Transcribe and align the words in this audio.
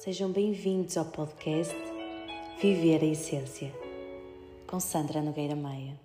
Sejam 0.00 0.32
bem-vindos 0.32 0.96
ao 0.96 1.04
podcast 1.04 1.76
Viver 2.58 3.02
a 3.02 3.04
Essência, 3.04 3.70
com 4.66 4.80
Sandra 4.80 5.20
Nogueira 5.20 5.54
Maia. 5.54 6.00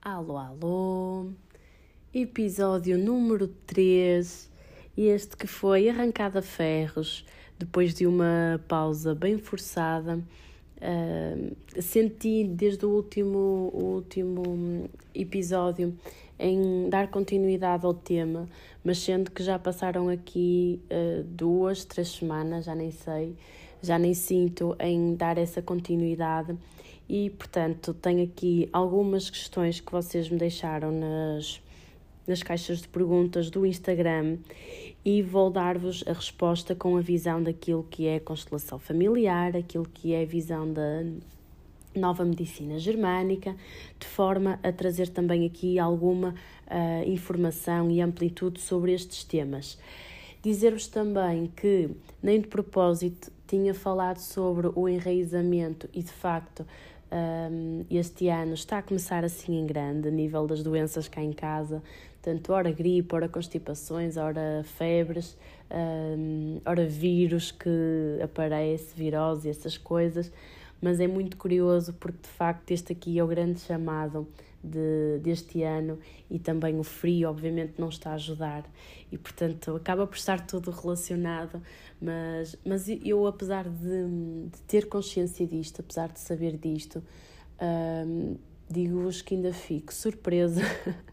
Alô, 0.00 0.36
alô, 0.36 1.32
episódio 2.14 2.96
número 2.96 3.48
3, 3.66 4.48
este 4.96 5.36
que 5.36 5.48
foi 5.48 5.88
arrancado 5.88 6.38
a 6.38 6.42
ferros 6.42 7.26
depois 7.58 7.92
de 7.94 8.06
uma 8.06 8.64
pausa 8.68 9.12
bem 9.12 9.38
forçada 9.38 10.22
Uh, 10.78 11.56
senti 11.82 12.44
desde 12.44 12.86
o 12.86 12.90
último, 12.90 13.70
o 13.74 13.84
último 13.96 14.88
episódio 15.12 15.92
em 16.38 16.88
dar 16.88 17.08
continuidade 17.08 17.84
ao 17.84 17.92
tema, 17.92 18.48
mas 18.84 18.98
sendo 18.98 19.30
que 19.30 19.42
já 19.42 19.58
passaram 19.58 20.08
aqui 20.08 20.80
uh, 20.84 21.24
duas, 21.24 21.84
três 21.84 22.08
semanas, 22.10 22.64
já 22.64 22.74
nem 22.76 22.92
sei, 22.92 23.34
já 23.82 23.98
nem 23.98 24.14
sinto 24.14 24.76
em 24.78 25.14
dar 25.14 25.36
essa 25.36 25.60
continuidade. 25.60 26.56
E, 27.08 27.30
portanto, 27.30 27.92
tenho 27.94 28.22
aqui 28.22 28.68
algumas 28.72 29.30
questões 29.30 29.80
que 29.80 29.90
vocês 29.90 30.28
me 30.28 30.38
deixaram 30.38 30.92
nas 30.92 31.60
nas 32.28 32.42
caixas 32.42 32.82
de 32.82 32.88
perguntas 32.88 33.50
do 33.50 33.64
Instagram 33.64 34.36
e 35.04 35.22
vou 35.22 35.50
dar-vos 35.50 36.04
a 36.06 36.12
resposta 36.12 36.74
com 36.74 36.96
a 36.96 37.00
visão 37.00 37.42
daquilo 37.42 37.86
que 37.90 38.06
é 38.06 38.16
a 38.16 38.20
constelação 38.20 38.78
familiar, 38.78 39.56
aquilo 39.56 39.88
que 39.88 40.12
é 40.12 40.22
a 40.22 40.26
visão 40.26 40.70
da 40.70 41.02
nova 41.96 42.24
medicina 42.24 42.78
germânica, 42.78 43.56
de 43.98 44.06
forma 44.06 44.60
a 44.62 44.70
trazer 44.70 45.08
também 45.08 45.46
aqui 45.46 45.78
alguma 45.78 46.34
uh, 46.66 47.08
informação 47.08 47.90
e 47.90 48.00
amplitude 48.00 48.60
sobre 48.60 48.92
estes 48.92 49.24
temas. 49.24 49.78
Dizer-vos 50.42 50.86
também 50.86 51.50
que, 51.56 51.90
nem 52.22 52.40
de 52.40 52.46
propósito, 52.46 53.32
tinha 53.46 53.72
falado 53.72 54.18
sobre 54.18 54.70
o 54.74 54.88
enraizamento 54.88 55.88
e, 55.92 56.02
de 56.02 56.12
facto, 56.12 56.64
um, 57.10 57.84
este 57.90 58.28
ano 58.28 58.54
está 58.54 58.78
a 58.78 58.82
começar 58.82 59.24
assim 59.24 59.58
em 59.58 59.66
grande, 59.66 60.08
a 60.08 60.10
nível 60.10 60.46
das 60.46 60.62
doenças 60.62 61.08
cá 61.08 61.22
em 61.22 61.32
casa, 61.32 61.82
tanto 62.20 62.52
ora 62.52 62.70
gripe, 62.70 63.14
ora 63.14 63.28
constipações, 63.28 64.16
ora 64.16 64.62
febres, 64.64 65.36
um, 65.70 66.60
ora 66.64 66.86
vírus 66.86 67.50
que 67.50 68.18
aparece, 68.22 68.94
virose, 68.94 69.48
essas 69.48 69.78
coisas, 69.78 70.30
mas 70.80 71.00
é 71.00 71.06
muito 71.06 71.36
curioso 71.36 71.92
porque 71.94 72.22
de 72.22 72.28
facto 72.28 72.70
este 72.70 72.92
aqui 72.92 73.18
é 73.18 73.24
o 73.24 73.26
grande 73.26 73.60
chamado 73.60 74.26
de, 74.62 75.18
deste 75.22 75.62
ano 75.62 75.98
e 76.30 76.38
também 76.38 76.78
o 76.78 76.82
frio, 76.82 77.28
obviamente, 77.28 77.74
não 77.78 77.88
está 77.88 78.10
a 78.10 78.14
ajudar 78.14 78.64
e, 79.10 79.16
portanto, 79.16 79.76
acaba 79.76 80.06
por 80.06 80.16
estar 80.16 80.46
tudo 80.46 80.70
relacionado. 80.70 81.62
Mas, 82.00 82.56
mas 82.64 82.88
eu, 82.88 83.26
apesar 83.26 83.68
de, 83.68 84.06
de 84.50 84.60
ter 84.66 84.88
consciência 84.88 85.46
disto, 85.46 85.80
apesar 85.80 86.12
de 86.12 86.20
saber 86.20 86.56
disto, 86.56 87.02
hum, 87.60 88.36
digo-vos 88.68 89.22
que 89.22 89.34
ainda 89.34 89.52
fico 89.52 89.92
surpresa 89.92 90.62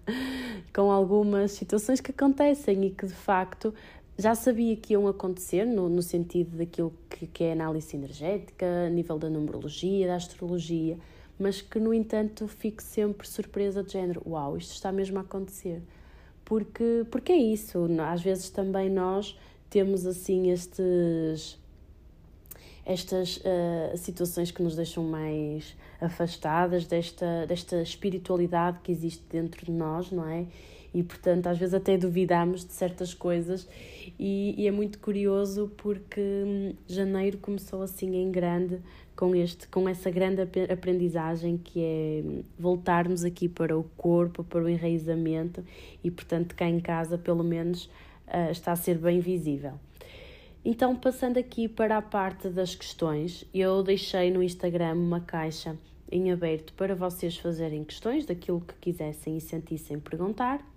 com 0.73 0.91
algumas 0.91 1.51
situações 1.51 2.01
que 2.01 2.11
acontecem 2.11 2.85
e 2.85 2.91
que, 2.91 3.05
de 3.05 3.13
facto, 3.13 3.73
já 4.17 4.33
sabia 4.33 4.75
que 4.75 4.93
iam 4.93 5.07
acontecer 5.07 5.65
no, 5.65 5.89
no 5.89 6.01
sentido 6.01 6.57
daquilo 6.57 6.93
que, 7.09 7.27
que 7.27 7.43
é 7.43 7.53
análise 7.53 7.95
energética, 7.95 8.65
a 8.87 8.89
nível 8.89 9.17
da 9.17 9.29
numerologia, 9.29 10.07
da 10.07 10.15
astrologia 10.15 10.97
mas 11.39 11.61
que, 11.61 11.79
no 11.79 11.93
entanto, 11.93 12.47
fico 12.47 12.81
sempre 12.81 13.27
surpresa 13.27 13.83
de 13.83 13.93
género, 13.93 14.21
uau, 14.25 14.57
isto 14.57 14.71
está 14.71 14.91
mesmo 14.91 15.17
a 15.17 15.21
acontecer. 15.21 15.81
Porque, 16.43 17.05
porque 17.09 17.31
é 17.31 17.37
isso, 17.37 17.87
às 18.07 18.21
vezes 18.21 18.49
também 18.49 18.89
nós 18.89 19.37
temos 19.69 20.05
assim 20.05 20.51
estes 20.51 21.57
estas 22.85 23.37
uh, 23.37 23.97
situações 23.97 24.51
que 24.51 24.61
nos 24.61 24.75
deixam 24.75 25.03
mais 25.03 25.75
afastadas 25.99 26.85
desta, 26.85 27.45
desta 27.47 27.81
espiritualidade 27.81 28.79
que 28.83 28.91
existe 28.91 29.23
dentro 29.27 29.65
de 29.65 29.71
nós, 29.71 30.11
não 30.11 30.29
é? 30.29 30.45
E 30.93 31.03
portanto, 31.03 31.47
às 31.47 31.57
vezes 31.57 31.73
até 31.73 31.97
duvidamos 31.97 32.63
de 32.63 32.71
certas 32.71 33.13
coisas, 33.13 33.67
e, 34.17 34.55
e 34.57 34.67
é 34.67 34.71
muito 34.71 34.99
curioso 34.99 35.71
porque 35.75 36.21
hum, 36.21 36.73
janeiro 36.87 37.37
começou 37.39 37.81
assim 37.81 38.15
em 38.15 38.31
grande 38.31 38.79
com, 39.15 39.35
este, 39.35 39.67
com 39.67 39.87
essa 39.87 40.11
grande 40.11 40.41
aprendizagem 40.71 41.57
que 41.57 41.81
é 41.81 42.23
voltarmos 42.59 43.23
aqui 43.23 43.47
para 43.47 43.77
o 43.77 43.83
corpo, 43.95 44.43
para 44.43 44.63
o 44.63 44.69
enraizamento 44.69 45.63
e, 46.03 46.11
portanto, 46.11 46.55
cá 46.55 46.67
em 46.67 46.79
casa, 46.79 47.17
pelo 47.17 47.43
menos, 47.43 47.85
uh, 48.27 48.51
está 48.51 48.73
a 48.73 48.75
ser 48.75 48.97
bem 48.97 49.19
visível. 49.19 49.73
Então, 50.63 50.95
passando 50.95 51.37
aqui 51.37 51.67
para 51.67 51.97
a 51.97 52.01
parte 52.01 52.49
das 52.49 52.75
questões, 52.75 53.45
eu 53.53 53.83
deixei 53.83 54.31
no 54.31 54.41
Instagram 54.41 54.95
uma 54.95 55.19
caixa 55.19 55.77
em 56.11 56.31
aberto 56.31 56.73
para 56.73 56.95
vocês 56.95 57.37
fazerem 57.37 57.83
questões 57.83 58.25
daquilo 58.25 58.61
que 58.61 58.73
quisessem 58.81 59.37
e 59.37 59.41
sentissem 59.41 59.99
perguntar. 59.99 60.74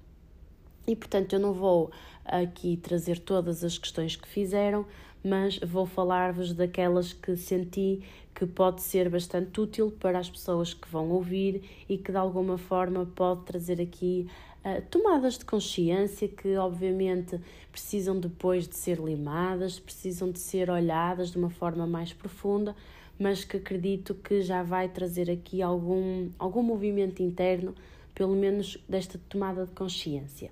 E 0.88 0.96
portanto, 0.96 1.34
eu 1.34 1.38
não 1.38 1.52
vou 1.52 1.90
aqui 2.24 2.78
trazer 2.78 3.18
todas 3.18 3.62
as 3.62 3.76
questões 3.76 4.16
que 4.16 4.26
fizeram, 4.26 4.86
mas 5.22 5.58
vou 5.58 5.84
falar-vos 5.84 6.54
daquelas 6.54 7.12
que 7.12 7.36
senti 7.36 8.02
que 8.34 8.46
pode 8.46 8.80
ser 8.80 9.10
bastante 9.10 9.60
útil 9.60 9.90
para 10.00 10.18
as 10.18 10.30
pessoas 10.30 10.72
que 10.72 10.88
vão 10.88 11.10
ouvir 11.10 11.62
e 11.86 11.98
que 11.98 12.10
de 12.10 12.16
alguma 12.16 12.56
forma 12.56 13.04
pode 13.04 13.42
trazer 13.44 13.82
aqui 13.82 14.26
uh, 14.64 14.80
tomadas 14.90 15.36
de 15.36 15.44
consciência 15.44 16.26
que 16.26 16.56
obviamente 16.56 17.38
precisam 17.70 18.18
depois 18.18 18.66
de 18.66 18.76
ser 18.76 18.98
limadas, 18.98 19.78
precisam 19.78 20.30
de 20.30 20.38
ser 20.38 20.70
olhadas 20.70 21.32
de 21.32 21.36
uma 21.36 21.50
forma 21.50 21.86
mais 21.86 22.14
profunda, 22.14 22.74
mas 23.18 23.44
que 23.44 23.58
acredito 23.58 24.14
que 24.14 24.40
já 24.40 24.62
vai 24.62 24.88
trazer 24.88 25.30
aqui 25.30 25.60
algum, 25.60 26.30
algum 26.38 26.62
movimento 26.62 27.22
interno, 27.22 27.74
pelo 28.14 28.34
menos 28.34 28.78
desta 28.88 29.20
tomada 29.28 29.66
de 29.66 29.72
consciência. 29.72 30.50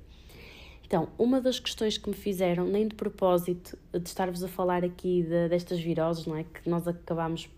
Então, 0.87 1.09
uma 1.19 1.41
das 1.41 1.59
questões 1.59 1.99
que 1.99 2.09
me 2.09 2.15
fizeram, 2.15 2.65
nem 2.65 2.87
de 2.87 2.95
propósito 2.95 3.77
de 3.93 4.09
estar-vos 4.09 4.45
a 4.45 4.49
falar 4.49 4.85
aqui 4.85 5.23
de, 5.23 5.49
destas 5.49 5.81
viroses, 5.81 6.27
não 6.27 6.37
é? 6.37 6.45
Que 6.45 6.71
nós 6.71 6.87
acabamos 6.87 7.49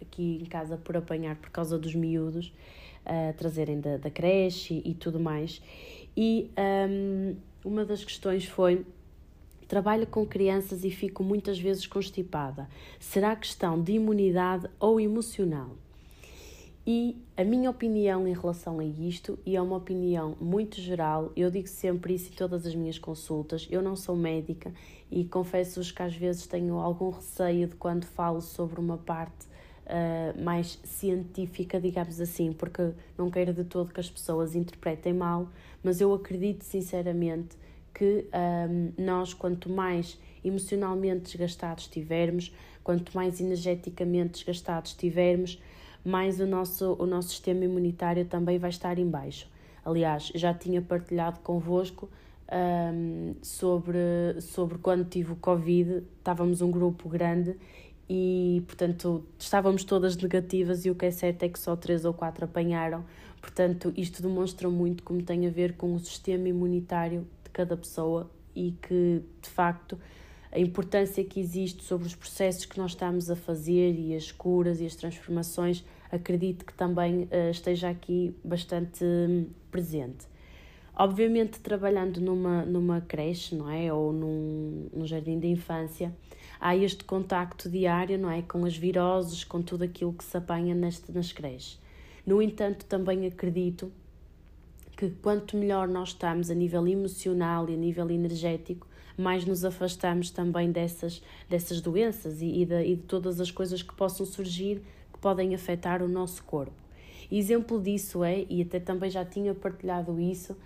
aqui 0.00 0.38
em 0.42 0.44
casa 0.44 0.76
por 0.76 0.94
apanhar 0.94 1.36
por 1.36 1.48
causa 1.48 1.78
dos 1.78 1.94
miúdos, 1.94 2.52
uh, 3.06 3.32
trazerem 3.38 3.80
da, 3.80 3.96
da 3.96 4.10
creche 4.10 4.82
e, 4.84 4.90
e, 4.90 4.94
tudo 4.94 5.18
mais. 5.18 5.62
E 6.14 6.50
um, 6.90 7.36
uma 7.64 7.82
das 7.82 8.04
questões 8.04 8.44
foi: 8.44 8.84
trabalho 9.66 10.06
com 10.06 10.26
crianças 10.26 10.84
e 10.84 10.90
fico 10.90 11.24
muitas 11.24 11.58
vezes 11.58 11.86
constipada. 11.86 12.68
Será 13.00 13.34
questão 13.34 13.82
de 13.82 13.92
imunidade 13.92 14.68
ou 14.78 15.00
emocional? 15.00 15.70
E 16.86 17.20
a 17.36 17.42
minha 17.42 17.68
opinião 17.68 18.28
em 18.28 18.32
relação 18.32 18.78
a 18.78 18.84
isto, 18.84 19.36
e 19.44 19.56
é 19.56 19.60
uma 19.60 19.76
opinião 19.76 20.36
muito 20.40 20.80
geral, 20.80 21.32
eu 21.34 21.50
digo 21.50 21.66
sempre 21.66 22.14
isso 22.14 22.30
em 22.32 22.36
todas 22.36 22.64
as 22.64 22.76
minhas 22.76 22.96
consultas. 22.96 23.66
Eu 23.68 23.82
não 23.82 23.96
sou 23.96 24.14
médica 24.14 24.72
e 25.10 25.24
confesso-vos 25.24 25.90
que 25.90 26.00
às 26.00 26.14
vezes 26.14 26.46
tenho 26.46 26.78
algum 26.78 27.10
receio 27.10 27.66
de 27.66 27.74
quando 27.74 28.04
falo 28.04 28.40
sobre 28.40 28.78
uma 28.78 28.96
parte 28.96 29.46
uh, 29.86 30.40
mais 30.40 30.78
científica, 30.84 31.80
digamos 31.80 32.20
assim, 32.20 32.52
porque 32.52 32.92
não 33.18 33.30
quero 33.30 33.52
de 33.52 33.64
todo 33.64 33.92
que 33.92 33.98
as 33.98 34.08
pessoas 34.08 34.54
interpretem 34.54 35.12
mal, 35.12 35.48
mas 35.82 36.00
eu 36.00 36.14
acredito 36.14 36.62
sinceramente 36.62 37.56
que 37.92 38.28
um, 38.32 38.92
nós, 38.96 39.34
quanto 39.34 39.68
mais 39.68 40.20
emocionalmente 40.44 41.32
desgastados 41.32 41.84
estivermos, 41.84 42.54
quanto 42.84 43.12
mais 43.12 43.40
energeticamente 43.40 44.34
desgastados 44.34 44.92
estivermos, 44.92 45.60
mais 46.06 46.38
o 46.40 46.46
nosso, 46.46 46.96
o 46.98 47.06
nosso 47.06 47.30
sistema 47.30 47.64
imunitário 47.64 48.24
também 48.24 48.58
vai 48.58 48.70
estar 48.70 48.98
em 48.98 49.08
baixo. 49.08 49.48
Aliás, 49.84 50.30
já 50.34 50.54
tinha 50.54 50.80
partilhado 50.80 51.40
convosco 51.40 52.08
um, 52.52 53.34
sobre, 53.42 54.40
sobre 54.40 54.78
quando 54.78 55.04
tive 55.04 55.32
o 55.32 55.36
Covid, 55.36 56.04
estávamos 56.18 56.62
um 56.62 56.70
grupo 56.70 57.08
grande 57.08 57.56
e, 58.08 58.62
portanto, 58.66 59.24
estávamos 59.36 59.82
todas 59.82 60.16
negativas 60.16 60.84
e 60.84 60.90
o 60.90 60.94
que 60.94 61.06
é 61.06 61.10
certo 61.10 61.42
é 61.42 61.48
que 61.48 61.58
só 61.58 61.74
três 61.74 62.04
ou 62.04 62.14
quatro 62.14 62.44
apanharam. 62.44 63.04
Portanto, 63.40 63.92
isto 63.96 64.22
demonstra 64.22 64.70
muito 64.70 65.02
como 65.02 65.22
tem 65.22 65.46
a 65.46 65.50
ver 65.50 65.76
com 65.76 65.94
o 65.94 65.98
sistema 65.98 66.48
imunitário 66.48 67.26
de 67.42 67.50
cada 67.50 67.76
pessoa 67.76 68.30
e 68.54 68.72
que, 68.80 69.22
de 69.42 69.48
facto, 69.48 69.98
a 70.52 70.58
importância 70.58 71.22
que 71.24 71.38
existe 71.40 71.82
sobre 71.82 72.06
os 72.06 72.14
processos 72.14 72.64
que 72.64 72.78
nós 72.78 72.92
estamos 72.92 73.28
a 73.28 73.36
fazer 73.36 73.92
e 73.92 74.14
as 74.14 74.32
curas 74.32 74.80
e 74.80 74.86
as 74.86 74.94
transformações, 74.94 75.84
acredito 76.10 76.64
que 76.64 76.72
também 76.72 77.24
uh, 77.24 77.50
esteja 77.50 77.88
aqui 77.88 78.34
bastante 78.44 79.04
um, 79.04 79.46
presente. 79.70 80.26
Obviamente, 80.94 81.60
trabalhando 81.60 82.20
numa, 82.20 82.64
numa 82.64 83.00
creche, 83.02 83.54
não 83.54 83.70
é? 83.70 83.92
Ou 83.92 84.12
num, 84.12 84.88
num 84.94 85.06
jardim 85.06 85.38
de 85.38 85.46
infância, 85.46 86.10
há 86.58 86.74
este 86.74 87.04
contacto 87.04 87.68
diário, 87.68 88.18
não 88.18 88.30
é? 88.30 88.40
Com 88.40 88.64
as 88.64 88.76
viroses, 88.76 89.44
com 89.44 89.60
tudo 89.60 89.84
aquilo 89.84 90.12
que 90.12 90.24
se 90.24 90.36
apanha 90.36 90.74
neste, 90.74 91.12
nas 91.12 91.32
creches. 91.32 91.78
No 92.24 92.40
entanto, 92.40 92.86
também 92.86 93.26
acredito 93.26 93.92
que 94.96 95.10
quanto 95.22 95.56
melhor 95.56 95.86
nós 95.86 96.08
estamos 96.08 96.50
a 96.50 96.54
nível 96.54 96.88
emocional 96.88 97.68
e 97.68 97.74
a 97.74 97.76
nível 97.76 98.10
energético, 98.10 98.86
mais 99.16 99.44
nos 99.44 99.64
afastamos 99.64 100.30
também 100.30 100.72
dessas, 100.72 101.22
dessas 101.48 101.80
doenças 101.80 102.40
e, 102.40 102.62
e, 102.62 102.64
de, 102.64 102.84
e 102.84 102.96
de 102.96 103.02
todas 103.02 103.40
as 103.40 103.50
coisas 103.50 103.82
que 103.82 103.94
possam 103.94 104.24
surgir 104.24 104.82
podem 105.26 105.56
afetar 105.56 106.04
o 106.04 106.08
nosso 106.08 106.44
corpo. 106.44 106.70
Exemplo 107.32 107.82
disso 107.82 108.22
é, 108.22 108.46
e 108.48 108.62
até 108.62 108.78
também 108.78 109.10
já 109.10 109.24
tinha 109.24 109.52
partilhado 109.52 110.20
isso, 110.20 110.56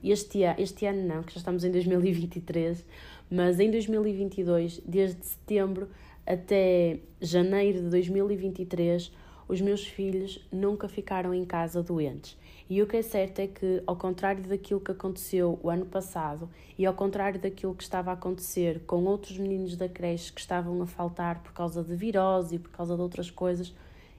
este, 0.00 0.42
este 0.56 0.86
ano 0.86 1.02
não, 1.02 1.24
que 1.24 1.34
já 1.34 1.38
estamos 1.38 1.64
em 1.64 1.72
2023, 1.72 2.84
mas 3.28 3.58
em 3.58 3.68
2022, 3.68 4.80
desde 4.86 5.26
setembro 5.26 5.88
até 6.24 7.00
janeiro 7.20 7.82
de 7.82 7.90
2023, 7.90 9.10
os 9.48 9.60
meus 9.60 9.84
filhos 9.84 10.38
nunca 10.52 10.88
ficaram 10.88 11.34
em 11.34 11.44
casa 11.44 11.82
doentes. 11.82 12.36
E 12.70 12.82
o 12.82 12.86
que 12.86 12.98
é 12.98 13.02
certo 13.02 13.38
é 13.38 13.46
que, 13.46 13.82
ao 13.86 13.96
contrário 13.96 14.42
daquilo 14.46 14.78
que 14.78 14.90
aconteceu 14.90 15.58
o 15.62 15.70
ano 15.70 15.86
passado 15.86 16.50
e 16.76 16.84
ao 16.84 16.92
contrário 16.92 17.40
daquilo 17.40 17.74
que 17.74 17.82
estava 17.82 18.10
a 18.10 18.14
acontecer 18.14 18.80
com 18.86 19.04
outros 19.04 19.38
meninos 19.38 19.74
da 19.74 19.88
creche 19.88 20.30
que 20.30 20.40
estavam 20.40 20.82
a 20.82 20.86
faltar 20.86 21.42
por 21.42 21.52
causa 21.54 21.82
de 21.82 21.94
virose 21.96 22.56
e 22.56 22.58
por 22.58 22.70
causa 22.70 22.94
de 22.94 23.00
outras 23.00 23.30
coisas, 23.30 23.74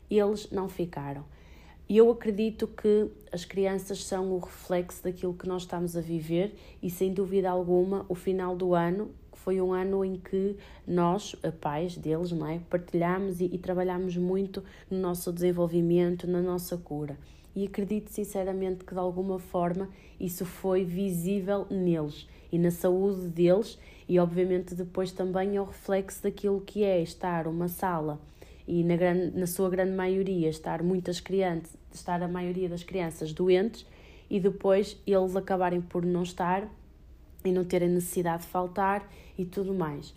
eles 0.10 0.50
não 0.50 0.68
ficaram. 0.68 1.24
E 1.88 1.96
eu 1.98 2.10
acredito 2.10 2.68
que 2.68 3.12
as 3.32 3.46
crianças 3.46 4.04
são 4.04 4.32
o 4.32 4.40
reflexo 4.40 5.04
daquilo 5.04 5.34
que 5.36 5.48
nós 5.48 5.62
estamos 5.62 5.96
a 5.96 6.02
viver 6.02 6.56
e, 6.82 6.90
sem 6.90 7.14
dúvida 7.14 7.52
alguma, 7.52 8.04
o 8.10 8.16
final 8.16 8.56
do 8.56 8.74
ano 8.74 9.12
foi 9.34 9.62
um 9.62 9.74
ano 9.74 10.04
em 10.04 10.18
que 10.18 10.56
nós, 10.88 11.36
pais 11.62 11.96
deles, 11.96 12.32
não 12.32 12.48
é, 12.48 12.60
partilhamos 12.68 13.42
e, 13.42 13.46
e 13.46 13.58
trabalhamos 13.60 14.18
muito 14.18 14.64
no 14.90 15.00
nosso 15.00 15.32
desenvolvimento, 15.32 16.28
na 16.28 16.42
nossa 16.42 16.78
cura. 16.78 17.16
E 17.56 17.66
acredito 17.66 18.10
sinceramente 18.10 18.86
que 18.86 18.94
de 18.94 19.00
alguma 19.00 19.40
forma 19.40 19.90
isso 20.20 20.46
foi 20.46 20.84
visível 20.84 21.66
neles 21.70 22.28
e 22.52 22.58
na 22.58 22.72
saúde 22.72 23.28
deles, 23.28 23.78
e 24.08 24.20
obviamente 24.20 24.74
depois 24.74 25.12
também 25.12 25.56
é 25.56 25.62
o 25.62 25.66
reflexo 25.66 26.24
daquilo 26.24 26.62
que 26.62 26.84
é 26.84 27.02
estar 27.02 27.48
uma 27.48 27.68
sala 27.68 28.20
e 28.68 28.84
na, 28.84 28.96
grande, 28.96 29.36
na 29.36 29.48
sua 29.48 29.68
grande 29.68 29.94
maioria 29.94 30.48
estar 30.48 30.84
muitas 30.84 31.20
crianças, 31.20 31.76
estar 31.92 32.22
a 32.22 32.28
maioria 32.28 32.70
das 32.70 32.84
crianças 32.84 33.34
doentes 33.34 33.84
e 34.30 34.40
depois 34.40 34.96
eles 35.08 35.36
acabarem 35.36 35.82
por 35.82 36.06
não 36.06 36.22
estar 36.22 36.68
e 37.44 37.52
não 37.52 37.64
terem 37.64 37.90
necessidade 37.90 38.44
de 38.44 38.50
faltar 38.50 39.12
e 39.38 39.44
tudo 39.44 39.74
mais. 39.74 40.14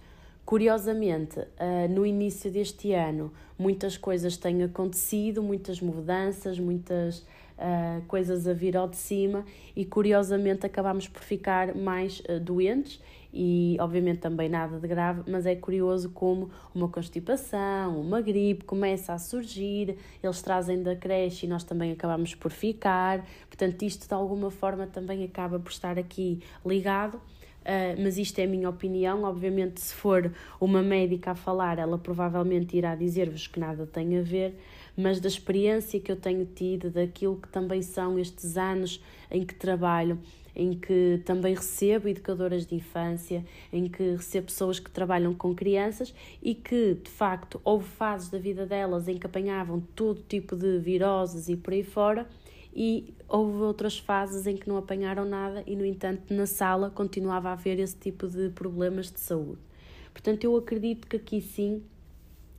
Curiosamente, 0.52 1.40
uh, 1.40 1.88
no 1.88 2.04
início 2.04 2.50
deste 2.50 2.92
ano, 2.92 3.32
muitas 3.58 3.96
coisas 3.96 4.36
têm 4.36 4.62
acontecido, 4.62 5.42
muitas 5.42 5.80
mudanças, 5.80 6.58
muitas 6.58 7.20
uh, 7.20 8.04
coisas 8.06 8.46
a 8.46 8.52
vir 8.52 8.76
ao 8.76 8.86
de 8.86 8.98
cima 8.98 9.46
e 9.74 9.86
curiosamente 9.86 10.66
acabamos 10.66 11.08
por 11.08 11.22
ficar 11.22 11.74
mais 11.74 12.20
uh, 12.28 12.38
doentes 12.38 13.00
e 13.32 13.78
obviamente 13.80 14.18
também 14.18 14.46
nada 14.46 14.78
de 14.78 14.86
grave, 14.86 15.22
mas 15.26 15.46
é 15.46 15.56
curioso 15.56 16.10
como 16.10 16.50
uma 16.74 16.86
constipação, 16.86 17.98
uma 17.98 18.20
gripe 18.20 18.62
começa 18.66 19.14
a 19.14 19.18
surgir, 19.18 19.96
eles 20.22 20.42
trazem 20.42 20.82
da 20.82 20.94
creche 20.94 21.46
e 21.46 21.48
nós 21.48 21.64
também 21.64 21.92
acabamos 21.92 22.34
por 22.34 22.50
ficar, 22.50 23.26
portanto 23.48 23.80
isto 23.84 24.06
de 24.06 24.12
alguma 24.12 24.50
forma 24.50 24.86
também 24.86 25.24
acaba 25.24 25.58
por 25.58 25.72
estar 25.72 25.98
aqui 25.98 26.42
ligado. 26.62 27.18
Uh, 27.62 28.02
mas 28.02 28.18
isto 28.18 28.38
é 28.38 28.44
a 28.44 28.46
minha 28.46 28.68
opinião. 28.68 29.22
Obviamente, 29.22 29.80
se 29.80 29.94
for 29.94 30.32
uma 30.60 30.82
médica 30.82 31.30
a 31.30 31.34
falar, 31.34 31.78
ela 31.78 31.96
provavelmente 31.96 32.76
irá 32.76 32.94
dizer-vos 32.94 33.46
que 33.46 33.60
nada 33.60 33.86
tem 33.86 34.18
a 34.18 34.22
ver, 34.22 34.58
mas 34.96 35.20
da 35.20 35.28
experiência 35.28 36.00
que 36.00 36.10
eu 36.10 36.16
tenho 36.16 36.44
tido, 36.44 36.90
daquilo 36.90 37.36
que 37.36 37.48
também 37.48 37.80
são 37.80 38.18
estes 38.18 38.56
anos 38.56 39.02
em 39.30 39.44
que 39.44 39.54
trabalho, 39.54 40.18
em 40.54 40.74
que 40.74 41.22
também 41.24 41.54
recebo 41.54 42.08
educadoras 42.08 42.66
de 42.66 42.74
infância, 42.74 43.44
em 43.72 43.88
que 43.88 44.16
recebo 44.16 44.46
pessoas 44.46 44.78
que 44.78 44.90
trabalham 44.90 45.32
com 45.32 45.54
crianças 45.54 46.14
e 46.42 46.54
que, 46.54 46.94
de 46.94 47.10
facto, 47.10 47.60
houve 47.64 47.86
fases 47.86 48.28
da 48.28 48.38
vida 48.38 48.66
delas 48.66 49.08
em 49.08 49.16
que 49.16 49.26
apanhavam 49.26 49.80
todo 49.94 50.22
tipo 50.28 50.54
de 50.54 50.78
viroses 50.78 51.48
e 51.48 51.56
por 51.56 51.72
aí 51.72 51.82
fora, 51.82 52.26
e 52.74 53.14
houve 53.28 53.62
outras 53.62 53.98
fases 53.98 54.46
em 54.46 54.56
que 54.56 54.68
não 54.68 54.76
apanharam 54.76 55.24
nada 55.24 55.62
e, 55.66 55.76
no 55.76 55.84
entanto, 55.84 56.32
na 56.32 56.46
sala 56.46 56.90
continuava 56.90 57.50
a 57.50 57.52
haver 57.52 57.78
esse 57.78 57.96
tipo 57.96 58.26
de 58.26 58.48
problemas 58.50 59.10
de 59.10 59.20
saúde. 59.20 59.60
Portanto, 60.12 60.44
eu 60.44 60.56
acredito 60.56 61.06
que 61.06 61.16
aqui 61.16 61.40
sim 61.40 61.82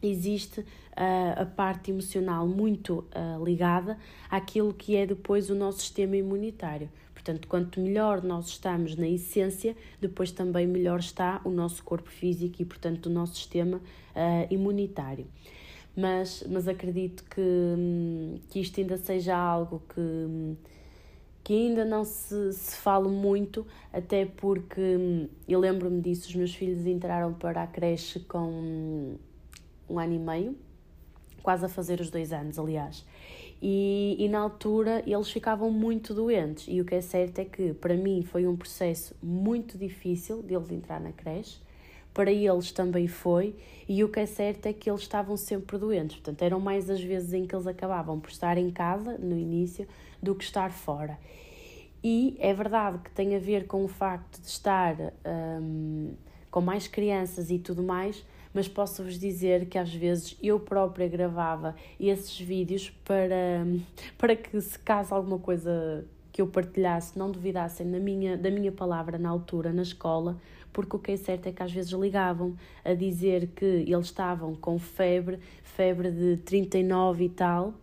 existe 0.02 0.60
uh, 0.60 1.42
a 1.42 1.46
parte 1.46 1.92
emocional 1.92 2.48
muito 2.48 3.06
uh, 3.16 3.44
ligada 3.44 3.98
àquilo 4.30 4.74
que 4.74 4.96
é 4.96 5.06
depois 5.06 5.50
o 5.50 5.56
nosso 5.56 5.80
sistema 5.80 6.16
imunitário. 6.16 6.90
Portanto, 7.14 7.48
quanto 7.48 7.80
melhor 7.80 8.22
nós 8.22 8.48
estamos 8.48 8.98
na 8.98 9.08
essência, 9.08 9.78
depois 10.02 10.32
também 10.32 10.68
melhor 10.68 11.00
está 11.00 11.40
o 11.46 11.50
nosso 11.50 11.82
corpo 11.84 12.10
físico 12.10 12.62
e, 12.62 12.66
portanto, 12.66 13.06
o 13.06 13.10
nosso 13.10 13.36
sistema 13.36 13.78
uh, 13.78 14.54
imunitário. 14.54 15.26
Mas, 15.96 16.44
mas 16.50 16.68
acredito 16.68 17.24
que, 17.26 18.42
que 18.50 18.60
isto 18.60 18.80
ainda 18.80 18.98
seja 18.98 19.36
algo 19.38 19.82
que, 19.94 20.58
que 21.44 21.54
ainda 21.54 21.86
não 21.86 22.04
se, 22.04 22.52
se 22.54 22.76
fala 22.78 23.08
muito, 23.08 23.66
até 23.92 24.26
porque 24.26 25.30
eu 25.48 25.60
lembro-me 25.60 26.02
disso, 26.02 26.30
os 26.30 26.36
meus 26.36 26.56
filhos 26.56 26.88
entraram 26.88 27.34
para 27.34 27.62
a 27.62 27.68
creche 27.68 28.20
com 28.22 29.18
um 29.88 30.00
ano 30.00 30.14
e 30.14 30.20
meio, 30.20 30.58
quase 31.44 31.66
a 31.66 31.70
fazer 31.70 32.00
os 32.00 32.10
dois 32.10 32.34
anos, 32.34 32.58
aliás. 32.58 33.06
E, 33.66 34.18
e 34.20 34.28
na 34.28 34.40
altura 34.40 35.04
eles 35.08 35.30
ficavam 35.30 35.72
muito 35.72 36.14
doentes. 36.14 36.66
E 36.68 36.82
o 36.82 36.86
que 36.86 36.96
é 36.96 37.02
certo 37.02 37.40
é 37.40 37.46
que 37.46 37.74
para 37.74 37.96
mim 37.96 38.22
foi 38.22 38.46
um 38.46 38.58
processo 38.58 39.16
muito 39.24 39.78
difícil 39.78 40.42
de 40.42 40.54
eles 40.54 40.70
entrar 40.70 41.00
na 41.00 41.14
creche, 41.14 41.62
para 42.14 42.32
eles 42.32 42.72
também 42.72 43.08
foi, 43.08 43.56
e 43.88 44.04
o 44.04 44.10
que 44.10 44.20
é 44.20 44.26
certo 44.26 44.68
é 44.68 44.74
que 44.74 44.90
eles 44.90 45.02
estavam 45.02 45.36
sempre 45.36 45.78
doentes. 45.78 46.18
Portanto, 46.18 46.42
eram 46.42 46.60
mais 46.60 46.90
as 46.90 47.02
vezes 47.02 47.34
em 47.34 47.46
que 47.46 47.56
eles 47.56 47.68
acabavam 47.68 48.20
por 48.20 48.30
estar 48.30 48.58
em 48.58 48.70
casa, 48.70 49.18
no 49.18 49.38
início, 49.38 49.88
do 50.22 50.36
que 50.36 50.44
estar 50.44 50.72
fora. 50.72 51.18
E 52.04 52.36
é 52.40 52.54
verdade 52.54 53.00
que 53.00 53.12
tem 53.12 53.36
a 53.36 53.40
ver 53.40 53.66
com 53.66 53.84
o 53.84 53.88
facto 53.88 54.42
de 54.42 54.48
estar 54.48 54.96
hum, 55.62 56.14
com 56.52 56.62
mais 56.62 56.88
crianças 56.88 57.50
e 57.50 57.58
tudo 57.58 57.82
mais, 57.82 58.24
mas 58.54 58.68
posso-vos 58.68 59.18
dizer 59.18 59.66
que 59.68 59.78
às 59.78 59.94
vezes 59.94 60.38
eu 60.44 60.60
própria 60.60 61.08
gravava 61.08 61.76
esses 62.00 62.40
vídeos 62.40 62.90
para, 63.04 63.66
para 64.18 64.36
que 64.36 64.60
se 64.62 64.78
caso 64.80 65.16
alguma 65.16 65.40
coisa 65.40 66.06
que 66.32 66.42
eu 66.42 66.48
partilhasse 66.48 67.18
não 67.18 67.32
duvidassem 67.32 67.90
da 67.90 68.00
minha, 68.00 68.36
da 68.36 68.50
minha 68.52 68.72
palavra 68.72 69.18
na 69.18 69.30
altura, 69.30 69.72
na 69.72 69.84
escola, 69.84 70.38
porque 70.74 70.96
o 70.96 71.00
que 71.00 71.12
é 71.12 71.18
certo 71.18 71.48
é 71.48 71.52
que 71.52 71.64
às 71.64 71.72
vezes 71.72 71.92
ligavam 71.92 72.56
a 72.84 72.94
dizer 72.94 73.48
que 73.56 73.66
eles 73.66 74.08
estavam 74.08 74.56
com 74.56 74.78
febre, 74.80 75.40
febre 75.64 76.12
de 76.12 76.38
39 76.38 77.24
e 77.24 77.30
tal, 77.30 77.74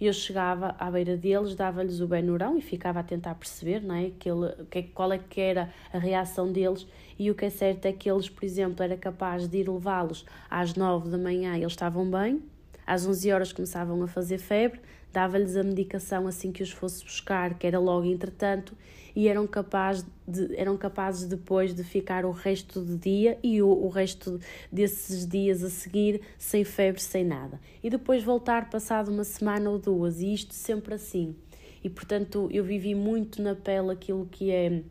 eu 0.00 0.12
chegava 0.12 0.74
à 0.78 0.90
beira 0.90 1.16
deles, 1.16 1.54
dava-lhes 1.54 2.00
o 2.00 2.06
benurão 2.06 2.58
e 2.58 2.60
ficava 2.60 3.00
a 3.00 3.02
tentar 3.02 3.34
perceber 3.36 3.80
não 3.80 3.94
é? 3.94 4.10
que, 4.10 4.82
qual 4.94 5.12
é 5.12 5.18
que 5.18 5.40
era 5.40 5.72
a 5.92 5.98
reação 5.98 6.52
deles 6.52 6.86
e 7.18 7.30
o 7.30 7.34
que 7.34 7.46
é 7.46 7.50
certo 7.50 7.86
é 7.86 7.92
que 7.92 8.10
eles, 8.10 8.28
por 8.28 8.44
exemplo, 8.44 8.82
era 8.82 8.96
capaz 8.96 9.48
de 9.48 9.58
ir 9.58 9.68
levá-los 9.68 10.26
às 10.50 10.74
9 10.74 11.08
da 11.08 11.18
manhã, 11.18 11.56
eles 11.56 11.72
estavam 11.72 12.10
bem, 12.10 12.42
às 12.86 13.06
11 13.06 13.32
horas 13.32 13.52
começavam 13.52 14.02
a 14.02 14.08
fazer 14.08 14.38
febre, 14.38 14.80
dava-lhes 15.14 15.56
a 15.56 15.62
medicação 15.62 16.26
assim 16.26 16.50
que 16.50 16.60
os 16.60 16.72
fosse 16.72 17.04
buscar, 17.04 17.56
que 17.56 17.66
era 17.66 17.78
logo 17.78 18.04
entretanto, 18.04 18.76
e 19.14 19.28
eram, 19.28 19.46
capaz 19.46 20.04
de, 20.26 20.56
eram 20.56 20.76
capazes 20.76 21.28
depois 21.28 21.72
de 21.72 21.84
ficar 21.84 22.24
o 22.24 22.32
resto 22.32 22.80
do 22.80 22.98
dia 22.98 23.38
e 23.44 23.62
o, 23.62 23.68
o 23.68 23.88
resto 23.88 24.40
desses 24.72 25.24
dias 25.24 25.62
a 25.62 25.70
seguir 25.70 26.20
sem 26.36 26.64
febre, 26.64 27.00
sem 27.00 27.24
nada. 27.24 27.60
E 27.80 27.88
depois 27.88 28.24
voltar 28.24 28.68
passado 28.68 29.12
uma 29.12 29.22
semana 29.22 29.70
ou 29.70 29.78
duas, 29.78 30.20
e 30.20 30.34
isto 30.34 30.52
sempre 30.52 30.94
assim. 30.94 31.36
E 31.84 31.88
portanto 31.88 32.48
eu 32.50 32.64
vivi 32.64 32.92
muito 32.92 33.40
na 33.40 33.54
pele 33.54 33.92
aquilo 33.92 34.26
que 34.26 34.50
é 34.50 34.82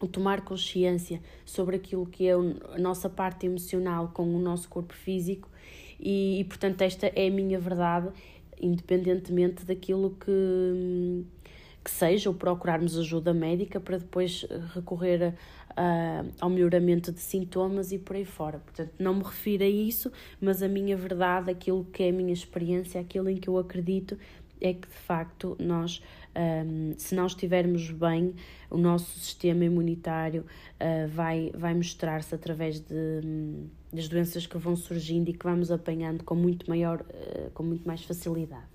o 0.00 0.06
tomar 0.06 0.40
consciência 0.40 1.20
sobre 1.44 1.76
aquilo 1.76 2.06
que 2.06 2.26
é 2.26 2.32
a 2.32 2.78
nossa 2.78 3.10
parte 3.10 3.44
emocional 3.44 4.12
com 4.14 4.34
o 4.34 4.38
nosso 4.38 4.68
corpo 4.68 4.94
físico 4.94 5.50
e, 5.98 6.38
e 6.40 6.44
portanto 6.44 6.82
esta 6.82 7.08
é 7.08 7.26
a 7.26 7.30
minha 7.30 7.58
verdade 7.58 8.08
independentemente 8.60 9.64
daquilo 9.64 10.16
que, 10.20 11.24
que 11.84 11.90
seja, 11.90 12.28
ou 12.28 12.34
procurarmos 12.34 12.98
ajuda 12.98 13.32
médica 13.32 13.80
para 13.80 13.98
depois 13.98 14.46
recorrer 14.74 15.34
a, 15.76 16.24
ao 16.40 16.50
melhoramento 16.50 17.12
de 17.12 17.20
sintomas 17.20 17.92
e 17.92 17.98
por 17.98 18.16
aí 18.16 18.24
fora. 18.24 18.58
Portanto, 18.58 18.92
não 18.98 19.14
me 19.14 19.22
refiro 19.22 19.62
a 19.62 19.68
isso, 19.68 20.10
mas 20.40 20.62
a 20.62 20.68
minha 20.68 20.96
verdade, 20.96 21.50
aquilo 21.50 21.84
que 21.84 22.02
é 22.02 22.08
a 22.10 22.12
minha 22.12 22.32
experiência, 22.32 23.00
aquilo 23.00 23.28
em 23.28 23.36
que 23.36 23.48
eu 23.48 23.56
acredito, 23.56 24.18
é 24.60 24.72
que 24.72 24.88
de 24.88 24.94
facto 24.94 25.56
nós, 25.60 26.02
um, 26.38 26.94
se 26.96 27.14
não 27.14 27.26
estivermos 27.26 27.90
bem, 27.90 28.34
o 28.70 28.76
nosso 28.76 29.18
sistema 29.18 29.64
imunitário 29.64 30.42
uh, 30.42 31.08
vai, 31.08 31.50
vai 31.54 31.74
mostrar-se 31.74 32.34
através 32.34 32.80
de. 32.80 33.66
Das 33.90 34.06
doenças 34.06 34.46
que 34.46 34.58
vão 34.58 34.76
surgindo 34.76 35.30
e 35.30 35.32
que 35.32 35.44
vamos 35.44 35.70
apanhando 35.72 36.22
com 36.22 36.34
muito 36.34 36.68
maior, 36.68 37.00
uh, 37.00 37.50
com 37.54 37.62
muito 37.62 37.86
mais 37.86 38.04
facilidade. 38.04 38.66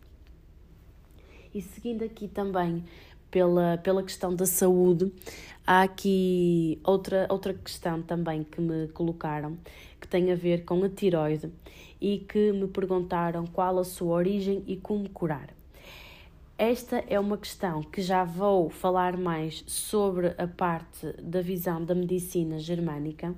E 1.54 1.62
seguindo 1.62 2.04
aqui 2.04 2.28
também 2.28 2.84
pela, 3.30 3.78
pela 3.78 4.04
questão 4.04 4.36
da 4.36 4.46
saúde, 4.46 5.14
há 5.66 5.84
aqui 5.84 6.82
outra, 6.84 7.28
outra 7.30 7.54
questão 7.54 8.02
também 8.02 8.44
que 8.44 8.60
me 8.60 8.88
colocaram, 8.90 9.58
que 10.02 10.08
tem 10.08 10.32
a 10.32 10.36
ver 10.36 10.66
com 10.66 10.84
a 10.84 10.90
tiroide 10.90 11.52
e 12.02 12.18
que 12.18 12.52
me 12.52 12.68
perguntaram 12.68 13.46
qual 13.46 13.78
a 13.78 13.84
sua 13.84 14.16
origem 14.16 14.64
e 14.68 14.76
como 14.76 15.08
curar. 15.10 15.54
Esta 16.58 17.04
é 17.08 17.20
uma 17.20 17.36
questão 17.36 17.82
que 17.82 18.00
já 18.00 18.24
vou 18.24 18.70
falar 18.70 19.18
mais 19.18 19.64
sobre 19.66 20.36
a 20.38 20.48
parte 20.48 21.12
da 21.20 21.42
visão 21.42 21.84
da 21.84 21.96
medicina 21.96 22.60
germânica 22.60 23.34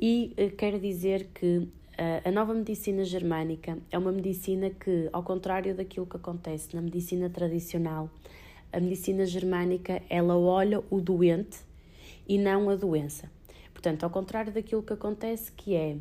e 0.00 0.32
eh, 0.36 0.50
quero 0.50 0.78
dizer 0.78 1.28
que 1.34 1.68
eh, 1.98 2.22
a 2.24 2.30
nova 2.30 2.54
medicina 2.54 3.04
germânica 3.04 3.76
é 3.90 3.98
uma 3.98 4.12
medicina 4.12 4.70
que, 4.70 5.08
ao 5.12 5.24
contrário 5.24 5.74
daquilo 5.74 6.06
que 6.06 6.16
acontece 6.16 6.76
na 6.76 6.80
medicina 6.80 7.28
tradicional, 7.28 8.08
a 8.72 8.78
medicina 8.78 9.26
germânica 9.26 10.00
ela 10.08 10.38
olha 10.38 10.84
o 10.88 11.00
doente 11.00 11.58
e 12.28 12.38
não 12.38 12.70
a 12.70 12.76
doença. 12.76 13.28
Portanto, 13.72 14.04
ao 14.04 14.10
contrário 14.10 14.52
daquilo 14.52 14.84
que 14.84 14.92
acontece, 14.92 15.50
que 15.50 15.74
é 15.74 15.96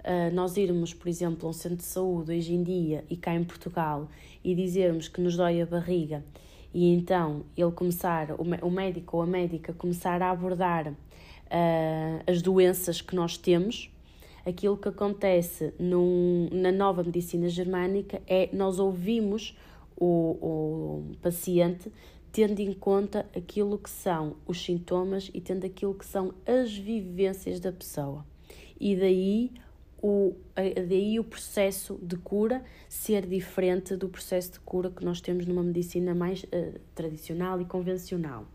uh, 0.00 0.34
nós 0.34 0.56
irmos, 0.56 0.94
por 0.94 1.08
exemplo, 1.08 1.46
a 1.46 1.50
um 1.50 1.52
centro 1.52 1.76
de 1.76 1.84
saúde 1.84 2.32
hoje 2.32 2.54
em 2.54 2.62
dia 2.62 3.04
e 3.08 3.16
cá 3.16 3.34
em 3.34 3.44
Portugal 3.44 4.08
e 4.42 4.54
dizermos 4.54 5.08
que 5.08 5.20
nos 5.20 5.36
dói 5.36 5.60
a 5.60 5.66
barriga 5.66 6.24
e 6.72 6.92
então 6.94 7.44
ele 7.56 7.72
começar, 7.72 8.28
o 8.38 8.70
médico 8.70 9.16
ou 9.16 9.22
a 9.24 9.26
médica 9.26 9.72
começar 9.72 10.22
a 10.22 10.30
abordar 10.30 10.88
uh, 10.88 10.94
as 12.26 12.40
doenças 12.40 13.00
que 13.00 13.14
nós 13.16 13.36
temos, 13.36 13.90
aquilo 14.46 14.76
que 14.76 14.88
acontece 14.88 15.74
num, 15.78 16.48
na 16.52 16.70
nova 16.70 17.02
medicina 17.02 17.48
germânica 17.48 18.22
é 18.26 18.48
nós 18.52 18.78
ouvimos 18.78 19.56
o, 19.96 20.06
o 20.40 21.16
paciente 21.20 21.90
tendo 22.32 22.60
em 22.60 22.72
conta 22.72 23.26
aquilo 23.36 23.76
que 23.76 23.90
são 23.90 24.36
os 24.46 24.64
sintomas 24.64 25.28
e 25.34 25.40
tendo 25.40 25.66
aquilo 25.66 25.94
que 25.94 26.06
são 26.06 26.32
as 26.46 26.72
vivências 26.72 27.58
da 27.58 27.72
pessoa. 27.72 28.24
E 28.78 28.94
daí 28.94 29.50
o, 30.02 30.34
daí 30.88 31.18
o 31.18 31.24
processo 31.24 31.98
de 32.02 32.16
cura 32.16 32.64
ser 32.88 33.26
diferente 33.26 33.96
do 33.96 34.08
processo 34.08 34.52
de 34.52 34.60
cura 34.60 34.90
que 34.90 35.04
nós 35.04 35.20
temos 35.20 35.46
numa 35.46 35.62
medicina 35.62 36.14
mais 36.14 36.42
uh, 36.44 36.78
tradicional 36.94 37.60
e 37.60 37.64
convencional. 37.64 38.46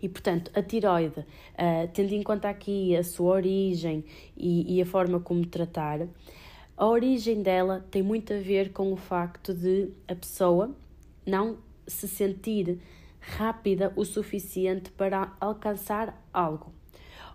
E, 0.00 0.08
portanto, 0.08 0.50
a 0.54 0.62
tiroide, 0.62 1.20
uh, 1.20 1.88
tendo 1.92 2.12
em 2.12 2.22
conta 2.22 2.48
aqui 2.48 2.94
a 2.94 3.02
sua 3.02 3.34
origem 3.34 4.04
e, 4.36 4.76
e, 4.76 4.82
a 4.82 4.86
forma 4.86 5.18
como 5.20 5.44
tratar, 5.46 6.06
a 6.76 6.86
origem 6.86 7.42
dela 7.42 7.86
tem 7.90 8.02
muito 8.02 8.34
a 8.34 8.38
ver 8.38 8.72
com 8.72 8.92
o 8.92 8.96
facto 8.96 9.54
de 9.54 9.90
a 10.06 10.14
pessoa 10.14 10.76
não 11.24 11.58
se 11.86 12.06
sentir 12.06 12.78
rápida 13.18 13.92
o 13.96 14.04
suficiente 14.04 14.90
para 14.90 15.34
alcançar 15.40 16.22
algo 16.32 16.72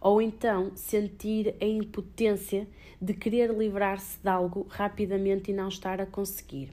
ou 0.02 0.20
então 0.20 0.72
sentir 0.76 1.56
a 1.62 1.66
impotência 1.66 2.68
de 3.00 3.14
querer 3.14 3.52
livrar-se 3.52 4.18
de 4.20 4.28
algo 4.28 4.66
rapidamente 4.68 5.52
e 5.52 5.54
não 5.54 5.68
estar 5.68 6.02
a 6.02 6.06
conseguir. 6.06 6.72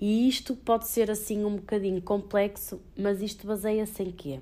E 0.00 0.28
isto 0.28 0.54
pode 0.54 0.86
ser 0.86 1.10
assim 1.10 1.44
um 1.44 1.56
bocadinho 1.56 2.00
complexo, 2.00 2.80
mas 2.96 3.20
isto 3.20 3.46
baseia-se 3.46 4.02
em 4.02 4.10
quê? 4.10 4.40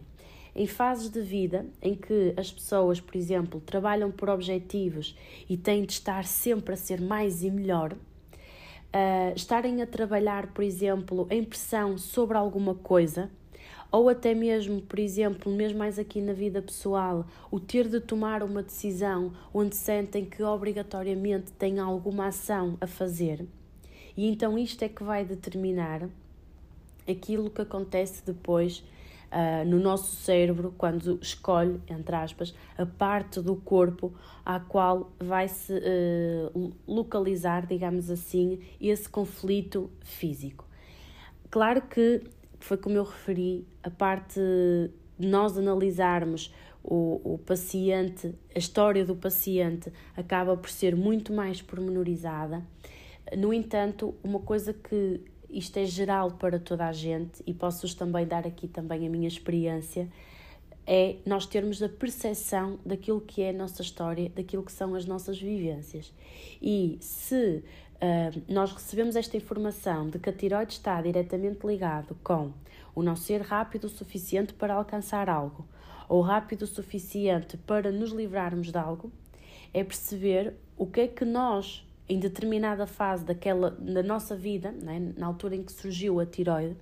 Em 0.54 0.66
fases 0.66 1.08
de 1.08 1.22
vida 1.22 1.66
em 1.80 1.94
que 1.94 2.34
as 2.36 2.52
pessoas, 2.52 3.00
por 3.00 3.16
exemplo, 3.16 3.60
trabalham 3.60 4.10
por 4.10 4.28
objetivos 4.28 5.16
e 5.48 5.56
têm 5.56 5.84
de 5.84 5.92
estar 5.92 6.24
sempre 6.24 6.74
a 6.74 6.76
ser 6.76 7.00
mais 7.00 7.42
e 7.42 7.50
melhor, 7.50 7.94
uh, 7.94 9.32
estarem 9.34 9.80
a 9.80 9.86
trabalhar, 9.86 10.48
por 10.48 10.62
exemplo, 10.62 11.26
em 11.30 11.42
pressão 11.42 11.96
sobre 11.96 12.36
alguma 12.36 12.74
coisa, 12.74 13.30
ou 13.92 14.08
até 14.08 14.34
mesmo, 14.34 14.80
por 14.80 14.98
exemplo, 14.98 15.52
mesmo 15.52 15.78
mais 15.78 15.98
aqui 15.98 16.22
na 16.22 16.32
vida 16.32 16.62
pessoal, 16.62 17.26
o 17.50 17.60
ter 17.60 17.86
de 17.86 18.00
tomar 18.00 18.42
uma 18.42 18.62
decisão 18.62 19.34
onde 19.52 19.76
sentem 19.76 20.24
que 20.24 20.42
obrigatoriamente 20.42 21.52
têm 21.52 21.78
alguma 21.78 22.28
ação 22.28 22.78
a 22.80 22.86
fazer. 22.86 23.46
E 24.16 24.26
então 24.26 24.58
isto 24.58 24.82
é 24.82 24.88
que 24.88 25.04
vai 25.04 25.26
determinar 25.26 26.08
aquilo 27.06 27.50
que 27.50 27.60
acontece 27.60 28.24
depois 28.24 28.82
uh, 29.30 29.68
no 29.68 29.78
nosso 29.78 30.16
cérebro 30.16 30.74
quando 30.78 31.18
escolhe, 31.20 31.78
entre 31.88 32.16
aspas, 32.16 32.54
a 32.78 32.86
parte 32.86 33.40
do 33.42 33.56
corpo 33.56 34.14
à 34.44 34.58
qual 34.58 35.12
vai 35.18 35.48
se 35.48 35.72
uh, 35.74 36.72
localizar, 36.88 37.66
digamos 37.66 38.10
assim, 38.10 38.58
esse 38.80 39.06
conflito 39.06 39.90
físico. 40.00 40.66
Claro 41.50 41.82
que 41.82 42.22
foi 42.64 42.76
como 42.76 42.96
eu 42.96 43.04
referi, 43.04 43.66
a 43.82 43.90
parte 43.90 44.40
de 45.18 45.28
nós 45.28 45.56
analisarmos 45.56 46.52
o, 46.82 47.34
o 47.34 47.38
paciente, 47.38 48.34
a 48.54 48.58
história 48.58 49.04
do 49.04 49.14
paciente 49.14 49.92
acaba 50.16 50.56
por 50.56 50.68
ser 50.68 50.96
muito 50.96 51.32
mais 51.32 51.62
pormenorizada. 51.62 52.62
No 53.36 53.52
entanto, 53.52 54.14
uma 54.22 54.40
coisa 54.40 54.72
que 54.74 55.20
isto 55.48 55.76
é 55.76 55.84
geral 55.84 56.32
para 56.32 56.58
toda 56.58 56.86
a 56.86 56.92
gente 56.92 57.42
e 57.46 57.54
posso-vos 57.54 57.94
também 57.94 58.26
dar 58.26 58.46
aqui 58.46 58.66
também 58.66 59.06
a 59.06 59.10
minha 59.10 59.28
experiência, 59.28 60.08
é 60.84 61.16
nós 61.24 61.46
termos 61.46 61.80
a 61.82 61.88
percepção 61.88 62.78
daquilo 62.84 63.20
que 63.20 63.42
é 63.42 63.50
a 63.50 63.52
nossa 63.52 63.82
história, 63.82 64.28
daquilo 64.30 64.64
que 64.64 64.72
são 64.72 64.94
as 64.94 65.06
nossas 65.06 65.40
vivências. 65.40 66.12
E 66.60 66.98
se 67.00 67.62
uh, 68.02 68.42
nós 68.48 68.72
recebemos 68.72 69.16
esta 69.16 69.36
informação 69.36 70.10
de 70.10 70.18
que 70.18 70.28
a 70.28 70.32
tiroide 70.32 70.72
está 70.72 71.00
diretamente 71.00 71.66
ligado 71.66 72.16
com 72.22 72.52
o 72.94 73.02
não 73.02 73.16
ser 73.16 73.40
rápido 73.40 73.84
o 73.84 73.88
suficiente 73.88 74.52
para 74.52 74.74
alcançar 74.74 75.30
algo 75.30 75.66
ou 76.08 76.20
rápido 76.20 76.62
o 76.62 76.66
suficiente 76.66 77.56
para 77.56 77.90
nos 77.90 78.10
livrarmos 78.10 78.70
de 78.70 78.76
algo, 78.76 79.10
é 79.72 79.82
perceber 79.82 80.52
o 80.76 80.86
que 80.86 81.00
é 81.00 81.08
que 81.08 81.24
nós, 81.24 81.86
em 82.06 82.18
determinada 82.18 82.86
fase 82.86 83.24
daquela, 83.24 83.70
da 83.70 84.02
nossa 84.02 84.36
vida, 84.36 84.72
né, 84.72 85.14
na 85.16 85.26
altura 85.26 85.56
em 85.56 85.62
que 85.62 85.72
surgiu 85.72 86.20
a 86.20 86.26
tiroide, 86.26 86.76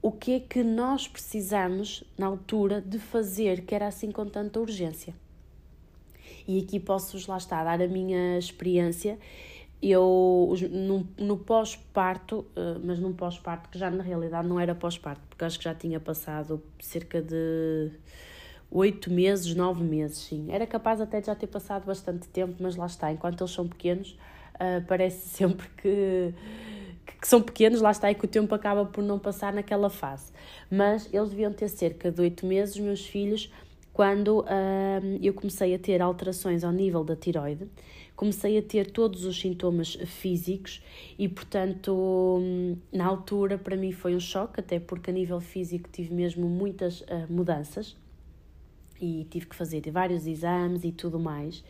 o 0.00 0.12
que 0.12 0.32
é 0.32 0.40
que 0.40 0.62
nós 0.62 1.08
precisamos 1.08 2.04
na 2.16 2.26
altura 2.26 2.80
de 2.80 3.00
fazer 3.00 3.62
que 3.62 3.74
era 3.74 3.88
assim 3.88 4.12
com 4.12 4.26
tanta 4.26 4.60
urgência. 4.60 5.12
E 6.46 6.60
aqui 6.60 6.78
posso-vos 6.78 7.26
lá 7.26 7.36
estar 7.36 7.64
dar 7.64 7.82
a 7.82 7.88
minha 7.88 8.38
experiência 8.38 9.18
eu 9.82 10.54
no, 10.70 11.06
no 11.16 11.38
pós-parto, 11.38 12.44
eh, 12.54 12.76
mas 12.84 12.98
num 12.98 13.12
pós-parto 13.12 13.68
que 13.70 13.78
já 13.78 13.90
na 13.90 14.02
realidade 14.02 14.46
não 14.46 14.60
era 14.60 14.74
pós-parto, 14.74 15.22
porque 15.28 15.44
acho 15.44 15.58
que 15.58 15.64
já 15.64 15.74
tinha 15.74 15.98
passado 15.98 16.62
cerca 16.78 17.22
de 17.22 17.90
oito 18.70 19.10
meses, 19.10 19.54
nove 19.54 19.82
meses, 19.82 20.18
sim. 20.18 20.46
Era 20.50 20.66
capaz 20.66 21.00
até 21.00 21.20
de 21.20 21.26
já 21.26 21.34
ter 21.34 21.46
passado 21.46 21.86
bastante 21.86 22.28
tempo, 22.28 22.56
mas 22.60 22.76
lá 22.76 22.86
está, 22.86 23.10
enquanto 23.10 23.40
eles 23.40 23.52
são 23.52 23.66
pequenos, 23.66 24.18
uh, 24.56 24.84
parece 24.86 25.26
sempre 25.34 25.66
que, 25.70 26.34
que 27.20 27.26
são 27.26 27.40
pequenos, 27.40 27.80
lá 27.80 27.90
está, 27.90 28.10
e 28.10 28.14
que 28.14 28.24
o 28.26 28.28
tempo 28.28 28.54
acaba 28.54 28.84
por 28.84 29.02
não 29.02 29.18
passar 29.18 29.52
naquela 29.52 29.88
fase. 29.88 30.30
Mas 30.70 31.08
eles 31.12 31.30
deviam 31.30 31.52
ter 31.52 31.68
cerca 31.68 32.12
de 32.12 32.20
oito 32.20 32.44
meses, 32.44 32.76
meus 32.78 33.06
filhos, 33.06 33.50
quando 33.94 34.40
uh, 34.40 34.46
eu 35.22 35.32
comecei 35.32 35.74
a 35.74 35.78
ter 35.78 36.00
alterações 36.00 36.62
ao 36.64 36.70
nível 36.70 37.02
da 37.02 37.16
tiroide 37.16 37.66
comecei 38.20 38.58
a 38.58 38.62
ter 38.62 38.90
todos 38.90 39.24
os 39.24 39.40
sintomas 39.40 39.94
físicos 40.04 40.82
e, 41.18 41.26
portanto, 41.26 42.38
na 42.92 43.06
altura 43.06 43.56
para 43.56 43.74
mim 43.78 43.92
foi 43.92 44.14
um 44.14 44.20
choque, 44.20 44.60
até 44.60 44.78
porque 44.78 45.08
a 45.08 45.12
nível 45.14 45.40
físico 45.40 45.88
tive 45.90 46.12
mesmo 46.12 46.46
muitas 46.46 47.00
uh, 47.00 47.26
mudanças 47.30 47.96
e 49.00 49.26
tive 49.30 49.46
que 49.46 49.56
fazer 49.56 49.90
vários 49.90 50.26
exames 50.26 50.84
e 50.84 50.92
tudo 50.92 51.18
mais. 51.18 51.64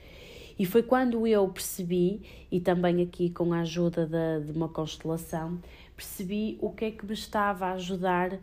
E 0.59 0.66
foi 0.66 0.83
quando 0.83 1.25
eu 1.25 1.49
percebi, 1.49 2.21
e 2.50 2.59
também 2.59 3.00
aqui 3.00 3.30
com 3.30 3.52
a 3.52 3.61
ajuda 3.61 4.04
de, 4.04 4.47
de 4.47 4.59
uma 4.59 4.69
constelação, 4.69 5.57
percebi 6.00 6.57
o 6.62 6.71
que 6.71 6.87
é 6.87 6.90
que 6.90 7.04
me 7.04 7.12
estava 7.12 7.66
a 7.66 7.73
ajudar 7.73 8.33
uh, 8.33 8.38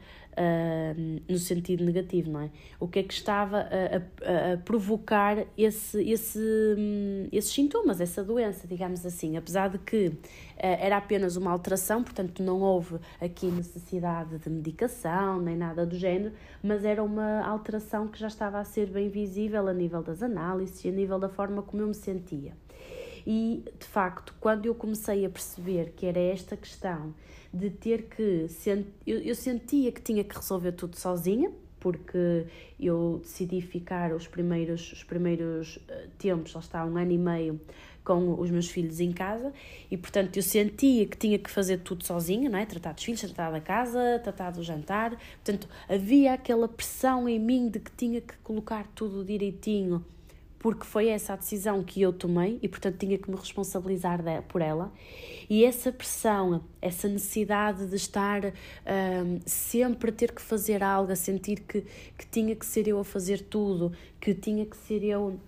no 1.28 1.38
sentido 1.40 1.84
negativo, 1.84 2.30
não 2.30 2.42
é? 2.42 2.52
O 2.80 2.88
que 2.88 3.00
é 3.00 3.04
que 3.04 3.14
estava 3.14 3.58
a, 3.58 3.64
a, 3.64 4.54
a 4.54 4.58
provocar 4.58 5.44
esse, 5.58 6.00
esse, 6.08 6.40
um, 6.78 7.28
esses 7.32 7.52
sintomas, 7.52 8.00
essa 8.00 8.24
doença, 8.24 8.68
digamos 8.68 9.04
assim. 9.06 9.38
Apesar 9.38 9.70
de 9.70 9.80
que 9.80 10.10
uh, 10.10 10.14
era 10.58 10.98
apenas 10.98 11.36
uma 11.36 11.52
alteração, 11.52 12.04
portanto 12.04 12.44
não 12.44 12.62
houve 12.62 13.00
aqui 13.20 13.48
necessidade 13.48 14.38
de 14.38 14.50
medicação 14.52 15.42
nem 15.42 15.58
nada 15.58 15.84
do 15.84 15.98
género, 15.98 16.34
mas 16.62 16.86
era 16.86 17.04
uma 17.04 17.42
alteração 17.42 18.08
que 18.08 18.20
já 18.20 18.28
estava 18.28 18.60
a 18.60 18.64
ser 18.64 18.88
bem 18.88 19.10
visível 19.10 19.68
a 19.68 19.74
nível 19.74 20.04
das 20.04 20.22
análises 20.22 20.86
e 20.86 20.90
a 20.90 20.92
nível 20.92 21.18
da 21.18 21.28
forma 21.28 21.64
como 21.64 21.82
eu 21.82 21.88
me 21.88 21.96
sentia. 21.96 22.54
E 23.29 23.62
de 23.77 23.86
facto, 23.86 24.34
quando 24.39 24.67
eu 24.67 24.74
comecei 24.74 25.25
a 25.25 25.29
perceber 25.29 25.91
que 25.98 26.05
era 26.05 26.17
esta 26.17 26.55
questão 26.55 27.13
de 27.53 27.69
ter 27.69 28.03
que. 28.03 28.48
Eu, 29.05 29.19
eu 29.19 29.36
sentia 29.36 29.91
que 29.91 30.01
tinha 30.01 30.24
que 30.24 30.34
resolver 30.34 30.72
tudo 30.72 30.96
sozinha, 30.96 31.51
porque 31.77 32.46
eu 32.79 33.19
decidi 33.22 33.60
ficar 33.60 34.13
os 34.13 34.25
primeiros, 34.27 34.93
os 34.93 35.03
primeiros 35.03 35.77
eh, 35.89 36.07
tempos, 36.17 36.53
lá 36.53 36.62
está, 36.62 36.86
um 36.86 36.96
ano 36.96 37.12
e 37.12 37.17
meio, 37.17 37.60
com 38.01 38.39
os 38.39 38.50
meus 38.50 38.69
filhos 38.69 39.01
em 39.01 39.12
casa 39.12 39.51
e, 39.91 39.98
portanto, 39.98 40.38
eu 40.38 40.43
sentia 40.43 41.05
que 41.05 41.17
tinha 41.17 41.38
que 41.38 41.50
fazer 41.51 41.79
tudo 41.79 42.05
sozinha, 42.05 42.50
não 42.50 42.57
é? 42.57 42.65
Tratar 42.65 42.93
dos 42.93 43.03
filhos, 43.03 43.19
tratar 43.19 43.51
da 43.51 43.60
casa, 43.60 44.22
tratar 44.24 44.51
do 44.51 44.63
jantar. 44.63 45.17
Portanto, 45.43 45.67
havia 45.89 46.31
aquela 46.31 46.69
pressão 46.69 47.27
em 47.27 47.38
mim 47.38 47.67
de 47.67 47.79
que 47.79 47.91
tinha 47.91 48.22
que 48.22 48.38
colocar 48.38 48.88
tudo 48.96 49.25
direitinho, 49.25 50.05
porque 50.60 50.86
foi 50.86 51.10
essa 51.10 51.34
a 51.34 51.36
decisão 51.36 51.84
que 51.84 52.02
eu 52.02 52.12
tomei 52.12 52.60
e, 52.62 52.68
portanto, 52.68 52.98
tinha 52.98 53.18
que 53.18 53.30
me 53.30 53.38
responsabilizar 53.38 54.22
por 54.48 54.62
ela. 54.62 54.92
E 55.50 55.64
essa 55.64 55.92
pressão, 55.92 56.64
essa 56.82 57.08
necessidade 57.08 57.86
de 57.86 57.96
estar 57.96 58.46
um, 58.46 59.40
sempre 59.46 60.10
a 60.10 60.14
ter 60.14 60.32
que 60.32 60.42
fazer 60.42 60.84
algo, 60.84 61.12
a 61.12 61.16
sentir 61.16 61.62
que, 61.62 61.82
que 62.18 62.28
tinha 62.30 62.56
que 62.56 62.66
ser 62.66 62.88
eu 62.88 63.00
a 63.00 63.04
fazer 63.04 63.42
tudo, 63.42 63.92
que 64.20 64.34
tinha 64.34 64.66
que 64.66 64.76
ser 64.76 65.04
eu 65.04 65.40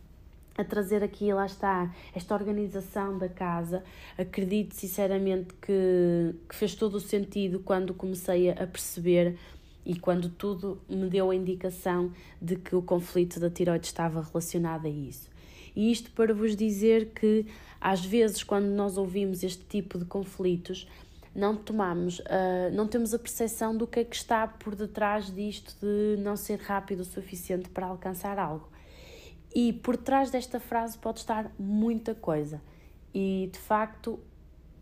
a 0.57 0.63
trazer 0.63 1.01
aqui, 1.03 1.31
lá 1.33 1.45
está, 1.45 1.93
esta 2.13 2.35
organização 2.35 3.17
da 3.17 3.29
casa. 3.29 3.83
Acredito 4.17 4.75
sinceramente 4.75 5.53
que, 5.61 6.35
que 6.47 6.55
fez 6.55 6.75
todo 6.75 6.95
o 6.95 6.99
sentido 6.99 7.59
quando 7.59 7.93
comecei 7.93 8.49
a 8.49 8.67
perceber 8.67 9.37
e 9.85 9.97
quando 9.97 10.29
tudo 10.29 10.81
me 10.87 11.09
deu 11.09 11.31
a 11.31 11.35
indicação 11.35 12.11
de 12.41 12.55
que 12.55 12.75
o 12.75 12.81
conflito 12.81 13.39
da 13.39 13.49
tiroide 13.49 13.87
estava 13.87 14.21
relacionado 14.21 14.85
a 14.85 14.89
isso. 14.89 15.29
E 15.75 15.91
isto 15.91 16.11
para 16.11 16.33
vos 16.33 16.55
dizer 16.55 17.11
que, 17.13 17.45
às 17.79 18.03
vezes, 18.03 18.43
quando 18.43 18.65
nós 18.65 18.97
ouvimos 18.97 19.43
este 19.43 19.63
tipo 19.65 19.97
de 19.97 20.05
conflitos, 20.05 20.87
não 21.33 21.55
tomamos, 21.55 22.19
uh, 22.19 22.73
não 22.73 22.87
temos 22.87 23.13
a 23.13 23.19
percepção 23.19 23.75
do 23.75 23.87
que 23.87 23.99
é 23.99 24.03
que 24.03 24.15
está 24.15 24.47
por 24.47 24.75
detrás 24.75 25.33
disto 25.33 25.75
de 25.79 26.21
não 26.21 26.35
ser 26.35 26.59
rápido 26.59 27.01
o 27.01 27.05
suficiente 27.05 27.69
para 27.69 27.87
alcançar 27.87 28.37
algo. 28.37 28.67
E 29.53 29.73
por 29.73 29.97
trás 29.97 30.29
desta 30.29 30.59
frase 30.59 30.97
pode 30.97 31.19
estar 31.19 31.51
muita 31.57 32.13
coisa. 32.13 32.61
E 33.13 33.49
de 33.51 33.59
facto, 33.59 34.19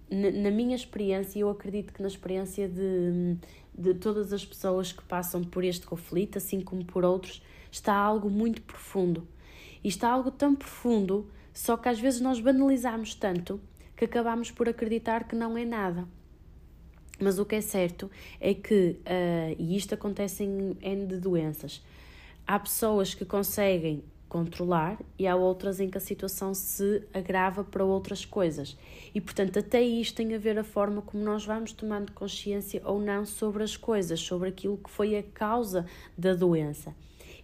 na 0.10 0.52
minha 0.52 0.76
experiência, 0.76 1.40
eu 1.40 1.50
acredito 1.50 1.94
que 1.94 2.02
na 2.02 2.08
experiência 2.08 2.68
de, 2.68 3.38
de 3.78 3.94
todas 3.94 4.34
as 4.34 4.44
pessoas 4.44 4.92
que 4.92 5.04
passam 5.04 5.44
por 5.44 5.64
este 5.64 5.86
conflito, 5.86 6.38
assim 6.38 6.62
como 6.62 6.84
por 6.84 7.06
outros, 7.06 7.42
está 7.72 7.94
algo 7.94 8.30
muito 8.30 8.62
profundo. 8.62 9.28
E 9.84 9.88
está 9.88 10.10
algo 10.10 10.32
tão 10.32 10.56
profundo, 10.56 11.30
só 11.54 11.78
que 11.78 11.88
às 11.88 12.00
vezes 12.00 12.20
nós 12.20 12.40
banalizamos 12.40 13.14
tanto 13.14 13.62
que 13.96 14.06
acabamos 14.06 14.52
por 14.52 14.68
acreditar 14.68 15.28
que 15.28 15.36
não 15.36 15.58
é 15.58 15.66
nada. 15.66 16.08
Mas 17.20 17.40
o 17.40 17.46
que 17.46 17.56
é 17.56 17.62
certo 17.62 18.12
é 18.40 18.54
que, 18.54 19.00
uh, 19.00 19.56
e 19.58 19.76
isto 19.76 19.94
acontece 19.94 20.44
em 20.44 20.78
N 20.82 21.08
de 21.08 21.18
doenças, 21.18 21.84
há 22.46 22.60
pessoas 22.60 23.14
que 23.14 23.26
conseguem 23.26 24.04
controlar 24.28 25.00
e 25.18 25.28
há 25.28 25.36
outras 25.36 25.80
em 25.80 25.90
que 25.90 25.98
a 25.98 26.02
situação 26.02 26.54
se 26.54 27.04
agrava 27.14 27.64
para 27.64 27.84
outras 27.84 28.26
coisas. 28.26 28.78
E 29.14 29.22
portanto, 29.22 29.60
até 29.60 29.82
isto 29.82 30.16
tem 30.18 30.34
a 30.36 30.38
ver 30.38 30.58
a 30.60 30.64
forma 30.64 31.02
como 31.02 31.24
nós 31.24 31.46
vamos 31.46 31.72
tomando 31.72 32.12
consciência 32.12 32.82
ou 32.86 33.00
não 33.00 33.26
sobre 33.26 33.64
as 33.64 33.76
coisas, 33.76 34.20
sobre 34.20 34.50
aquilo 34.50 34.78
que 34.78 34.90
foi 34.90 35.18
a 35.18 35.24
causa 35.24 35.86
da 36.18 36.34
doença. 36.34 36.96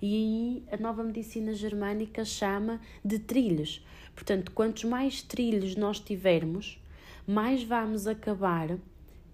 E 0.01 0.15
aí 0.15 0.63
a 0.71 0.77
nova 0.77 1.03
medicina 1.03 1.53
germânica 1.53 2.25
chama 2.25 2.81
de 3.03 3.19
trilhos. 3.19 3.85
Portanto, 4.13 4.51
quantos 4.51 4.83
mais 4.83 5.21
trilhos 5.21 5.75
nós 5.75 5.99
tivermos, 5.99 6.79
mais 7.25 7.63
vamos 7.63 8.05
acabar 8.05 8.77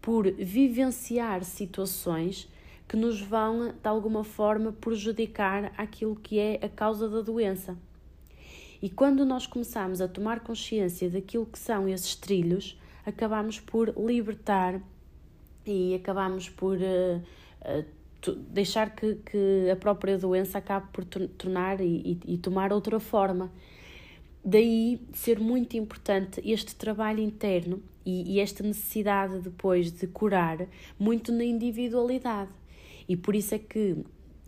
por 0.01 0.31
vivenciar 0.31 1.43
situações 1.43 2.47
que 2.89 2.97
nos 2.97 3.21
vão, 3.21 3.71
de 3.71 3.87
alguma 3.87 4.23
forma, 4.23 4.71
prejudicar 4.71 5.71
aquilo 5.77 6.15
que 6.15 6.39
é 6.39 6.59
a 6.61 6.67
causa 6.67 7.07
da 7.07 7.21
doença. 7.21 7.77
E 8.81 8.89
quando 8.89 9.23
nós 9.23 9.45
começamos 9.45 10.01
a 10.01 10.07
tomar 10.07 10.39
consciência 10.39 11.07
daquilo 11.07 11.45
que 11.45 11.59
são 11.59 11.87
esses 11.87 12.15
trilhos, 12.15 12.75
acabamos 13.05 13.59
por 13.59 13.93
libertar 13.95 14.81
e 15.67 15.93
acabamos 15.93 16.49
por 16.49 16.77
uh, 16.77 17.21
uh, 17.61 18.35
deixar 18.49 18.95
que, 18.95 19.15
que 19.15 19.69
a 19.71 19.75
própria 19.75 20.17
doença 20.17 20.57
acabe 20.57 20.87
por 20.91 21.05
tornar 21.05 21.79
e, 21.81 22.19
e, 22.25 22.33
e 22.33 22.37
tomar 22.39 22.73
outra 22.73 22.99
forma. 22.99 23.51
Daí 24.43 24.99
ser 25.13 25.39
muito 25.39 25.77
importante 25.77 26.41
este 26.43 26.73
trabalho 26.73 27.19
interno 27.19 27.83
e, 28.03 28.33
e 28.33 28.39
esta 28.39 28.63
necessidade 28.63 29.37
depois 29.39 29.91
de 29.91 30.07
curar 30.07 30.65
muito 30.97 31.31
na 31.31 31.43
individualidade. 31.43 32.49
E 33.09 33.17
por 33.17 33.35
isso 33.35 33.55
é 33.55 33.59
que 33.59 33.97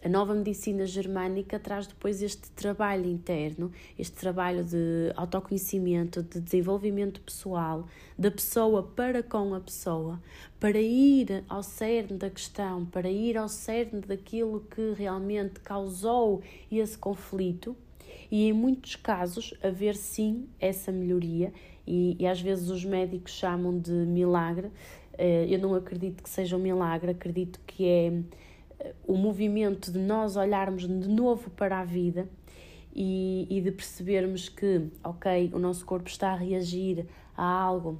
a 0.04 0.10
nova 0.10 0.34
medicina 0.36 0.86
germânica 0.86 1.60
traz 1.60 1.88
depois 1.88 2.22
este 2.22 2.50
trabalho 2.52 3.06
interno, 3.06 3.72
este 3.98 4.16
trabalho 4.16 4.64
de 4.64 5.12
autoconhecimento, 5.16 6.22
de 6.24 6.40
desenvolvimento 6.40 7.22
pessoal, 7.22 7.88
da 8.18 8.30
pessoa 8.30 8.84
para 8.84 9.24
com 9.24 9.56
a 9.56 9.60
pessoa, 9.60 10.22
para 10.60 10.80
ir 10.80 11.44
ao 11.50 11.64
cerne 11.64 12.18
da 12.18 12.30
questão, 12.30 12.86
para 12.86 13.10
ir 13.10 13.36
ao 13.36 13.50
cerne 13.50 14.02
daquilo 14.02 14.62
que 14.76 14.94
realmente 14.96 15.60
causou 15.60 16.44
esse 16.72 16.98
conflito 16.98 17.76
e, 18.32 18.48
em 18.48 18.54
muitos 18.54 18.96
casos, 18.96 19.56
haver 19.64 19.96
sim 19.96 20.48
essa 20.60 20.92
melhoria. 20.92 21.52
E, 21.86 22.16
e 22.20 22.28
às 22.28 22.40
vezes 22.40 22.70
os 22.70 22.86
médicos 22.86 23.34
chamam 23.34 23.78
de 23.78 23.92
milagre. 23.92 24.72
Eh, 25.18 25.48
eu 25.50 25.60
não 25.60 25.76
acredito 25.76 26.24
que 26.24 26.30
seja 26.30 26.56
um 26.56 26.60
milagre, 26.60 27.12
acredito 27.12 27.60
que 27.68 27.86
é 27.86 28.24
o 29.06 29.16
movimento 29.16 29.92
de 29.92 30.00
nós 30.00 30.36
olharmos 30.36 30.88
de 30.88 31.10
novo 31.10 31.50
para 31.52 31.80
a 31.80 31.86
vida 31.86 32.28
e, 32.94 33.48
e 33.50 33.62
de 33.62 33.72
percebermos 33.72 34.50
que, 34.50 34.90
ok, 35.04 35.52
o 35.54 35.60
nosso 35.60 35.86
corpo 35.86 36.10
está 36.10 36.32
a 36.32 36.36
reagir 36.36 37.06
a 37.36 37.44
algo 37.44 38.00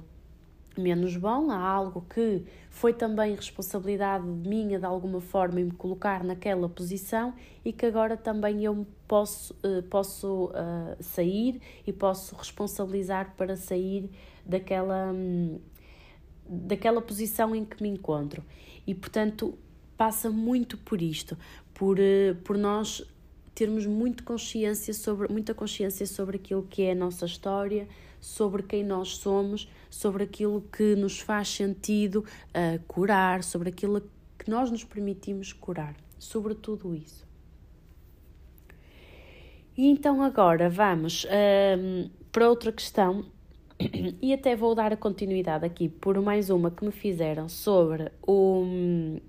menos 0.78 1.16
bom, 1.16 1.50
a 1.50 1.58
algo 1.58 2.04
que 2.08 2.44
foi 2.70 2.92
também 2.92 3.34
responsabilidade 3.34 4.24
minha 4.24 4.78
de 4.78 4.86
alguma 4.86 5.20
forma 5.20 5.60
em 5.60 5.64
me 5.64 5.70
colocar 5.72 6.24
naquela 6.24 6.68
posição 6.68 7.34
e 7.64 7.72
que 7.72 7.84
agora 7.84 8.16
também 8.16 8.64
eu 8.64 8.86
posso, 9.06 9.54
uh, 9.64 9.82
posso 9.90 10.46
uh, 10.46 10.96
sair 11.02 11.60
e 11.86 11.92
posso 11.92 12.34
responsabilizar 12.36 13.34
para 13.36 13.56
sair 13.56 14.10
daquela, 14.46 15.12
um, 15.12 15.60
daquela 16.48 17.02
posição 17.02 17.54
em 17.54 17.64
que 17.64 17.82
me 17.82 17.88
encontro. 17.88 18.42
E 18.86 18.94
portanto, 18.94 19.58
passa 20.02 20.28
muito 20.28 20.76
por 20.76 21.00
isto, 21.00 21.38
por, 21.72 21.96
eh, 22.00 22.34
por 22.42 22.58
nós 22.58 23.08
termos 23.54 23.86
muito 23.86 24.24
consciência 24.24 24.92
sobre, 24.92 25.32
muita 25.32 25.54
consciência 25.54 26.04
sobre 26.06 26.38
aquilo 26.38 26.64
que 26.64 26.82
é 26.82 26.90
a 26.90 26.94
nossa 26.96 27.24
história, 27.24 27.86
sobre 28.20 28.64
quem 28.64 28.82
nós 28.82 29.18
somos, 29.18 29.70
sobre 29.88 30.24
aquilo 30.24 30.60
que 30.76 30.96
nos 30.96 31.20
faz 31.20 31.50
sentido 31.50 32.24
uh, 32.48 32.82
curar, 32.88 33.44
sobre 33.44 33.68
aquilo 33.68 34.02
que 34.36 34.50
nós 34.50 34.72
nos 34.72 34.82
permitimos 34.82 35.52
curar, 35.52 35.94
sobre 36.18 36.56
tudo 36.56 36.96
isso. 36.96 37.24
E 39.76 39.86
então 39.86 40.20
agora 40.20 40.68
vamos 40.68 41.22
uh, 41.26 42.10
para 42.32 42.48
outra 42.48 42.72
questão 42.72 43.24
e 44.20 44.34
até 44.34 44.56
vou 44.56 44.74
dar 44.74 44.92
a 44.92 44.96
continuidade 44.96 45.64
aqui 45.64 45.88
por 45.88 46.20
mais 46.20 46.50
uma 46.50 46.72
que 46.72 46.84
me 46.84 46.90
fizeram 46.90 47.48
sobre 47.48 48.10
o 48.26 49.20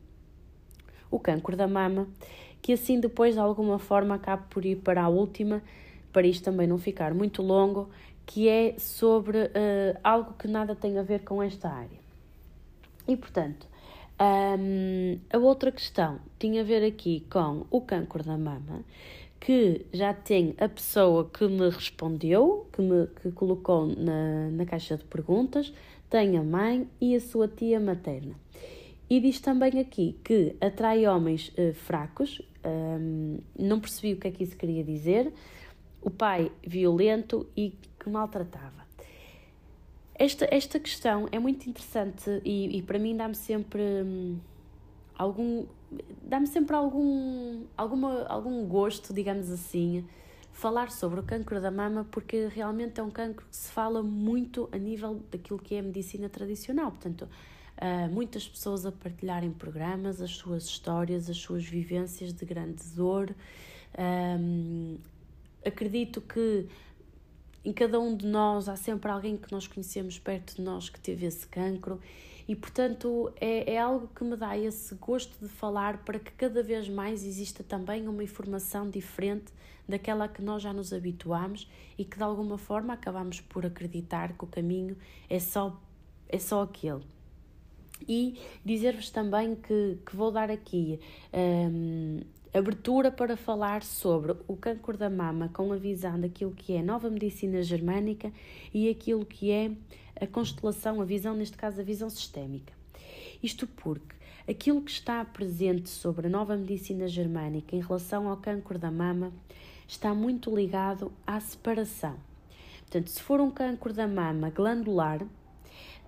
o 1.14 1.20
cancro 1.20 1.56
da 1.56 1.68
mama, 1.68 2.08
que 2.62 2.74
assim 2.74 3.00
depois 3.00 3.36
de 3.36 3.40
alguma 3.40 3.78
forma 3.78 4.16
acabe 4.16 4.44
por 4.50 4.66
ir 4.66 4.78
para 4.78 5.04
a 5.04 5.10
última, 5.10 5.62
para 6.12 6.26
isto 6.26 6.44
também 6.44 6.68
não 6.68 6.78
ficar 6.78 7.14
muito 7.14 7.42
longo, 7.42 7.90
que 8.26 8.48
é 8.48 8.76
sobre 8.78 9.38
uh, 9.38 10.00
algo 10.04 10.34
que 10.34 10.48
nada 10.48 10.76
tem 10.76 10.98
a 10.98 11.04
ver 11.04 11.24
com 11.24 11.44
esta 11.44 11.70
área. 11.70 12.00
E 13.08 13.18
portanto, 13.18 13.68
um, 14.20 15.20
a 15.32 15.38
outra 15.38 15.72
questão 15.72 16.20
tinha 16.40 16.62
a 16.62 16.64
ver 16.64 16.86
aqui 16.86 17.26
com 17.30 17.66
o 17.70 17.82
cancro 17.82 18.24
da 18.24 18.38
mama, 18.38 18.84
que 19.40 19.86
já 19.92 20.14
tem 20.14 20.56
a 20.58 20.70
pessoa 20.70 21.30
que 21.30 21.46
me 21.48 21.70
respondeu, 21.70 22.66
que 22.72 22.82
me 22.82 23.08
que 23.08 23.32
colocou 23.32 23.88
na, 23.88 24.50
na 24.52 24.66
caixa 24.66 24.96
de 24.96 25.04
perguntas, 25.04 25.74
tem 26.10 26.38
a 26.38 26.44
mãe 26.44 26.88
e 27.02 27.16
a 27.16 27.20
sua 27.20 27.48
tia 27.48 27.80
materna. 27.80 28.43
E 29.14 29.20
diz 29.20 29.40
também 29.40 29.80
aqui 29.80 30.20
que 30.24 30.56
atrai 30.60 31.06
homens 31.06 31.50
uh, 31.50 31.72
fracos, 31.72 32.42
um, 32.66 33.38
não 33.56 33.80
percebi 33.80 34.14
o 34.14 34.18
que 34.18 34.28
é 34.28 34.32
que 34.32 34.44
isso 34.44 34.58
queria 34.58 34.84
dizer, 34.84 35.32
o 36.02 36.10
pai 36.10 36.52
violento 36.66 37.48
e 37.56 37.78
que 38.00 38.10
maltratava. 38.10 38.84
Esta, 40.16 40.48
esta 40.50 40.80
questão 40.80 41.28
é 41.32 41.38
muito 41.38 41.70
interessante 41.70 42.42
e, 42.44 42.76
e 42.76 42.82
para 42.82 42.98
mim 42.98 43.16
dá-me 43.16 43.36
sempre 43.36 43.84
hum, 44.04 44.40
algum 45.16 45.68
dá-me 46.24 46.48
sempre 46.48 46.76
algum, 46.76 47.66
alguma, 47.78 48.24
algum 48.24 48.66
gosto, 48.66 49.14
digamos 49.14 49.52
assim, 49.52 50.08
falar 50.52 50.90
sobre 50.90 51.20
o 51.20 51.24
cancro 51.24 51.62
da 51.62 51.70
mama, 51.70 52.04
porque 52.10 52.48
realmente 52.48 53.00
é 53.00 53.04
um 53.04 53.12
cancro 53.12 53.46
que 53.46 53.56
se 53.56 53.70
fala 53.70 54.02
muito 54.02 54.68
a 54.72 54.78
nível 54.80 55.22
daquilo 55.30 55.60
que 55.60 55.76
é 55.76 55.82
a 55.82 55.84
medicina 55.84 56.30
tradicional. 56.30 56.90
Portanto, 56.90 57.30
uh, 57.78 58.12
muitas 58.12 58.48
pessoas 58.48 58.86
a 58.86 58.92
partilharem 58.92 59.52
programas, 59.52 60.22
as 60.22 60.32
suas 60.32 60.66
histórias, 60.66 61.30
as 61.30 61.38
suas 61.38 61.64
vivências 61.66 62.34
de 62.34 62.46
grande 62.46 62.84
dor. 62.96 63.34
Um, 63.98 64.98
acredito 65.66 66.22
que 66.22 66.68
em 67.64 67.72
cada 67.72 68.00
um 68.00 68.16
de 68.16 68.26
nós 68.26 68.68
há 68.68 68.76
sempre 68.76 69.10
alguém 69.10 69.38
que 69.38 69.52
nós 69.52 69.68
conhecemos 69.68 70.20
perto 70.20 70.56
de 70.56 70.62
nós 70.62 70.90
que 70.90 71.00
teve 71.00 71.26
esse 71.26 71.48
cancro 71.48 72.00
e 72.48 72.56
portanto 72.56 73.32
é, 73.40 73.74
é 73.76 73.80
algo 73.80 74.10
que 74.14 74.24
me 74.24 74.36
dá 74.36 74.58
esse 74.58 74.94
gosto 74.96 75.38
de 75.42 75.48
falar 75.48 76.04
para 76.04 76.20
que 76.20 76.32
cada 76.34 76.62
vez 76.62 76.90
mais 76.90 77.24
exista 77.24 77.64
também 77.64 78.08
uma 78.08 78.24
informação 78.24 78.90
diferente 78.90 79.54
daquela 79.88 80.28
que 80.28 80.42
nós 80.42 80.62
já 80.62 80.74
nos 80.74 80.92
habituamos 80.92 81.70
e 81.98 82.04
que 82.04 82.18
de 82.18 82.24
alguma 82.24 82.58
forma 82.58 82.94
acabamos 82.94 83.40
por 83.40 83.66
acreditar 83.66 84.34
que 84.34 84.44
o 84.44 84.48
caminho 84.48 84.98
é 85.30 85.40
só, 85.40 85.80
é 86.28 86.40
só 86.40 86.64
aquele. 86.64 87.13
E 88.08 88.38
dizer-vos 88.66 89.10
também 89.10 89.56
que, 89.56 89.98
que 90.06 90.16
vou 90.16 90.32
dar 90.32 90.52
aqui 90.52 91.00
um, 91.34 92.20
abertura 92.54 93.12
para 93.12 93.38
falar 93.38 93.82
sobre 93.82 94.36
o 94.48 94.56
câncer 94.56 94.98
da 94.98 95.10
mama 95.10 95.50
com 95.54 95.72
a 95.72 95.78
visão 95.78 96.20
daquilo 96.20 96.52
que 96.52 96.74
é 96.74 96.84
nova 96.84 97.10
medicina 97.10 97.64
germânica 97.64 98.32
e 98.74 98.90
aquilo 98.90 99.26
que 99.26 99.52
é 99.52 99.72
a 100.20 100.28
constelação, 100.28 101.02
a 101.02 101.06
visão, 101.06 101.36
neste 101.36 101.58
caso, 101.58 101.82
a 101.82 101.84
visão 101.84 102.10
sistémica. 102.10 102.74
Isto 103.42 103.68
porque 103.68 104.16
aquilo 104.48 104.82
que 104.82 104.92
está 104.92 105.24
presente 105.26 105.90
sobre 105.90 106.28
a 106.28 106.30
nova 106.30 106.56
medicina 106.56 107.08
germânica 107.08 107.76
em 107.76 107.82
relação 107.82 108.28
ao 108.28 108.38
câncer 108.38 108.78
da 108.78 108.92
mama 108.92 109.32
está 109.88 110.14
muito 110.14 110.54
ligado 110.54 111.12
à 111.26 111.40
separação. 111.40 112.16
Portanto, 112.82 113.10
se 113.10 113.22
for 113.22 113.42
um 113.42 113.50
câncer 113.50 113.94
da 113.94 114.08
mama 114.08 114.50
glandular, 114.50 115.26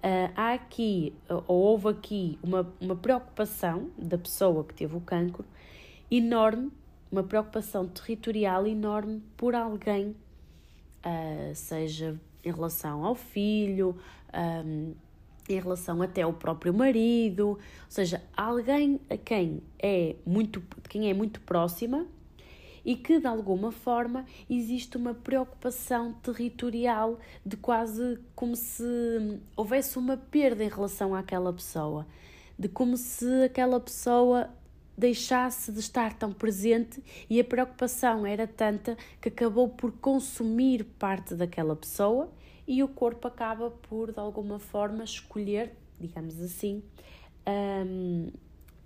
Uh, 0.03 0.31
há 0.35 0.53
aqui, 0.53 1.13
ou 1.27 1.43
houve 1.47 1.89
aqui, 1.89 2.39
uma, 2.43 2.71
uma 2.79 2.95
preocupação 2.95 3.89
da 3.97 4.17
pessoa 4.17 4.63
que 4.63 4.73
teve 4.73 4.95
o 4.95 5.01
cancro 5.01 5.43
enorme, 6.11 6.71
uma 7.11 7.23
preocupação 7.23 7.87
territorial 7.87 8.67
enorme 8.67 9.23
por 9.35 9.55
alguém, 9.55 10.15
uh, 11.03 11.55
seja 11.55 12.19
em 12.43 12.51
relação 12.51 13.03
ao 13.03 13.15
filho, 13.15 13.97
um, 14.65 14.93
em 15.49 15.59
relação 15.59 16.01
até 16.01 16.21
ao 16.21 16.33
próprio 16.33 16.73
marido, 16.73 17.49
ou 17.49 17.59
seja, 17.89 18.21
alguém 18.35 18.99
a 19.09 19.17
quem 19.17 19.61
é 19.79 20.15
muito, 20.25 20.61
quem 20.87 21.09
é 21.09 21.13
muito 21.13 21.39
próxima 21.41 22.05
e 22.85 22.95
que 22.95 23.19
de 23.19 23.27
alguma 23.27 23.71
forma 23.71 24.25
existe 24.49 24.95
uma 24.95 25.13
preocupação 25.13 26.13
territorial 26.13 27.19
de 27.43 27.57
quase 27.57 28.19
como 28.35 28.55
se 28.55 28.83
houvesse 29.55 29.97
uma 29.97 30.15
perda 30.15 30.63
em 30.63 30.69
relação 30.69 31.15
àquela 31.15 31.51
pessoa, 31.51 32.05
de 32.57 32.69
como 32.69 32.95
se 32.95 33.43
aquela 33.43 33.79
pessoa 33.79 34.49
deixasse 34.97 35.71
de 35.71 35.79
estar 35.79 36.13
tão 36.13 36.31
presente 36.31 37.03
e 37.29 37.39
a 37.39 37.43
preocupação 37.43 38.25
era 38.25 38.47
tanta 38.47 38.95
que 39.19 39.27
acabou 39.27 39.67
por 39.67 39.91
consumir 39.93 40.85
parte 40.97 41.35
daquela 41.35 41.75
pessoa 41.75 42.31
e 42.67 42.81
o 42.81 42.87
corpo 42.87 43.27
acaba 43.27 43.69
por, 43.69 44.11
de 44.11 44.19
alguma 44.19 44.57
forma, 44.57 45.03
escolher, 45.03 45.73
digamos 45.99 46.41
assim, 46.41 46.81
um, 47.47 48.29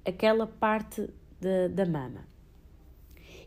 aquela 0.05 0.47
parte 0.47 1.09
de, 1.39 1.69
da 1.69 1.85
mama. 1.85 2.27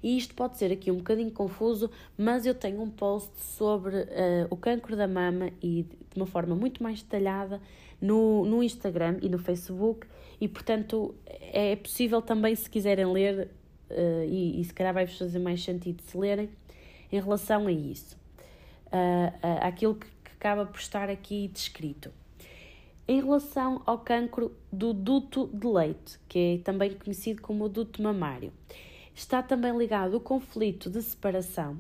E 0.02 0.16
isto 0.16 0.34
pode 0.34 0.56
ser 0.58 0.72
aqui 0.72 0.90
um 0.90 0.96
bocadinho 0.96 1.30
confuso, 1.30 1.90
mas 2.18 2.44
eu 2.44 2.54
tenho 2.54 2.82
um 2.82 2.90
post 2.90 3.30
sobre 3.38 3.96
uh, 3.96 4.46
o 4.50 4.56
cancro 4.56 4.96
da 4.96 5.06
mama 5.06 5.50
e 5.62 5.86
de 6.10 6.16
uma 6.16 6.26
forma 6.26 6.54
muito 6.54 6.82
mais 6.82 7.02
detalhada 7.02 7.60
no, 8.00 8.44
no 8.44 8.62
Instagram 8.62 9.18
e 9.22 9.28
no 9.28 9.38
Facebook 9.38 10.06
e 10.40 10.48
portanto 10.48 11.14
é 11.24 11.76
possível 11.76 12.20
também 12.20 12.54
se 12.56 12.68
quiserem 12.68 13.06
ler 13.06 13.48
uh, 13.90 14.24
e, 14.24 14.60
e 14.60 14.64
se 14.64 14.74
calhar 14.74 14.92
vai-vos 14.92 15.16
fazer 15.16 15.38
mais 15.38 15.62
sentido 15.62 16.02
se 16.02 16.18
lerem 16.18 16.50
em 17.12 17.20
relação 17.20 17.66
a 17.66 17.72
isso, 17.72 18.16
uh, 18.86 19.28
uh, 19.46 19.66
aquilo 19.66 19.94
que, 19.94 20.06
que 20.06 20.32
acaba 20.32 20.64
por 20.64 20.80
estar 20.80 21.10
aqui 21.10 21.48
descrito. 21.48 22.10
Em 23.06 23.20
relação 23.20 23.82
ao 23.84 23.98
cancro 23.98 24.56
do 24.72 24.94
duto 24.94 25.50
de 25.52 25.66
leite, 25.66 26.18
que 26.28 26.38
é 26.38 26.58
também 26.64 26.92
conhecido 26.92 27.42
como 27.42 27.68
duto 27.68 28.02
mamário, 28.02 28.52
está 29.14 29.42
também 29.42 29.77
ligado 29.77 30.16
o 30.16 30.20
conflito 30.20 30.90
de 30.90 31.03
separação, 31.03 31.77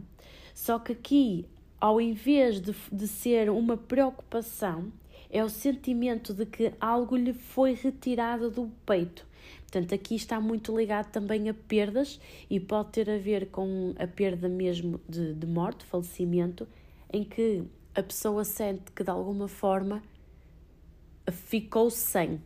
só 0.54 0.78
que 0.78 0.92
aqui, 0.92 1.46
ao 1.80 2.00
invés 2.00 2.60
de, 2.60 2.74
de 2.90 3.08
ser 3.08 3.50
uma 3.50 3.76
preocupação, 3.76 4.92
é 5.30 5.42
o 5.42 5.48
sentimento 5.48 6.34
de 6.34 6.44
que 6.44 6.72
algo 6.78 7.16
lhe 7.16 7.32
foi 7.32 7.72
retirado 7.72 8.50
do 8.50 8.70
peito. 8.84 9.26
Portanto, 9.62 9.94
aqui 9.94 10.14
está 10.14 10.38
muito 10.38 10.76
ligado 10.76 11.10
também 11.10 11.48
a 11.48 11.54
perdas 11.54 12.20
e 12.50 12.60
pode 12.60 12.90
ter 12.90 13.08
a 13.08 13.16
ver 13.16 13.46
com 13.46 13.94
a 13.98 14.06
perda 14.06 14.46
mesmo 14.46 15.00
de, 15.08 15.32
de 15.32 15.46
morte, 15.46 15.84
falecimento, 15.86 16.68
em 17.10 17.24
que 17.24 17.64
a 17.94 18.02
pessoa 18.02 18.44
sente 18.44 18.92
que 18.92 19.02
de 19.02 19.10
alguma 19.10 19.48
forma 19.48 20.02
ficou 21.30 21.88
sem. 21.88 22.40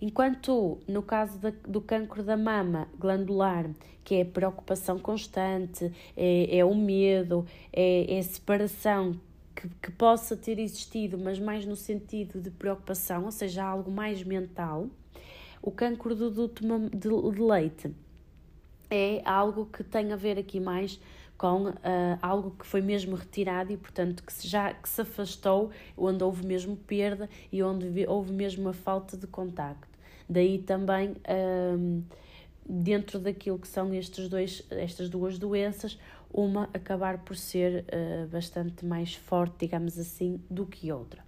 Enquanto 0.00 0.78
no 0.86 1.02
caso 1.02 1.38
da, 1.38 1.52
do 1.66 1.80
cancro 1.80 2.22
da 2.22 2.36
mama 2.36 2.88
glandular, 2.98 3.70
que 4.04 4.16
é 4.16 4.22
a 4.22 4.26
preocupação 4.26 4.98
constante, 4.98 5.92
é, 6.16 6.58
é 6.58 6.64
o 6.64 6.74
medo, 6.74 7.46
é, 7.72 8.14
é 8.14 8.18
a 8.18 8.22
separação 8.22 9.18
que, 9.54 9.68
que 9.82 9.90
possa 9.90 10.36
ter 10.36 10.58
existido, 10.58 11.18
mas 11.18 11.38
mais 11.38 11.64
no 11.64 11.74
sentido 11.74 12.40
de 12.40 12.50
preocupação, 12.50 13.24
ou 13.24 13.32
seja, 13.32 13.64
algo 13.64 13.90
mais 13.90 14.22
mental, 14.22 14.86
o 15.62 15.70
cancro 15.70 16.14
do 16.14 16.30
duto 16.30 16.62
de, 16.62 16.98
de 16.98 17.42
leite 17.42 17.92
é 18.90 19.20
algo 19.24 19.66
que 19.66 19.82
tem 19.82 20.12
a 20.12 20.16
ver 20.16 20.38
aqui 20.38 20.60
mais 20.60 21.00
com 21.36 21.68
uh, 21.68 21.74
algo 22.22 22.52
que 22.52 22.66
foi 22.66 22.80
mesmo 22.80 23.14
retirado 23.14 23.72
e, 23.72 23.76
portanto, 23.76 24.22
que 24.22 24.48
já 24.48 24.72
que 24.72 24.88
se 24.88 25.00
afastou, 25.00 25.70
onde 25.96 26.24
houve 26.24 26.46
mesmo 26.46 26.76
perda 26.76 27.28
e 27.52 27.62
onde 27.62 28.06
houve 28.06 28.32
mesmo 28.32 28.62
uma 28.62 28.72
falta 28.72 29.16
de 29.16 29.26
contacto. 29.26 29.96
Daí 30.28 30.58
também, 30.58 31.10
uh, 31.10 32.02
dentro 32.68 33.18
daquilo 33.18 33.58
que 33.58 33.68
são 33.68 33.92
estes 33.94 34.28
dois, 34.28 34.64
estas 34.70 35.08
duas 35.08 35.38
doenças, 35.38 35.98
uma 36.32 36.68
acabar 36.74 37.18
por 37.18 37.36
ser 37.36 37.84
uh, 37.84 38.26
bastante 38.28 38.84
mais 38.84 39.14
forte, 39.14 39.54
digamos 39.60 39.98
assim, 39.98 40.40
do 40.50 40.66
que 40.66 40.90
outra. 40.90 41.24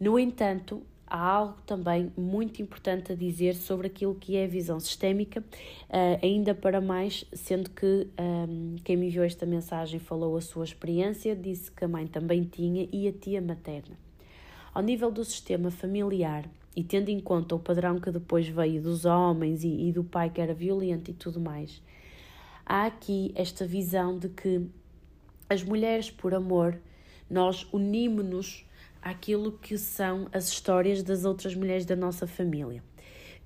No 0.00 0.18
entanto, 0.18 0.82
há 1.06 1.18
algo 1.18 1.56
também 1.66 2.12
muito 2.16 2.60
importante 2.62 3.12
a 3.12 3.14
dizer 3.14 3.54
sobre 3.54 3.86
aquilo 3.86 4.14
que 4.14 4.36
é 4.36 4.44
a 4.44 4.48
visão 4.48 4.80
sistémica, 4.80 5.40
uh, 5.40 6.18
ainda 6.22 6.54
para 6.54 6.80
mais, 6.80 7.24
sendo 7.32 7.70
que 7.70 8.08
um, 8.18 8.76
quem 8.84 8.96
me 8.96 9.06
enviou 9.06 9.24
esta 9.24 9.46
mensagem 9.46 10.00
falou 10.00 10.36
a 10.36 10.40
sua 10.40 10.64
experiência, 10.64 11.36
disse 11.36 11.70
que 11.70 11.84
a 11.84 11.88
mãe 11.88 12.06
também 12.06 12.44
tinha 12.44 12.88
e 12.92 13.06
a 13.08 13.12
tia 13.12 13.40
materna. 13.40 13.96
Ao 14.72 14.82
nível 14.82 15.10
do 15.10 15.24
sistema 15.24 15.70
familiar, 15.70 16.48
e 16.76 16.82
tendo 16.82 17.08
em 17.08 17.20
conta 17.20 17.54
o 17.54 17.60
padrão 17.60 18.00
que 18.00 18.10
depois 18.10 18.48
veio 18.48 18.82
dos 18.82 19.04
homens 19.04 19.62
e, 19.62 19.88
e 19.88 19.92
do 19.92 20.02
pai 20.02 20.30
que 20.30 20.40
era 20.40 20.52
violento 20.52 21.10
e 21.10 21.14
tudo 21.14 21.40
mais, 21.40 21.80
há 22.66 22.86
aqui 22.86 23.32
esta 23.36 23.66
visão 23.66 24.18
de 24.18 24.28
que 24.28 24.66
as 25.48 25.62
mulheres, 25.62 26.10
por 26.10 26.34
amor, 26.34 26.78
nós 27.30 27.66
unimos-nos 27.72 28.66
àquilo 29.04 29.52
que 29.52 29.76
são 29.76 30.26
as 30.32 30.48
histórias 30.48 31.02
das 31.02 31.26
outras 31.26 31.54
mulheres 31.54 31.84
da 31.84 31.94
nossa 31.94 32.26
família. 32.26 32.82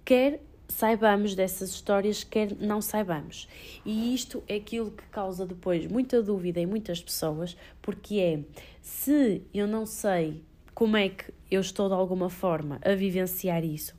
Quer 0.05 0.41
saibamos 0.69 1.35
dessas 1.35 1.71
histórias, 1.71 2.23
quer 2.23 2.55
não 2.57 2.81
saibamos. 2.81 3.49
E 3.85 4.15
isto 4.15 4.43
é 4.47 4.57
aquilo 4.57 4.93
que 4.93 5.05
causa 5.07 5.45
depois 5.45 5.87
muita 5.87 6.23
dúvida 6.23 6.61
em 6.61 6.67
muitas 6.67 7.03
pessoas, 7.03 7.57
porque 7.83 8.19
é 8.21 8.41
se 8.81 9.43
eu 9.53 9.67
não 9.67 9.85
sei 9.85 10.43
como 10.75 10.97
é 10.97 11.09
que 11.09 11.33
eu 11.51 11.61
estou 11.61 11.89
de 11.89 11.95
alguma 11.95 12.31
forma 12.31 12.79
a 12.85 12.95
vivenciar 12.95 13.65
isso, 13.65 13.97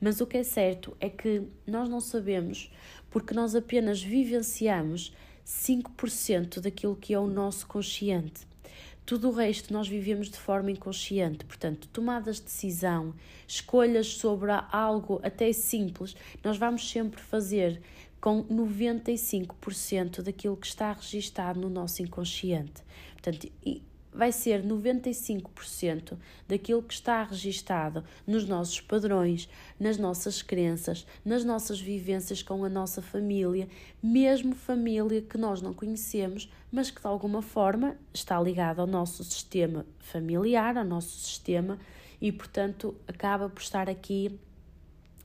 mas 0.00 0.20
o 0.20 0.26
que 0.26 0.36
é 0.36 0.42
certo 0.42 0.94
é 1.00 1.08
que 1.08 1.42
nós 1.66 1.88
não 1.88 2.00
sabemos 2.00 2.70
porque 3.10 3.32
nós 3.32 3.54
apenas 3.54 4.02
vivenciamos 4.02 5.14
5% 5.46 6.60
daquilo 6.60 6.96
que 6.96 7.14
é 7.14 7.18
o 7.18 7.26
nosso 7.26 7.66
consciente. 7.66 8.49
Tudo 9.04 9.28
o 9.28 9.32
resto 9.32 9.72
nós 9.72 9.88
vivemos 9.88 10.28
de 10.30 10.38
forma 10.38 10.70
inconsciente, 10.70 11.44
portanto, 11.44 11.88
tomadas 11.88 12.36
de 12.36 12.42
decisão, 12.44 13.14
escolhas 13.46 14.06
sobre 14.06 14.52
algo 14.70 15.20
até 15.22 15.52
simples, 15.52 16.14
nós 16.44 16.56
vamos 16.56 16.88
sempre 16.88 17.20
fazer 17.20 17.80
com 18.20 18.44
95% 18.44 20.22
daquilo 20.22 20.56
que 20.56 20.66
está 20.66 20.92
registado 20.92 21.58
no 21.58 21.70
nosso 21.70 22.02
inconsciente. 22.02 22.82
Portanto, 23.14 23.50
vai 24.12 24.32
ser 24.32 24.64
95% 24.64 26.18
daquilo 26.48 26.82
que 26.82 26.94
está 26.94 27.22
registado 27.22 28.04
nos 28.26 28.46
nossos 28.46 28.80
padrões, 28.80 29.48
nas 29.78 29.96
nossas 29.96 30.42
crenças, 30.42 31.06
nas 31.24 31.44
nossas 31.44 31.80
vivências 31.80 32.42
com 32.42 32.64
a 32.64 32.68
nossa 32.68 33.00
família, 33.00 33.68
mesmo 34.02 34.54
família 34.54 35.22
que 35.22 35.38
nós 35.38 35.62
não 35.62 35.72
conhecemos, 35.72 36.50
mas 36.72 36.90
que 36.90 37.00
de 37.00 37.06
alguma 37.06 37.42
forma 37.42 37.96
está 38.12 38.40
ligada 38.40 38.80
ao 38.80 38.86
nosso 38.86 39.22
sistema 39.22 39.86
familiar, 39.98 40.76
ao 40.76 40.84
nosso 40.84 41.18
sistema 41.18 41.78
e, 42.20 42.30
portanto, 42.32 42.94
acaba 43.06 43.48
por 43.48 43.62
estar 43.62 43.88
aqui 43.88 44.38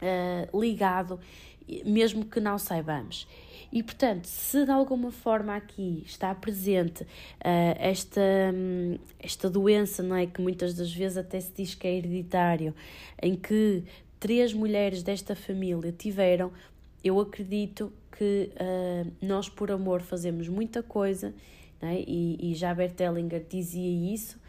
uh, 0.02 0.60
ligado 0.60 1.20
mesmo 1.86 2.26
que 2.26 2.40
não 2.40 2.58
saibamos. 2.58 3.28
E 3.72 3.84
portanto, 3.84 4.26
se 4.26 4.64
de 4.64 4.72
alguma 4.72 5.12
forma 5.12 5.56
aqui 5.56 6.04
está 6.06 6.34
presente 6.34 7.04
uh, 7.04 7.08
esta, 7.78 8.22
um, 8.54 8.98
esta 9.20 9.50
doença, 9.50 10.02
não 10.02 10.16
é? 10.16 10.26
Que 10.26 10.42
muitas 10.42 10.74
das 10.74 10.94
vezes 10.94 11.18
até 11.18 11.40
se 11.40 11.52
diz 11.52 11.76
que 11.76 11.86
é 11.88 11.98
hereditário, 11.98 12.74
em 13.22 13.36
que 13.36 13.84
três 14.20 14.54
mulheres 14.54 15.04
desta 15.04 15.36
família 15.36 15.92
tiveram, 15.92 16.52
eu 17.04 17.20
acredito 17.20 17.92
que 18.18 18.50
uh, 18.54 19.12
nós, 19.22 19.50
por 19.50 19.70
amor, 19.70 20.02
fazemos 20.02 20.48
muita 20.48 20.82
coisa, 20.82 21.34
é? 21.82 22.04
e, 22.08 22.52
e 22.52 22.56
já 22.56 22.74
Bert 22.74 23.00
Hellinger 23.00 23.46
dizia 23.50 24.14
isso. 24.14 24.40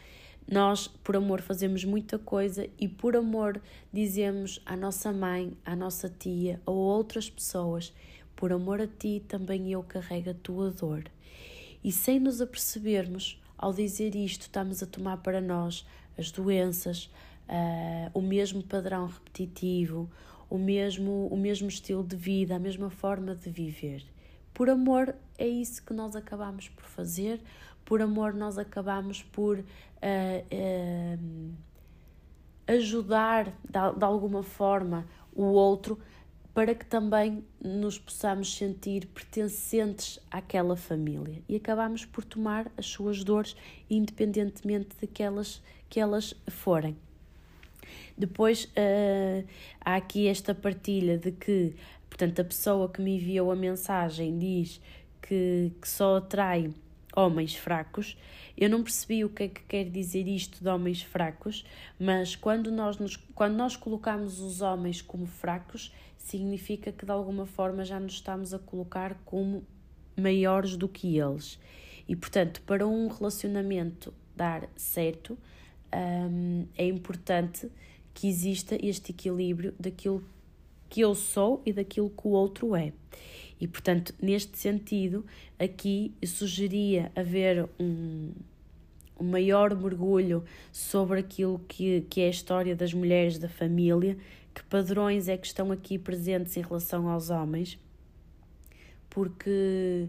Nós, 0.49 0.87
por 0.87 1.17
amor, 1.17 1.41
fazemos 1.41 1.85
muita 1.85 2.19
coisa 2.19 2.69
e 2.79 2.87
por 2.87 3.17
amor 3.17 3.61
dizemos 3.93 4.61
à 4.65 4.77
nossa 4.77 5.13
mãe, 5.13 5.57
à 5.65 5.75
nossa 5.75 6.09
tia 6.09 6.61
ou 6.65 6.75
a 6.75 6.97
outras 6.97 7.29
pessoas: 7.29 7.93
por 8.37 8.53
amor 8.53 8.81
a 8.81 8.87
ti 8.87 9.23
também 9.27 9.73
eu 9.73 9.83
carrego 9.83 10.31
a 10.31 10.35
tua 10.35 10.71
dor. 10.71 11.05
E 11.83 11.91
sem 11.91 12.21
nos 12.21 12.41
apercebermos, 12.41 13.43
ao 13.59 13.73
dizer 13.73 14.15
isto, 14.15 14.43
estamos 14.43 14.83
a 14.83 14.87
tomar 14.87 15.17
para 15.17 15.41
nós 15.41 15.85
as 16.17 16.31
doenças, 16.31 17.11
uh, 17.49 18.11
o 18.15 18.21
mesmo 18.21 18.63
padrão 18.63 19.07
repetitivo, 19.07 20.09
o 20.49 20.59
mesmo, 20.59 21.27
o 21.29 21.37
mesmo 21.37 21.69
estilo 21.69 22.05
de 22.05 22.15
vida, 22.15 22.55
a 22.55 22.59
mesma 22.59 22.91
forma 22.91 23.35
de 23.35 23.51
viver. 23.51 24.05
Por 24.55 24.71
amor, 24.71 25.15
é 25.37 25.47
isso 25.47 25.83
que 25.83 25.93
nós 25.93 26.15
acabamos 26.17 26.69
por 26.69 26.85
fazer, 26.85 27.41
por 27.87 28.03
amor, 28.03 28.35
nós 28.35 28.59
acabamos 28.59 29.23
por 29.23 29.59
uh, 29.59 29.63
uh, 29.63 31.53
ajudar 32.67 33.47
de, 33.65 33.99
de 33.99 34.05
alguma 34.05 34.43
forma 34.43 35.07
o 35.33 35.45
outro 35.45 35.99
para 36.53 36.75
que 36.75 36.85
também 36.85 37.45
nos 37.63 37.99
possamos 37.99 38.57
sentir 38.57 39.07
pertencentes 39.07 40.19
àquela 40.31 40.75
família 40.75 41.43
e 41.49 41.55
acabamos 41.55 42.05
por 42.05 42.25
tomar 42.25 42.71
as 42.77 42.87
suas 42.87 43.23
dores 43.23 43.55
independentemente 43.89 44.97
de 45.01 45.07
que 45.07 45.23
elas, 45.23 45.63
que 45.89 46.01
elas 46.01 46.35
forem. 46.49 46.97
Depois 48.19 48.65
uh, 48.65 49.47
há 49.81 49.95
aqui 49.95 50.27
esta 50.27 50.55
partilha 50.55 51.19
de 51.19 51.31
que, 51.31 51.77
portanto, 52.09 52.41
a 52.41 52.45
pessoa 52.45 52.89
que 52.89 53.01
me 53.01 53.17
enviou 53.17 53.53
a 53.53 53.55
mensagem 53.55 54.37
diz 54.37 54.81
que, 55.23 55.71
que 55.81 55.89
só 55.89 56.17
atrai 56.17 56.75
homens 57.17 57.57
fracos. 57.57 58.17
Eu 58.57 58.69
não 58.69 58.83
percebi 58.83 59.25
o 59.25 59.31
que 59.31 59.45
é 59.45 59.49
que 59.49 59.63
quer 59.63 59.85
dizer 59.85 60.29
isto 60.29 60.63
de 60.63 60.69
homens 60.69 61.03
fracos, 61.03 61.65
mas 61.99 62.37
quando 62.37 62.71
nós, 62.71 62.99
nos, 62.99 63.17
quando 63.35 63.57
nós 63.57 63.75
colocamos 63.75 64.39
os 64.39 64.61
homens 64.61 65.01
como 65.01 65.27
fracos, 65.27 65.93
significa 66.19 66.93
que 66.93 67.05
de 67.05 67.11
alguma 67.11 67.47
forma 67.47 67.85
já 67.85 67.99
nos 67.99 68.15
estamos 68.15 68.53
a 68.53 68.59
colocar 68.59 69.15
como 69.25 69.65
maiores 70.17 70.77
do 70.77 70.89
que 70.89 71.19
eles. 71.19 71.59
E 72.09 72.15
portanto, 72.15 72.63
para 72.63 72.87
um 72.87 73.09
relacionamento 73.09 74.13
dar 74.35 74.69
certo, 74.77 75.39
um, 75.95 76.67
é 76.77 76.87
importante 76.87 77.71
que 78.13 78.29
exista 78.29 78.79
este 78.85 79.13
equilíbrio 79.13 79.75
daquilo 79.79 80.25
que 80.89 81.01
eu 81.01 81.15
sou 81.15 81.63
e 81.67 81.73
daquilo 81.73 82.11
que 82.11 82.27
o 82.27 82.31
outro 82.31 82.75
é. 82.77 82.93
E, 83.61 83.67
portanto, 83.67 84.15
neste 84.21 84.59
sentido, 84.59 85.25
aqui 85.59 86.13
sugeria 86.25 87.11
haver 87.17 87.69
um, 87.81 88.33
um 89.19 89.25
maior 89.25 89.75
mergulho 89.75 90.45
sobre 90.71 91.21
aquilo 91.21 91.59
que, 91.67 92.03
que 92.03 92.21
é 92.21 92.27
a 92.27 92.31
história 92.31 92.77
das 92.77 92.93
mulheres 92.93 93.39
da 93.39 93.49
família, 93.49 94.17
que 94.55 94.63
padrões 94.65 95.29
é 95.29 95.37
que 95.37 95.47
estão 95.47 95.73
aqui 95.73 95.99
presentes 95.99 96.57
em 96.57 96.63
relação 96.63 97.09
aos 97.09 97.31
homens, 97.31 97.79
porque 99.09 100.09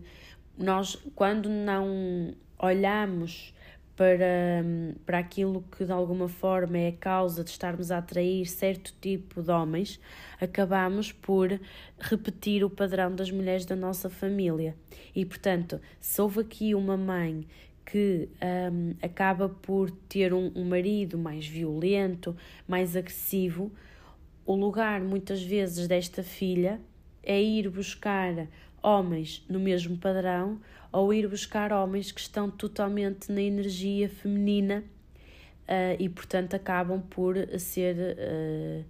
nós, 0.58 0.98
quando 1.16 1.48
não 1.48 2.34
olhamos 2.60 3.54
para, 3.98 4.64
para 5.06 5.18
aquilo 5.18 5.66
que 5.76 5.84
de 5.84 5.92
alguma 5.92 6.30
forma 6.30 6.78
é 6.78 6.90
a 6.90 6.94
causa 6.94 7.44
de 7.44 7.50
estarmos 7.50 7.90
a 7.90 7.98
atrair 7.98 8.46
certo 8.46 8.94
tipo 9.02 9.42
de 9.42 9.52
homens, 9.52 10.00
acabamos 10.40 11.12
por 11.12 11.60
repetir 12.00 12.64
o 12.64 12.70
padrão 12.70 13.14
das 13.14 13.32
mulheres 13.32 13.66
da 13.66 13.76
nossa 13.76 14.08
família. 14.08 14.76
E 15.16 15.26
portanto, 15.26 15.82
se 16.00 16.22
houve 16.22 16.42
aqui 16.42 16.76
uma 16.76 16.96
mãe 16.96 17.48
que 17.84 18.30
um, 18.72 18.94
acaba 19.02 19.50
por 19.50 19.90
ter 19.90 20.32
um, 20.32 20.52
um 20.56 20.66
marido 20.66 21.18
mais 21.18 21.48
violento, 21.48 22.38
mais 22.68 22.96
agressivo, 22.96 23.72
o 24.46 24.56
lugar 24.56 25.02
muitas 25.02 25.42
vezes 25.42 25.88
desta 25.88 26.22
filha 26.22 26.80
é 27.24 27.42
ir 27.42 27.68
buscar 27.70 28.48
homens 28.84 29.44
no 29.50 29.60
mesmo 29.60 29.98
padrão 29.98 30.60
ou 30.98 31.14
ir 31.14 31.28
buscar 31.28 31.72
homens 31.72 32.12
que 32.12 32.20
estão 32.20 32.50
totalmente 32.50 33.32
na 33.32 33.40
energia 33.40 34.10
feminina 34.10 34.84
uh, 35.68 35.96
e, 36.00 36.10
portanto, 36.10 36.56
acabam 36.56 37.00
por 37.00 37.36
ser. 37.60 37.96
Uh, 38.18 38.84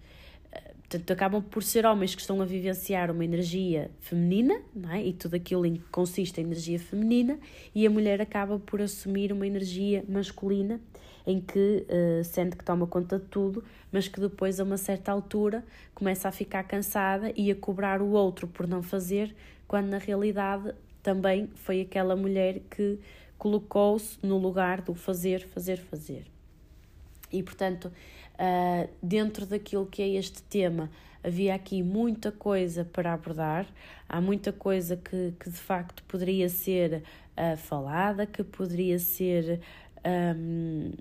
portanto, 0.80 1.12
acabam 1.12 1.44
por 1.44 1.62
ser 1.64 1.86
homens 1.86 2.16
que 2.16 2.22
estão 2.22 2.42
a 2.42 2.46
vivenciar 2.46 3.12
uma 3.12 3.26
energia 3.26 3.92
feminina, 4.00 4.62
não 4.74 4.90
é? 4.90 5.04
E 5.04 5.12
tudo 5.12 5.36
aquilo 5.36 5.66
em 5.66 5.76
que 5.76 5.90
consiste 5.92 6.40
a 6.40 6.44
energia 6.44 6.80
feminina, 6.80 7.38
e 7.76 7.86
a 7.86 7.90
mulher 7.90 8.22
acaba 8.22 8.58
por 8.58 8.82
assumir 8.82 9.34
uma 9.34 9.46
energia 9.46 10.02
masculina 10.08 10.80
em 11.26 11.42
que 11.42 11.86
uh, 11.90 12.24
sente 12.24 12.56
que 12.56 12.64
toma 12.64 12.88
conta 12.88 13.20
de 13.20 13.26
tudo, 13.26 13.66
mas 13.92 14.08
que 14.08 14.22
depois, 14.22 14.62
a 14.62 14.64
uma 14.64 14.78
certa 14.78 15.12
altura, 15.12 15.62
começa 15.94 16.30
a 16.30 16.32
ficar 16.32 16.64
cansada 16.64 17.34
e 17.36 17.52
a 17.52 17.56
cobrar 17.56 18.02
o 18.02 18.12
outro 18.12 18.48
por 18.48 18.66
não 18.66 18.82
fazer, 18.82 19.36
quando 19.68 19.88
na 19.88 19.98
realidade 19.98 20.74
também 21.02 21.48
foi 21.56 21.82
aquela 21.82 22.16
mulher 22.16 22.62
que 22.70 23.00
colocou-se 23.38 24.18
no 24.24 24.38
lugar 24.38 24.82
do 24.82 24.94
fazer, 24.94 25.48
fazer, 25.48 25.78
fazer. 25.78 26.26
E 27.32 27.44
portanto, 27.44 27.92
uh, 28.36 28.90
dentro 29.02 29.46
daquilo 29.46 29.86
que 29.86 30.02
é 30.02 30.10
este 30.10 30.42
tema, 30.44 30.90
havia 31.24 31.54
aqui 31.56 31.84
muita 31.84 32.32
coisa 32.32 32.86
para 32.86 33.14
abordar, 33.14 33.68
há 34.08 34.22
muita 34.22 34.52
coisa 34.52 34.96
que, 34.96 35.34
que 35.40 35.50
de 35.50 35.58
facto 35.58 36.04
poderia 36.04 36.50
ser 36.50 37.04
uh, 37.36 37.58
falada, 37.58 38.26
que 38.26 38.44
poderia 38.44 38.98
ser 38.98 39.60
um, 40.36 40.92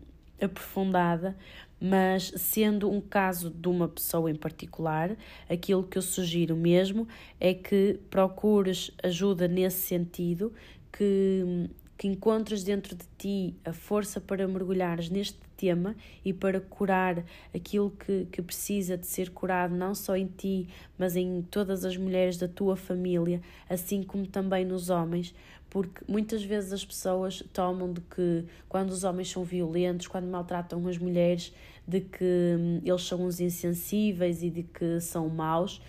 aprofundada, 0.40 1.36
mas 1.80 2.32
sendo 2.36 2.90
um 2.90 3.00
caso 3.00 3.50
de 3.50 3.68
uma 3.68 3.88
pessoa 3.88 4.30
em 4.30 4.34
particular, 4.34 5.16
aquilo 5.48 5.84
que 5.84 5.98
eu 5.98 6.02
sugiro 6.02 6.56
mesmo 6.56 7.06
é 7.38 7.52
que 7.52 7.98
procures 8.10 8.90
ajuda 9.02 9.46
nesse 9.46 9.82
sentido, 9.82 10.52
que, 10.90 11.68
que 11.98 12.08
encontres 12.08 12.64
dentro 12.64 12.96
de 12.96 13.04
ti 13.18 13.54
a 13.64 13.72
força 13.72 14.20
para 14.20 14.48
mergulhares 14.48 15.10
neste 15.10 15.38
tema 15.56 15.96
e 16.24 16.32
para 16.32 16.60
curar 16.60 17.24
aquilo 17.54 17.90
que, 17.90 18.26
que 18.30 18.42
precisa 18.42 18.96
de 18.96 19.06
ser 19.06 19.30
curado, 19.30 19.74
não 19.74 19.94
só 19.94 20.16
em 20.16 20.26
ti, 20.26 20.68
mas 20.98 21.16
em 21.16 21.42
todas 21.42 21.84
as 21.84 21.96
mulheres 21.96 22.36
da 22.36 22.46
tua 22.46 22.76
família, 22.76 23.40
assim 23.68 24.02
como 24.02 24.26
também 24.26 24.64
nos 24.64 24.90
homens, 24.90 25.34
porque 25.70 26.00
muitas 26.08 26.42
vezes 26.42 26.72
as 26.72 26.84
pessoas 26.84 27.42
tomam 27.52 27.92
de 27.92 28.00
que 28.00 28.44
quando 28.68 28.90
os 28.90 29.04
homens 29.04 29.30
são 29.30 29.44
violentos, 29.44 30.06
quando 30.06 30.26
maltratam 30.26 30.86
as 30.86 30.98
mulheres, 30.98 31.52
de 31.86 32.00
que 32.00 32.24
hum, 32.24 32.80
eles 32.84 33.02
são 33.02 33.24
uns 33.24 33.40
insensíveis 33.40 34.42
e 34.42 34.50
de 34.50 34.62
que 34.62 35.00
são 35.00 35.28
maus. 35.28 35.80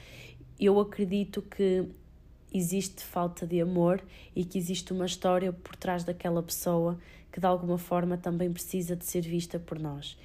Eu 0.59 0.79
acredito 0.79 1.41
que 1.41 1.85
existe 2.53 3.03
falta 3.03 3.45
de 3.45 3.61
amor 3.61 4.03
e 4.35 4.43
que 4.43 4.57
existe 4.57 4.91
uma 4.93 5.05
história 5.05 5.51
por 5.53 5.75
trás 5.75 6.03
daquela 6.03 6.41
pessoa 6.41 6.97
que 7.31 7.39
de 7.39 7.45
alguma 7.45 7.77
forma 7.77 8.17
também 8.17 8.51
precisa 8.51 8.95
de 8.95 9.05
ser 9.05 9.21
vista 9.21 9.59
por 9.59 9.77
nós. 9.77 10.17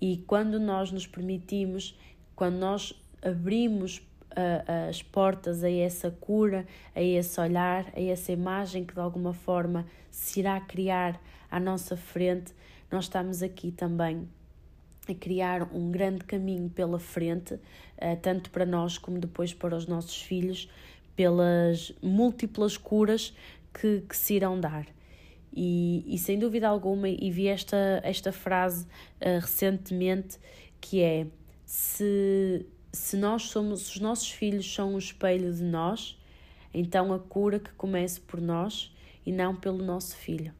E 0.00 0.18
quando 0.26 0.60
nós 0.60 0.92
nos 0.92 1.06
permitimos, 1.06 1.98
quando 2.36 2.56
nós 2.56 2.94
abrimos 3.22 4.02
as 4.88 5.02
portas 5.02 5.62
a 5.62 5.70
essa 5.70 6.10
cura, 6.10 6.66
a 6.94 7.02
esse 7.02 7.40
olhar, 7.40 7.86
a 7.94 8.00
essa 8.00 8.32
imagem 8.32 8.84
que 8.84 8.94
de 8.94 9.00
alguma 9.00 9.32
forma 9.32 9.86
se 10.10 10.40
irá 10.40 10.60
criar 10.60 11.20
à 11.50 11.60
nossa 11.60 11.96
frente, 11.96 12.52
nós 12.90 13.04
estamos 13.04 13.42
aqui 13.42 13.70
também 13.70 14.28
a 15.08 15.14
criar 15.14 15.68
um 15.74 15.90
grande 15.90 16.24
caminho 16.24 16.70
pela 16.70 16.98
frente, 16.98 17.58
eh, 17.98 18.16
tanto 18.16 18.50
para 18.50 18.64
nós 18.64 18.96
como 18.96 19.18
depois 19.18 19.52
para 19.52 19.76
os 19.76 19.86
nossos 19.86 20.20
filhos, 20.22 20.68
pelas 21.14 21.92
múltiplas 22.02 22.76
curas 22.76 23.34
que, 23.72 24.02
que 24.08 24.16
se 24.16 24.34
irão 24.34 24.58
dar. 24.58 24.86
E, 25.52 26.04
e 26.06 26.18
sem 26.18 26.38
dúvida 26.38 26.68
alguma, 26.68 27.08
e 27.08 27.30
vi 27.30 27.46
esta, 27.46 28.00
esta 28.02 28.32
frase 28.32 28.86
uh, 29.20 29.40
recentemente 29.40 30.38
que 30.80 31.00
é 31.00 31.26
se 31.64 32.66
se 32.94 33.16
nós 33.16 33.44
somos, 33.44 33.90
os 33.90 34.00
nossos 34.00 34.30
filhos 34.30 34.72
são 34.72 34.94
um 34.94 34.98
espelho 34.98 35.52
de 35.52 35.62
nós, 35.62 36.18
então 36.72 37.12
a 37.12 37.18
cura 37.18 37.58
que 37.58 37.72
comece 37.72 38.20
por 38.20 38.40
nós 38.40 38.94
e 39.26 39.32
não 39.32 39.54
pelo 39.56 39.82
nosso 39.84 40.16
filho. 40.16 40.52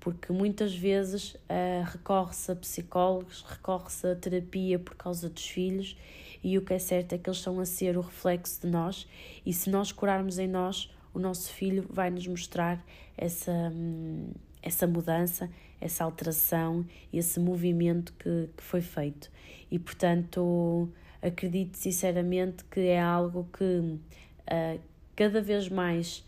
porque 0.00 0.32
muitas 0.32 0.74
vezes 0.74 1.34
uh, 1.34 1.84
recorre-se 1.84 2.50
a 2.50 2.56
psicólogos, 2.56 3.42
recorre-se 3.42 4.06
a 4.06 4.16
terapia 4.16 4.78
por 4.78 4.94
causa 4.94 5.28
dos 5.28 5.46
filhos, 5.46 5.96
e 6.42 6.56
o 6.56 6.62
que 6.62 6.72
é 6.72 6.78
certo 6.78 7.12
é 7.12 7.18
que 7.18 7.28
eles 7.28 7.38
estão 7.38 7.60
a 7.60 7.66
ser 7.66 7.98
o 7.98 8.00
reflexo 8.00 8.62
de 8.62 8.66
nós, 8.66 9.06
e 9.44 9.52
se 9.52 9.68
nós 9.68 9.92
curarmos 9.92 10.38
em 10.38 10.48
nós, 10.48 10.90
o 11.12 11.18
nosso 11.18 11.52
filho 11.52 11.86
vai 11.90 12.08
nos 12.08 12.26
mostrar 12.26 12.82
essa, 13.16 13.52
hum, 13.52 14.30
essa 14.62 14.86
mudança, 14.86 15.50
essa 15.80 16.04
alteração, 16.04 16.86
esse 17.12 17.38
movimento 17.38 18.12
que, 18.14 18.48
que 18.56 18.62
foi 18.62 18.80
feito. 18.80 19.30
E 19.70 19.78
portanto, 19.78 20.88
acredito 21.22 21.76
sinceramente 21.76 22.64
que 22.64 22.80
é 22.80 23.00
algo 23.00 23.48
que 23.52 23.64
uh, 23.64 24.80
cada 25.14 25.40
vez 25.40 25.68
mais 25.68 26.26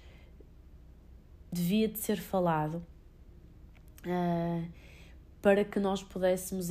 devia 1.51 1.89
de 1.89 1.99
ser 1.99 2.19
falado 2.19 2.85
uh, 4.07 4.65
para 5.41 5.65
que 5.65 5.81
nós 5.81 6.03
pudéssemos 6.03 6.71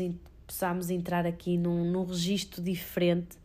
possamos 0.51 0.89
entrar 0.89 1.25
aqui 1.25 1.57
num, 1.57 1.89
num 1.89 2.03
registro 2.03 2.62
diferente, 2.62 3.38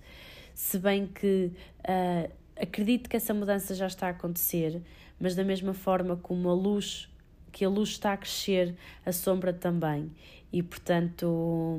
se 0.53 0.77
bem 0.77 1.07
que 1.07 1.53
uh, 1.83 2.33
acredito 2.61 3.09
que 3.09 3.17
essa 3.17 3.33
mudança 3.33 3.77
já 3.77 3.87
está 3.87 4.09
a 4.09 4.11
acontecer, 4.11 4.83
mas 5.21 5.37
da 5.37 5.45
mesma 5.45 5.73
forma 5.73 6.17
como 6.17 6.49
a 6.49 6.55
luz, 6.55 7.09
que 7.53 7.65
a 7.65 7.69
luz 7.69 7.91
está 7.91 8.13
a 8.13 8.17
crescer, 8.17 8.75
a 9.05 9.13
sombra 9.13 9.53
também. 9.53 10.11
E 10.53 10.63
portanto, 10.63 11.79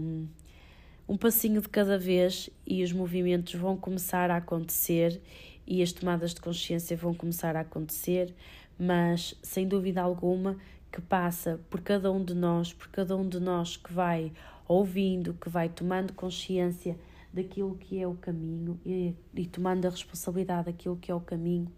um, 1.07 1.17
passinho 1.17 1.61
de 1.61 1.69
cada 1.69 1.97
vez 1.97 2.49
e 2.65 2.83
os 2.83 2.91
movimentos 2.91 3.53
vão 3.55 3.77
começar 3.77 4.29
a 4.29 4.37
acontecer 4.37 5.21
e 5.65 5.81
as 5.81 5.91
tomadas 5.91 6.33
de 6.33 6.41
consciência 6.41 6.95
vão 6.95 7.13
começar 7.13 7.55
a 7.55 7.61
acontecer, 7.61 8.33
mas 8.79 9.35
sem 9.41 9.67
dúvida 9.67 10.01
alguma 10.01 10.57
que 10.91 11.01
passa 11.01 11.59
por 11.69 11.81
cada 11.81 12.11
um 12.11 12.23
de 12.23 12.33
nós, 12.33 12.73
por 12.73 12.87
cada 12.87 13.15
um 13.15 13.27
de 13.27 13.39
nós 13.39 13.77
que 13.77 13.91
vai 13.91 14.31
ouvindo, 14.67 15.33
que 15.33 15.49
vai 15.49 15.69
tomando 15.69 16.13
consciência 16.13 16.97
daquilo 17.33 17.75
que 17.75 17.99
é 17.99 18.07
o 18.07 18.15
caminho 18.15 18.79
e, 18.85 19.13
e 19.35 19.45
tomando 19.45 19.85
a 19.85 19.89
responsabilidade 19.89 20.65
daquilo 20.65 20.95
que 20.97 21.11
é 21.11 21.15
o 21.15 21.19
caminho, 21.19 21.71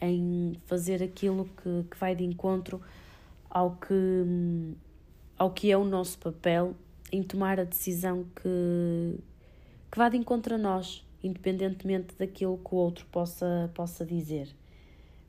em 0.00 0.54
fazer 0.66 1.02
aquilo 1.02 1.44
que, 1.44 1.84
que 1.90 1.96
vai 1.98 2.14
de 2.14 2.24
encontro 2.24 2.80
ao 3.48 3.76
que, 3.76 4.74
ao 5.36 5.50
que 5.50 5.70
é 5.70 5.76
o 5.76 5.84
nosso 5.84 6.18
papel, 6.18 6.74
em 7.10 7.22
tomar 7.22 7.58
a 7.58 7.64
decisão 7.64 8.24
que, 8.36 9.18
que 9.90 9.98
vá 9.98 10.08
de 10.08 10.16
encontro 10.16 10.54
a 10.54 10.58
nós, 10.58 11.04
independentemente 11.22 12.14
daquilo 12.18 12.58
que 12.58 12.74
o 12.74 12.78
outro 12.78 13.06
possa, 13.06 13.70
possa 13.74 14.04
dizer. 14.04 14.48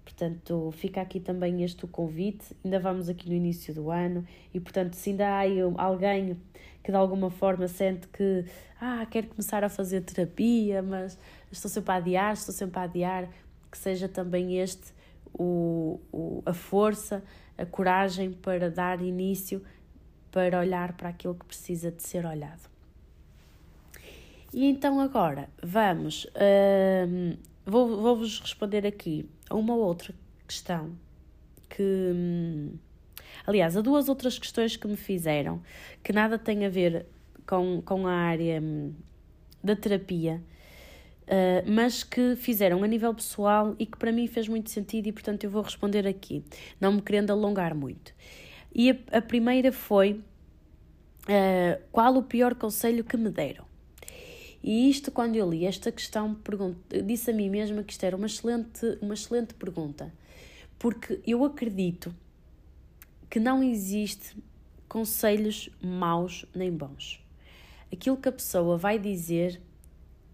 Portanto, 0.04 0.74
fica 0.76 1.02
aqui 1.02 1.20
também 1.20 1.64
este 1.64 1.86
convite. 1.86 2.56
Ainda 2.66 2.80
vamos 2.80 3.08
aqui 3.08 3.30
no 3.30 3.36
início 3.36 3.74
do 3.74 3.92
ano 3.92 4.26
e, 4.54 4.60
portanto, 4.60 4.96
se 4.96 5.12
ainda 5.12 5.28
há 5.28 5.44
alguém 5.84 6.36
que 6.84 6.92
de 6.92 6.98
alguma 6.98 7.30
forma 7.30 7.68
sente 7.68 8.08
que 8.08 8.44
ah, 8.82 9.06
quer 9.10 9.28
começar 9.28 9.64
a 9.64 9.70
fazer 9.70 10.02
terapia, 10.02 10.82
mas 10.82 11.18
estou 11.52 11.70
sempre 11.70 11.92
a 11.92 11.96
adiar, 11.96 12.34
estou 12.34 12.54
sempre 12.54 12.80
a 12.80 12.84
adiar, 12.84 13.30
que 13.72 13.78
seja 13.78 14.08
também 14.08 14.58
este 14.60 14.94
o, 15.34 16.00
o, 16.12 16.42
a 16.46 16.54
força, 16.54 17.24
a 17.58 17.66
coragem 17.66 18.32
para 18.32 18.72
dar 18.72 19.02
início, 19.02 19.62
para 20.32 20.60
olhar 20.60 20.94
para 20.94 21.10
aquilo 21.10 21.36
que 21.36 21.46
precisa 21.46 21.92
de 21.92 22.04
ser 22.04 22.26
olhado. 22.26 22.70
E 24.54 24.66
então 24.66 25.00
agora 25.00 25.48
vamos, 25.62 26.28
hum, 27.08 27.38
vou, 27.66 28.02
vou-vos 28.02 28.40
responder 28.40 28.86
aqui 28.86 29.30
a 29.50 29.56
uma 29.56 29.76
outra 29.76 30.14
questão 30.48 30.96
que. 31.70 31.84
Hum, 31.84 32.72
aliás, 33.46 33.78
a 33.78 33.82
duas 33.82 34.10
outras 34.10 34.40
questões 34.40 34.76
que 34.76 34.88
me 34.88 34.98
fizeram 34.98 35.62
que 36.04 36.12
nada 36.12 36.38
tem 36.38 36.66
a 36.66 36.70
ver 36.70 37.06
com, 37.46 37.82
com 37.84 38.08
a 38.08 38.14
área 38.14 38.60
hum, 38.62 38.94
da 39.64 39.76
terapia, 39.76 40.42
uh, 41.24 41.72
mas 41.72 42.04
que 42.04 42.36
fizeram 42.36 42.84
a 42.84 42.88
nível 42.88 43.14
pessoal 43.14 43.76
e 43.78 43.86
que 43.86 43.98
para 43.98 44.12
mim 44.12 44.28
fez 44.28 44.48
muito 44.48 44.70
sentido 44.70 45.08
e, 45.08 45.12
portanto, 45.12 45.44
eu 45.44 45.50
vou 45.50 45.62
responder 45.62 46.08
aqui, 46.08 46.44
não 46.80 46.94
me 46.94 47.02
querendo 47.02 47.32
alongar 47.32 47.76
muito. 47.76 48.14
E 48.74 48.92
a, 48.92 49.18
a 49.18 49.22
primeira 49.22 49.72
foi: 49.72 50.14
uh, 50.14 51.82
qual 51.92 52.16
o 52.16 52.24
pior 52.24 52.56
conselho 52.56 53.04
que 53.04 53.18
me 53.18 53.30
deram? 53.30 53.66
E 54.62 54.90
isto, 54.90 55.12
quando 55.12 55.36
eu 55.36 55.50
li 55.50 55.66
esta 55.66 55.92
questão, 55.92 56.38
disse 57.06 57.32
a 57.32 57.34
mim 57.34 57.50
mesma 57.50 57.82
que 57.82 57.94
isto 57.94 58.04
era 58.04 58.16
uma 58.16 58.28
excelente, 58.28 58.98
uma 59.02 59.14
excelente 59.14 59.54
pergunta, 59.54 60.14
porque 60.78 61.22
eu 61.26 61.46
acredito 61.46 62.14
que 63.30 63.40
não 63.40 63.64
existe 63.64 64.36
conselhos 64.88 65.70
maus 65.82 66.46
nem 66.54 66.72
bons. 66.72 67.24
Aquilo 67.92 68.18
que 68.18 68.28
a 68.28 68.34
pessoa 68.34 68.78
vai 68.78 69.00
dizer 69.00 69.62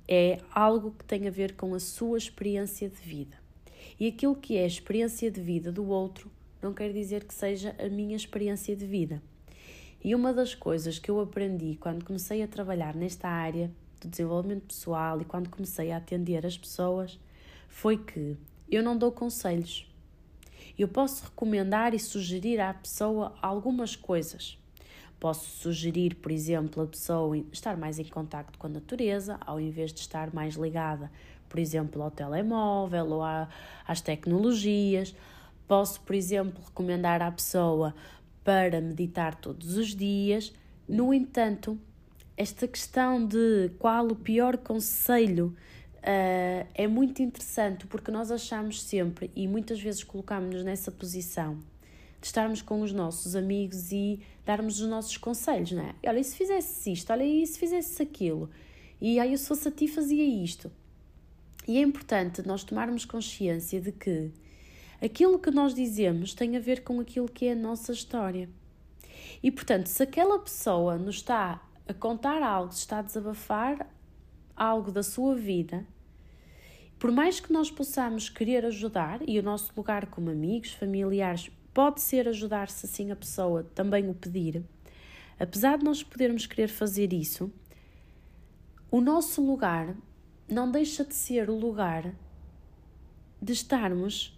é 0.07 0.39
algo 0.51 0.91
que 0.91 1.05
tem 1.05 1.27
a 1.27 1.31
ver 1.31 1.55
com 1.55 1.73
a 1.73 1.79
sua 1.79 2.17
experiência 2.17 2.89
de 2.89 3.01
vida. 3.01 3.37
E 3.99 4.07
aquilo 4.07 4.35
que 4.35 4.57
é 4.57 4.63
a 4.63 4.67
experiência 4.67 5.29
de 5.29 5.39
vida 5.39 5.71
do 5.71 5.87
outro 5.87 6.31
não 6.65 6.73
quer 6.73 6.91
dizer 6.91 7.23
que 7.23 7.33
seja 7.33 7.75
a 7.77 7.87
minha 7.87 8.15
experiência 8.15 8.75
de 8.75 8.85
vida. 8.85 9.21
E 10.03 10.15
uma 10.15 10.33
das 10.33 10.55
coisas 10.55 10.97
que 10.97 11.09
eu 11.09 11.19
aprendi 11.19 11.77
quando 11.79 12.03
comecei 12.03 12.41
a 12.41 12.47
trabalhar 12.47 12.95
nesta 12.95 13.27
área 13.27 13.71
do 14.01 14.07
desenvolvimento 14.07 14.63
pessoal 14.63 15.21
e 15.21 15.25
quando 15.25 15.49
comecei 15.49 15.91
a 15.91 15.97
atender 15.97 16.45
as 16.45 16.57
pessoas 16.57 17.19
foi 17.67 17.97
que 17.97 18.35
eu 18.69 18.81
não 18.81 18.97
dou 18.97 19.11
conselhos. 19.11 19.87
Eu 20.77 20.87
posso 20.87 21.25
recomendar 21.25 21.93
e 21.93 21.99
sugerir 21.99 22.59
à 22.59 22.73
pessoa 22.73 23.35
algumas 23.41 23.95
coisas. 23.95 24.57
Posso 25.19 25.49
sugerir, 25.61 26.15
por 26.15 26.31
exemplo, 26.31 26.83
a 26.83 26.87
pessoa 26.87 27.37
estar 27.51 27.77
mais 27.77 27.99
em 27.99 28.03
contato 28.05 28.57
com 28.57 28.67
a 28.67 28.69
natureza, 28.69 29.37
ao 29.45 29.59
invés 29.59 29.93
de 29.93 29.99
estar 30.01 30.33
mais 30.33 30.55
ligada, 30.55 31.11
por 31.47 31.59
exemplo, 31.59 32.01
ao 32.01 32.11
telemóvel 32.11 33.07
ou 33.11 33.23
às 33.87 34.01
tecnologias. 34.01 35.15
Posso, 35.67 36.01
por 36.01 36.15
exemplo, 36.15 36.63
recomendar 36.63 37.21
à 37.21 37.31
pessoa 37.31 37.95
para 38.43 38.79
meditar 38.79 39.35
todos 39.35 39.77
os 39.77 39.95
dias. 39.95 40.53
No 40.87 41.13
entanto, 41.13 41.79
esta 42.37 42.67
questão 42.67 43.25
de 43.25 43.71
qual 43.79 44.07
o 44.07 44.15
pior 44.15 44.57
conselho 44.57 45.55
uh, 45.97 46.67
é 46.73 46.87
muito 46.87 47.21
interessante 47.21 47.87
porque 47.87 48.11
nós 48.11 48.29
achamos 48.31 48.81
sempre 48.83 49.31
e 49.35 49.47
muitas 49.47 49.81
vezes 49.81 50.03
colocamos-nos 50.03 50.63
nessa 50.63 50.91
posição 50.91 51.57
de 52.21 52.27
estarmos 52.27 52.61
com 52.61 52.81
os 52.81 52.91
nossos 52.91 53.35
amigos 53.35 53.91
e 53.91 54.19
darmos 54.45 54.79
os 54.79 54.87
nossos 54.87 55.17
conselhos, 55.17 55.71
não 55.71 55.83
é? 55.83 55.95
Olha, 56.07 56.19
e 56.19 56.23
se 56.23 56.35
fizesse 56.35 56.91
isto? 56.91 57.11
Olha, 57.11 57.23
e 57.23 57.45
se 57.45 57.57
fizesse 57.57 58.01
aquilo? 58.01 58.49
E 59.01 59.19
aí 59.19 59.31
eu 59.31 59.37
se 59.37 59.47
fosse 59.47 59.67
a 59.67 59.71
ti 59.71 59.87
fazia 59.87 60.23
isto. 60.23 60.71
E 61.67 61.77
é 61.77 61.81
importante 61.81 62.45
nós 62.45 62.63
tomarmos 62.63 63.05
consciência 63.05 63.81
de 63.81 63.91
que 63.91 64.31
aquilo 65.01 65.39
que 65.39 65.51
nós 65.51 65.73
dizemos 65.73 66.33
tem 66.33 66.55
a 66.55 66.59
ver 66.59 66.83
com 66.83 66.99
aquilo 66.99 67.27
que 67.27 67.45
é 67.47 67.51
a 67.51 67.55
nossa 67.55 67.91
história. 67.91 68.49
E 69.41 69.51
portanto, 69.51 69.87
se 69.87 70.03
aquela 70.03 70.39
pessoa 70.39 70.97
nos 70.97 71.17
está 71.17 71.61
a 71.87 71.93
contar 71.93 72.41
algo, 72.41 72.73
está 72.73 72.99
a 72.99 73.01
desabafar 73.01 73.87
algo 74.55 74.91
da 74.91 75.03
sua 75.03 75.35
vida, 75.35 75.85
por 76.97 77.11
mais 77.11 77.39
que 77.39 77.51
nós 77.51 77.69
possamos 77.69 78.29
querer 78.29 78.65
ajudar, 78.65 79.19
e 79.27 79.37
o 79.37 79.43
nosso 79.43 79.71
lugar 79.75 80.07
como 80.07 80.29
amigos, 80.29 80.71
familiares, 80.71 81.51
pode 81.73 82.01
ser 82.01 82.27
ajudar 82.27 82.69
se 82.69 82.85
assim 82.85 83.11
a 83.11 83.15
pessoa 83.15 83.63
também 83.75 84.09
o 84.09 84.13
pedir, 84.13 84.63
apesar 85.37 85.77
de 85.77 85.83
nós 85.83 86.01
podermos 86.01 86.45
querer 86.45 86.69
fazer 86.69 87.11
isso, 87.11 87.51
o 88.89 89.01
nosso 89.01 89.45
lugar 89.45 89.95
não 90.47 90.71
deixa 90.71 91.03
de 91.03 91.13
ser 91.13 91.49
o 91.49 91.57
lugar 91.57 92.13
de 93.41 93.51
estarmos 93.51 94.34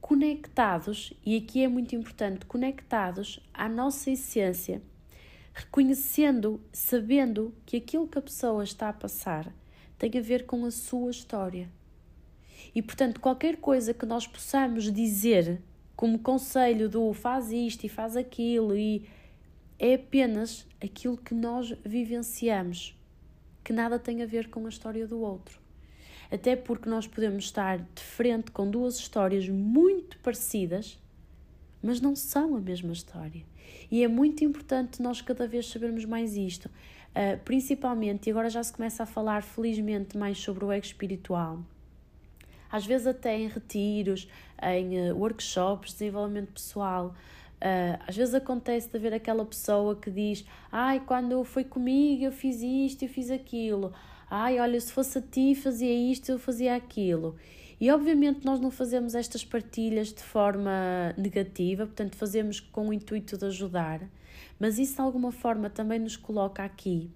conectados, 0.00 1.12
e 1.24 1.36
aqui 1.36 1.62
é 1.62 1.68
muito 1.68 1.94
importante, 1.94 2.46
conectados 2.46 3.40
à 3.52 3.68
nossa 3.68 4.10
essência 4.10 4.82
reconhecendo, 5.58 6.60
sabendo 6.72 7.52
que 7.66 7.76
aquilo 7.76 8.06
que 8.06 8.18
a 8.18 8.22
pessoa 8.22 8.62
está 8.62 8.88
a 8.88 8.92
passar 8.92 9.52
tem 9.98 10.10
a 10.16 10.20
ver 10.20 10.46
com 10.46 10.64
a 10.64 10.70
sua 10.70 11.10
história. 11.10 11.68
E 12.72 12.80
portanto, 12.80 13.20
qualquer 13.20 13.56
coisa 13.56 13.92
que 13.92 14.06
nós 14.06 14.26
possamos 14.26 14.92
dizer 14.92 15.60
como 15.96 16.18
conselho 16.20 16.88
do 16.88 17.12
faz 17.12 17.50
isto 17.50 17.84
e 17.84 17.88
faz 17.88 18.16
aquilo 18.16 18.76
e 18.76 19.08
é 19.80 19.94
apenas 19.94 20.64
aquilo 20.82 21.16
que 21.16 21.34
nós 21.34 21.74
vivenciamos, 21.84 22.96
que 23.64 23.72
nada 23.72 23.98
tem 23.98 24.22
a 24.22 24.26
ver 24.26 24.48
com 24.48 24.64
a 24.64 24.68
história 24.68 25.08
do 25.08 25.20
outro. 25.20 25.60
Até 26.30 26.54
porque 26.54 26.88
nós 26.88 27.06
podemos 27.06 27.44
estar 27.44 27.78
de 27.78 28.02
frente 28.02 28.50
com 28.50 28.70
duas 28.70 28.96
histórias 28.96 29.48
muito 29.48 30.18
parecidas, 30.18 30.98
mas 31.82 32.00
não 32.00 32.14
são 32.14 32.56
a 32.56 32.60
mesma 32.60 32.92
história. 32.92 33.42
E 33.90 34.04
é 34.04 34.08
muito 34.08 34.44
importante 34.44 35.00
nós 35.00 35.22
cada 35.22 35.46
vez 35.46 35.68
sabermos 35.68 36.04
mais 36.04 36.36
isto, 36.36 36.66
uh, 36.66 37.38
principalmente, 37.44 38.26
e 38.26 38.30
agora 38.30 38.50
já 38.50 38.62
se 38.62 38.72
começa 38.72 39.02
a 39.02 39.06
falar 39.06 39.42
felizmente 39.42 40.18
mais 40.18 40.38
sobre 40.38 40.64
o 40.64 40.72
ego 40.72 40.84
espiritual. 40.84 41.60
Às 42.70 42.84
vezes 42.84 43.06
até 43.06 43.38
em 43.38 43.48
retiros, 43.48 44.28
em 44.62 45.10
uh, 45.10 45.16
workshops, 45.16 45.92
desenvolvimento 45.92 46.52
pessoal, 46.52 47.14
Uh, 47.58 47.98
às 48.06 48.16
vezes 48.16 48.34
acontece 48.34 48.88
de 48.88 48.96
haver 48.96 49.12
aquela 49.12 49.44
pessoa 49.44 49.96
que 49.96 50.12
diz: 50.12 50.44
Ai, 50.70 51.00
quando 51.00 51.42
foi 51.42 51.64
comigo 51.64 52.22
eu 52.22 52.30
fiz 52.30 52.62
isto, 52.62 53.02
eu 53.04 53.08
fiz 53.08 53.32
aquilo. 53.32 53.92
Ai, 54.30 54.60
olha, 54.60 54.80
se 54.80 54.92
fosse 54.92 55.18
a 55.18 55.22
ti 55.22 55.54
fazia 55.54 55.92
isto, 56.12 56.30
eu 56.30 56.38
fazia 56.38 56.74
aquilo. 56.74 57.36
E 57.80 57.90
obviamente 57.90 58.44
nós 58.44 58.60
não 58.60 58.70
fazemos 58.70 59.14
estas 59.14 59.44
partilhas 59.44 60.12
de 60.12 60.22
forma 60.22 61.14
negativa, 61.16 61.86
portanto, 61.86 62.16
fazemos 62.16 62.60
com 62.60 62.88
o 62.88 62.92
intuito 62.92 63.38
de 63.38 63.46
ajudar, 63.46 64.02
mas 64.58 64.78
isso 64.78 64.96
de 64.96 65.00
alguma 65.00 65.30
forma 65.30 65.70
também 65.70 65.98
nos 65.98 66.16
coloca 66.16 66.64
aqui 66.64 67.10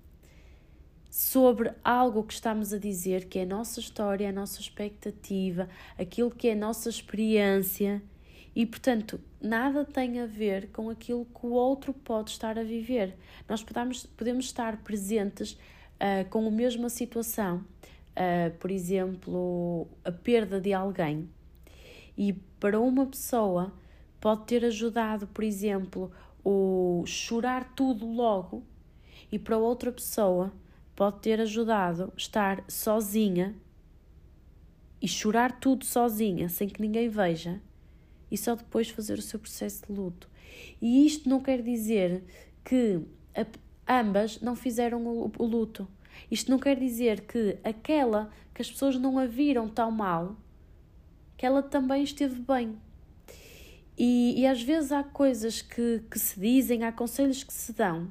sobre 1.11 1.71
algo 1.85 2.23
que 2.23 2.33
estamos 2.33 2.73
a 2.73 2.79
dizer, 2.79 3.27
que 3.27 3.41
é 3.41 3.43
a 3.43 3.47
nossa 3.47 3.81
história, 3.81 4.29
a 4.31 4.33
nossa 4.33 4.61
expectativa, 4.61 5.69
aquilo 5.99 6.31
que 6.31 6.49
é 6.49 6.53
a 6.53 6.57
nossa 6.57 6.89
experiência 6.89 8.01
e, 8.55 8.65
portanto, 8.65 9.21
nada 9.41 9.85
tem 9.85 10.21
a 10.21 10.27
ver 10.27 10.69
com 10.69 10.89
aquilo 10.89 11.27
que 11.27 11.47
o 11.47 11.51
outro 11.51 11.93
pode 11.93 12.31
estar 12.31 12.59
a 12.59 12.63
viver. 12.63 13.15
Nós 13.49 13.63
podemos, 13.63 14.07
podemos 14.07 14.45
estar 14.47 14.79
presentes 14.79 15.59
uh, 16.01 16.28
com 16.30 16.47
a 16.47 16.51
mesma 16.51 16.88
situação, 16.88 17.59
uh, 17.59 18.57
por 18.59 18.70
exemplo, 18.70 19.88
a 20.05 20.12
perda 20.12 20.61
de 20.61 20.72
alguém, 20.72 21.28
e 22.16 22.32
para 22.61 22.80
uma 22.80 23.07
pessoa 23.07 23.72
pode 24.20 24.45
ter 24.45 24.64
ajudado, 24.64 25.26
por 25.28 25.45
exemplo, 25.45 26.11
o 26.45 27.05
chorar 27.07 27.72
tudo 27.74 28.07
logo, 28.07 28.62
e 29.30 29.38
para 29.38 29.57
outra 29.57 29.90
pessoa 29.90 30.53
pode 30.95 31.20
ter 31.20 31.40
ajudado 31.40 32.12
estar 32.16 32.62
sozinha 32.68 33.55
e 35.01 35.09
chorar 35.09 35.59
tudo 35.59 35.84
sozinha, 35.84 36.49
sem 36.49 36.68
que 36.68 36.80
ninguém 36.80 37.09
veja 37.09 37.61
e 38.32 38.38
só 38.38 38.55
depois 38.55 38.88
fazer 38.88 39.18
o 39.18 39.22
seu 39.22 39.38
processo 39.38 39.84
de 39.86 39.93
luto. 39.93 40.26
E 40.80 41.07
isto 41.07 41.28
não 41.28 41.38
quer 41.38 41.61
dizer 41.62 42.24
que 42.64 43.03
ambas 44.01 44.40
não 44.40 44.55
fizeram 44.55 45.05
o, 45.07 45.32
o 45.38 45.45
luto. 45.45 45.86
Isto 46.30 46.51
não 46.51 46.59
quer 46.59 46.78
dizer 46.78 47.22
que 47.22 47.59
aquela 47.64 48.30
que 48.55 48.62
as 48.62 48.70
pessoas 48.70 48.97
não 48.99 49.18
a 49.18 49.26
viram 49.26 49.68
tão 49.68 49.90
mal, 49.90 50.36
que 51.36 51.47
ela 51.47 51.62
também 51.62 52.03
esteve 52.03 52.40
bem. 52.40 52.76
E, 53.97 54.40
e 54.40 54.47
às 54.47 54.62
vezes 54.62 54.93
há 54.93 55.03
coisas 55.03 55.62
que, 55.62 56.03
que 56.11 56.18
se 56.18 56.38
dizem, 56.38 56.84
há 56.84 56.93
conselhos 56.93 57.43
que 57.43 57.53
se 57.53 57.72
dão, 57.72 58.11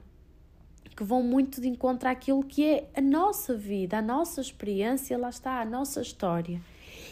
que 0.95 1.03
vão 1.03 1.23
muito 1.23 1.61
de 1.61 1.67
encontro 1.67 2.07
àquilo 2.09 2.43
que 2.43 2.63
é 2.63 2.89
a 2.95 3.01
nossa 3.01 3.55
vida, 3.55 3.97
a 3.97 4.01
nossa 4.01 4.41
experiência, 4.41 5.17
lá 5.17 5.29
está, 5.29 5.61
a 5.61 5.65
nossa 5.65 6.01
história. 6.01 6.61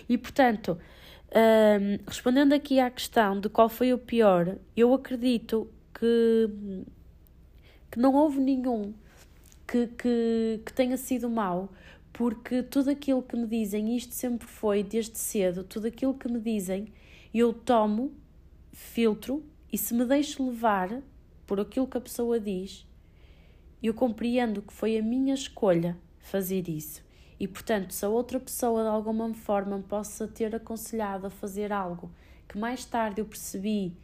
E 0.07 0.17
portanto, 0.17 0.77
um, 1.29 2.03
respondendo 2.07 2.53
aqui 2.53 2.79
à 2.79 2.89
questão 2.89 3.39
de 3.39 3.49
qual 3.49 3.69
foi 3.69 3.93
o 3.93 3.97
pior, 3.97 4.57
eu 4.75 4.93
acredito 4.93 5.69
que, 5.93 6.49
que 7.91 7.99
não 7.99 8.13
houve 8.13 8.39
nenhum 8.39 8.93
que, 9.67 9.87
que, 9.87 10.61
que 10.65 10.73
tenha 10.73 10.97
sido 10.97 11.29
mau, 11.29 11.69
porque 12.11 12.63
tudo 12.63 12.89
aquilo 12.89 13.21
que 13.21 13.35
me 13.35 13.47
dizem, 13.47 13.95
isto 13.95 14.13
sempre 14.13 14.47
foi 14.47 14.83
desde 14.83 15.17
cedo, 15.17 15.63
tudo 15.63 15.87
aquilo 15.87 16.13
que 16.13 16.27
me 16.27 16.39
dizem, 16.39 16.91
eu 17.33 17.53
tomo, 17.53 18.11
filtro 18.71 19.43
e 19.71 19.77
se 19.77 19.93
me 19.93 20.05
deixo 20.05 20.45
levar 20.45 21.01
por 21.45 21.59
aquilo 21.59 21.87
que 21.87 21.97
a 21.97 22.01
pessoa 22.01 22.39
diz, 22.39 22.87
eu 23.81 23.93
compreendo 23.93 24.61
que 24.61 24.73
foi 24.73 24.97
a 24.97 25.01
minha 25.01 25.33
escolha 25.33 25.97
fazer 26.19 26.67
isso. 26.67 27.03
E 27.39 27.47
portanto, 27.47 27.93
se 27.93 28.03
a 28.03 28.09
outra 28.09 28.39
pessoa 28.39 28.83
de 28.83 28.89
alguma 28.89 29.33
forma 29.33 29.77
me 29.77 29.83
possa 29.83 30.27
ter 30.27 30.53
aconselhado 30.53 31.27
a 31.27 31.29
fazer 31.29 31.71
algo 31.71 32.11
que 32.47 32.57
mais 32.57 32.83
tarde 32.83 33.21
eu 33.21 33.25
percebi 33.25 33.95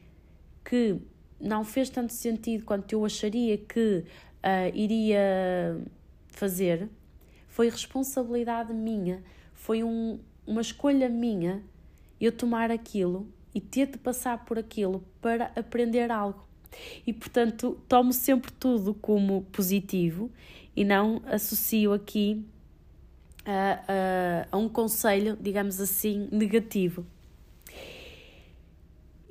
que 0.63 1.01
não 1.45 1.63
fez 1.63 1.89
tanto 1.89 2.11
sentido 2.11 2.65
quanto 2.65 2.91
eu 2.91 3.05
acharia 3.05 3.57
que 3.57 4.03
uh, 4.43 4.75
iria 4.75 5.77
fazer, 6.29 6.89
foi 7.47 7.69
responsabilidade 7.69 8.73
minha, 8.73 9.23
foi 9.53 9.83
um, 9.83 10.19
uma 10.45 10.61
escolha 10.61 11.07
minha 11.07 11.61
eu 12.19 12.31
tomar 12.31 12.71
aquilo 12.71 13.27
e 13.53 13.61
ter 13.61 13.87
de 13.87 13.97
passar 13.97 14.43
por 14.43 14.57
aquilo 14.57 15.03
para 15.21 15.51
aprender 15.55 16.11
algo. 16.11 16.43
E 17.07 17.13
portanto, 17.13 17.79
tomo 17.87 18.11
sempre 18.11 18.51
tudo 18.51 18.93
como 18.93 19.43
positivo 19.51 20.29
e 20.75 20.83
não 20.83 21.21
associo 21.25 21.93
aqui 21.93 22.43
a, 23.45 23.79
a, 23.87 24.47
a 24.51 24.57
um 24.57 24.67
conselho, 24.67 25.37
digamos 25.39 25.79
assim, 25.79 26.27
negativo. 26.31 27.05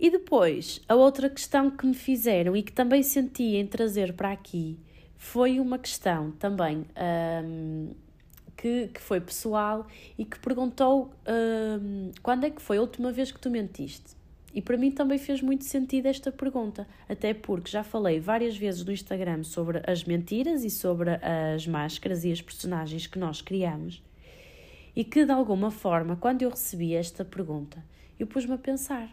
E 0.04 0.10
depois, 0.10 0.82
a 0.86 0.94
outra 0.94 1.30
questão 1.30 1.70
que 1.70 1.86
me 1.86 1.94
fizeram 1.94 2.54
e 2.54 2.62
que 2.62 2.70
também 2.70 3.02
senti 3.02 3.56
em 3.56 3.66
trazer 3.66 4.12
para 4.12 4.32
aqui 4.32 4.78
foi 5.16 5.58
uma 5.58 5.78
questão 5.78 6.30
também 6.32 6.84
um, 7.42 7.88
que, 8.54 8.88
que 8.88 9.00
foi 9.00 9.18
pessoal 9.18 9.86
e 10.18 10.26
que 10.26 10.38
perguntou 10.40 11.10
um, 11.26 12.10
quando 12.22 12.44
é 12.44 12.50
que 12.50 12.60
foi 12.60 12.76
a 12.76 12.82
última 12.82 13.12
vez 13.12 13.32
que 13.32 13.40
tu 13.40 13.48
mentiste? 13.48 14.14
E 14.52 14.60
para 14.60 14.76
mim 14.76 14.90
também 14.90 15.16
fez 15.16 15.40
muito 15.40 15.64
sentido 15.64 16.04
esta 16.04 16.30
pergunta, 16.30 16.86
até 17.08 17.32
porque 17.32 17.70
já 17.70 17.82
falei 17.82 18.20
várias 18.20 18.58
vezes 18.58 18.84
no 18.84 18.92
Instagram 18.92 19.42
sobre 19.42 19.80
as 19.90 20.04
mentiras 20.04 20.64
e 20.64 20.68
sobre 20.68 21.12
as 21.54 21.66
máscaras 21.66 22.26
e 22.26 22.30
as 22.30 22.42
personagens 22.42 23.06
que 23.06 23.18
nós 23.18 23.40
criamos. 23.40 24.02
E 24.94 25.02
que 25.02 25.24
de 25.24 25.32
alguma 25.32 25.70
forma, 25.70 26.14
quando 26.14 26.42
eu 26.42 26.50
recebi 26.50 26.94
esta 26.94 27.24
pergunta, 27.24 27.82
eu 28.18 28.26
pus-me 28.26 28.52
a 28.52 28.58
pensar. 28.58 29.08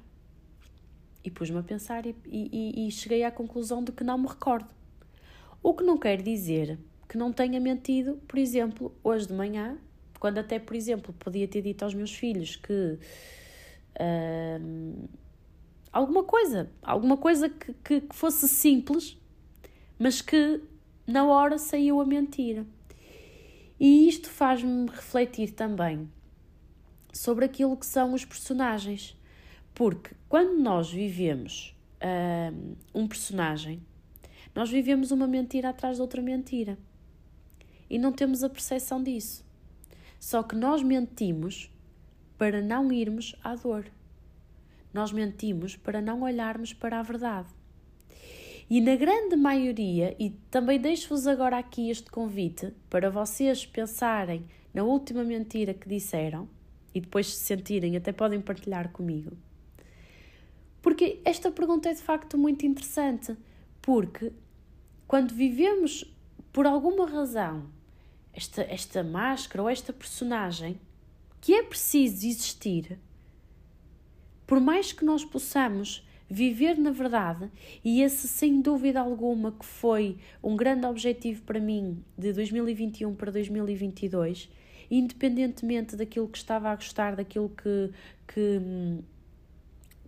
E 1.23 1.29
pus-me 1.29 1.59
a 1.59 1.63
pensar 1.63 2.05
e, 2.05 2.15
e, 2.25 2.87
e 2.87 2.91
cheguei 2.91 3.23
à 3.23 3.31
conclusão 3.31 3.83
de 3.83 3.91
que 3.91 4.03
não 4.03 4.17
me 4.17 4.27
recordo. 4.27 4.69
O 5.61 5.73
que 5.73 5.83
não 5.83 5.97
quer 5.97 6.21
dizer 6.21 6.79
que 7.07 7.17
não 7.17 7.31
tenha 7.31 7.59
mentido, 7.59 8.19
por 8.27 8.39
exemplo, 8.39 8.95
hoje 9.03 9.27
de 9.27 9.33
manhã, 9.33 9.77
quando 10.19 10.37
até, 10.37 10.59
por 10.59 10.75
exemplo, 10.75 11.13
podia 11.13 11.47
ter 11.47 11.61
dito 11.61 11.83
aos 11.83 11.93
meus 11.93 12.13
filhos 12.13 12.55
que. 12.55 12.97
Uh, 13.99 15.09
alguma 15.91 16.23
coisa, 16.23 16.71
alguma 16.81 17.17
coisa 17.17 17.49
que, 17.49 17.73
que, 17.83 18.01
que 18.01 18.15
fosse 18.15 18.47
simples, 18.47 19.17
mas 19.99 20.21
que 20.21 20.61
na 21.05 21.25
hora 21.25 21.57
saiu 21.57 21.99
a 21.99 22.05
mentira. 22.05 22.65
E 23.79 24.07
isto 24.07 24.29
faz-me 24.29 24.87
refletir 24.87 25.51
também 25.51 26.09
sobre 27.11 27.45
aquilo 27.45 27.75
que 27.75 27.85
são 27.85 28.13
os 28.13 28.23
personagens. 28.23 29.17
Porque 29.73 30.15
quando 30.27 30.59
nós 30.59 30.91
vivemos 30.91 31.75
uh, 32.01 32.75
um 32.93 33.07
personagem, 33.07 33.81
nós 34.53 34.69
vivemos 34.69 35.11
uma 35.11 35.27
mentira 35.27 35.69
atrás 35.69 35.97
de 35.97 36.01
outra 36.01 36.21
mentira. 36.21 36.77
E 37.89 37.97
não 37.97 38.11
temos 38.11 38.43
a 38.43 38.49
percepção 38.49 39.01
disso. 39.01 39.45
Só 40.19 40.43
que 40.43 40.55
nós 40.55 40.83
mentimos 40.83 41.71
para 42.37 42.61
não 42.61 42.91
irmos 42.91 43.35
à 43.43 43.55
dor. 43.55 43.85
Nós 44.93 45.11
mentimos 45.11 45.75
para 45.75 46.01
não 46.01 46.21
olharmos 46.21 46.73
para 46.73 46.99
a 46.99 47.03
verdade. 47.03 47.49
E 48.69 48.79
na 48.79 48.95
grande 48.95 49.35
maioria, 49.35 50.15
e 50.17 50.29
também 50.49 50.79
deixo-vos 50.79 51.27
agora 51.27 51.57
aqui 51.57 51.89
este 51.89 52.09
convite 52.09 52.73
para 52.89 53.09
vocês 53.09 53.65
pensarem 53.65 54.45
na 54.73 54.83
última 54.83 55.23
mentira 55.23 55.73
que 55.73 55.89
disseram 55.89 56.47
e 56.95 57.01
depois 57.01 57.27
se 57.27 57.43
sentirem, 57.43 57.97
até 57.97 58.13
podem 58.13 58.39
partilhar 58.39 58.89
comigo. 58.91 59.35
Porque 60.81 61.21
esta 61.23 61.51
pergunta 61.51 61.89
é 61.89 61.93
de 61.93 62.01
facto 62.01 62.37
muito 62.37 62.65
interessante, 62.65 63.37
porque 63.81 64.31
quando 65.07 65.33
vivemos 65.33 66.05
por 66.51 66.65
alguma 66.65 67.05
razão 67.05 67.69
esta, 68.33 68.61
esta 68.63 69.03
máscara 69.03 69.61
ou 69.61 69.69
esta 69.69 69.93
personagem 69.93 70.79
que 71.39 71.53
é 71.53 71.63
preciso 71.63 72.25
existir, 72.25 72.99
por 74.45 74.59
mais 74.59 74.91
que 74.91 75.03
nós 75.05 75.23
possamos 75.25 76.05
viver 76.29 76.77
na 76.77 76.91
verdade, 76.91 77.51
e 77.83 78.01
esse 78.01 78.27
sem 78.27 78.61
dúvida 78.61 79.01
alguma 79.01 79.51
que 79.51 79.65
foi 79.65 80.17
um 80.41 80.55
grande 80.55 80.85
objetivo 80.85 81.41
para 81.43 81.59
mim 81.59 82.01
de 82.17 82.31
2021 82.31 83.13
para 83.15 83.31
2022, 83.31 84.49
independentemente 84.89 85.95
daquilo 85.97 86.29
que 86.29 86.37
estava 86.37 86.69
a 86.69 86.75
gostar, 86.75 87.17
daquilo 87.17 87.49
que, 87.49 87.91
que, 88.27 88.61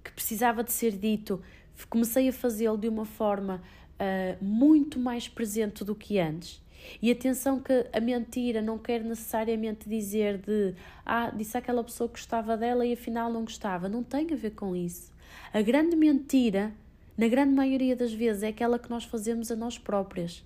que 0.03 0.11
precisava 0.11 0.63
de 0.63 0.71
ser 0.71 0.91
dito, 0.91 1.41
comecei 1.89 2.27
a 2.27 2.33
fazê-lo 2.33 2.77
de 2.77 2.87
uma 2.87 3.05
forma 3.05 3.61
uh, 3.93 4.43
muito 4.43 4.99
mais 4.99 5.27
presente 5.27 5.83
do 5.83 5.95
que 5.95 6.19
antes. 6.19 6.61
E 7.01 7.09
atenção 7.11 7.59
que 7.59 7.87
a 7.93 7.99
mentira 7.99 8.61
não 8.61 8.77
quer 8.77 9.03
necessariamente 9.03 9.87
dizer 9.87 10.37
de 10.37 10.75
ah, 11.05 11.31
disse 11.33 11.57
aquela 11.57 11.83
pessoa 11.83 12.09
que 12.09 12.15
gostava 12.15 12.57
dela 12.57 12.85
e 12.85 12.93
afinal 12.93 13.31
não 13.31 13.43
gostava. 13.43 13.87
Não 13.87 14.03
tem 14.03 14.27
a 14.31 14.35
ver 14.35 14.51
com 14.51 14.75
isso. 14.75 15.11
A 15.53 15.61
grande 15.61 15.95
mentira, 15.95 16.73
na 17.17 17.27
grande 17.27 17.53
maioria 17.53 17.95
das 17.95 18.13
vezes, 18.13 18.43
é 18.43 18.49
aquela 18.49 18.77
que 18.77 18.89
nós 18.89 19.05
fazemos 19.05 19.49
a 19.49 19.55
nós 19.55 19.77
próprias. 19.77 20.43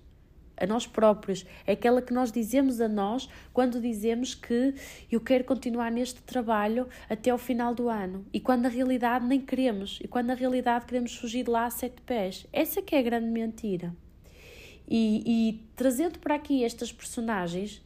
A 0.60 0.66
nós 0.66 0.86
próprios, 0.86 1.46
é 1.66 1.72
aquela 1.72 2.02
que 2.02 2.12
nós 2.12 2.32
dizemos 2.32 2.80
a 2.80 2.88
nós 2.88 3.28
quando 3.52 3.80
dizemos 3.80 4.34
que 4.34 4.74
eu 5.10 5.20
quero 5.20 5.44
continuar 5.44 5.90
neste 5.90 6.20
trabalho 6.22 6.88
até 7.08 7.30
ao 7.30 7.38
final 7.38 7.74
do 7.74 7.88
ano 7.88 8.26
e 8.32 8.40
quando 8.40 8.62
na 8.62 8.68
realidade 8.68 9.26
nem 9.26 9.40
queremos 9.40 9.98
e 10.02 10.08
quando 10.08 10.26
na 10.26 10.34
realidade 10.34 10.86
queremos 10.86 11.14
fugir 11.16 11.44
de 11.44 11.50
lá 11.50 11.66
a 11.66 11.70
sete 11.70 12.02
pés. 12.02 12.46
Essa 12.52 12.82
que 12.82 12.94
é 12.94 12.98
a 12.98 13.02
grande 13.02 13.28
mentira. 13.28 13.94
E, 14.88 15.22
e 15.26 15.68
trazendo 15.76 16.18
para 16.18 16.34
aqui 16.34 16.64
estas 16.64 16.90
personagens, 16.90 17.82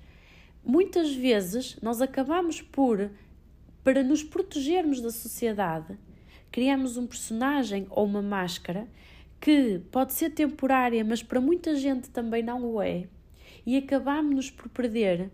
muitas 0.64 1.14
vezes 1.14 1.76
nós 1.82 2.00
acabamos 2.00 2.62
por, 2.62 3.10
para 3.82 4.02
nos 4.02 4.22
protegermos 4.22 5.00
da 5.00 5.10
sociedade, 5.10 5.98
criamos 6.50 6.96
um 6.96 7.06
personagem 7.06 7.86
ou 7.90 8.04
uma 8.04 8.22
máscara 8.22 8.86
que 9.42 9.80
pode 9.90 10.12
ser 10.12 10.30
temporária, 10.30 11.04
mas 11.04 11.20
para 11.20 11.40
muita 11.40 11.74
gente 11.74 12.08
também 12.10 12.44
não 12.44 12.64
o 12.64 12.80
é, 12.80 13.08
e 13.66 13.76
acabamos-nos 13.76 14.48
por 14.52 14.68
perder 14.68 15.32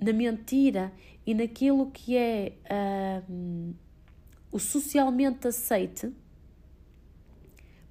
na 0.00 0.12
mentira 0.12 0.92
e 1.26 1.34
naquilo 1.34 1.90
que 1.90 2.16
é 2.16 2.52
uh, 2.70 3.74
o 4.52 4.58
socialmente 4.60 5.48
aceite 5.48 6.12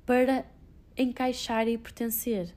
para 0.05 0.45
encaixar 0.97 1.67
e 1.67 1.77
pertencer. 1.77 2.55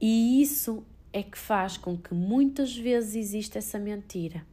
E 0.00 0.40
isso 0.40 0.86
é 1.12 1.20
que 1.20 1.36
faz 1.36 1.76
com 1.76 1.96
que 1.96 2.14
muitas 2.14 2.76
vezes 2.76 3.16
exista 3.16 3.58
essa 3.58 3.78
mentira. 3.78 4.46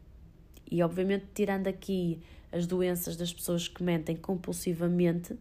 E 0.70 0.82
obviamente 0.82 1.26
tirando 1.36 1.68
aqui 1.68 2.22
as 2.52 2.66
doenças 2.66 3.16
das 3.16 3.32
pessoas 3.32 3.68
que 3.68 3.84
mentem 3.84 4.16
compulsivamente, 4.16 5.38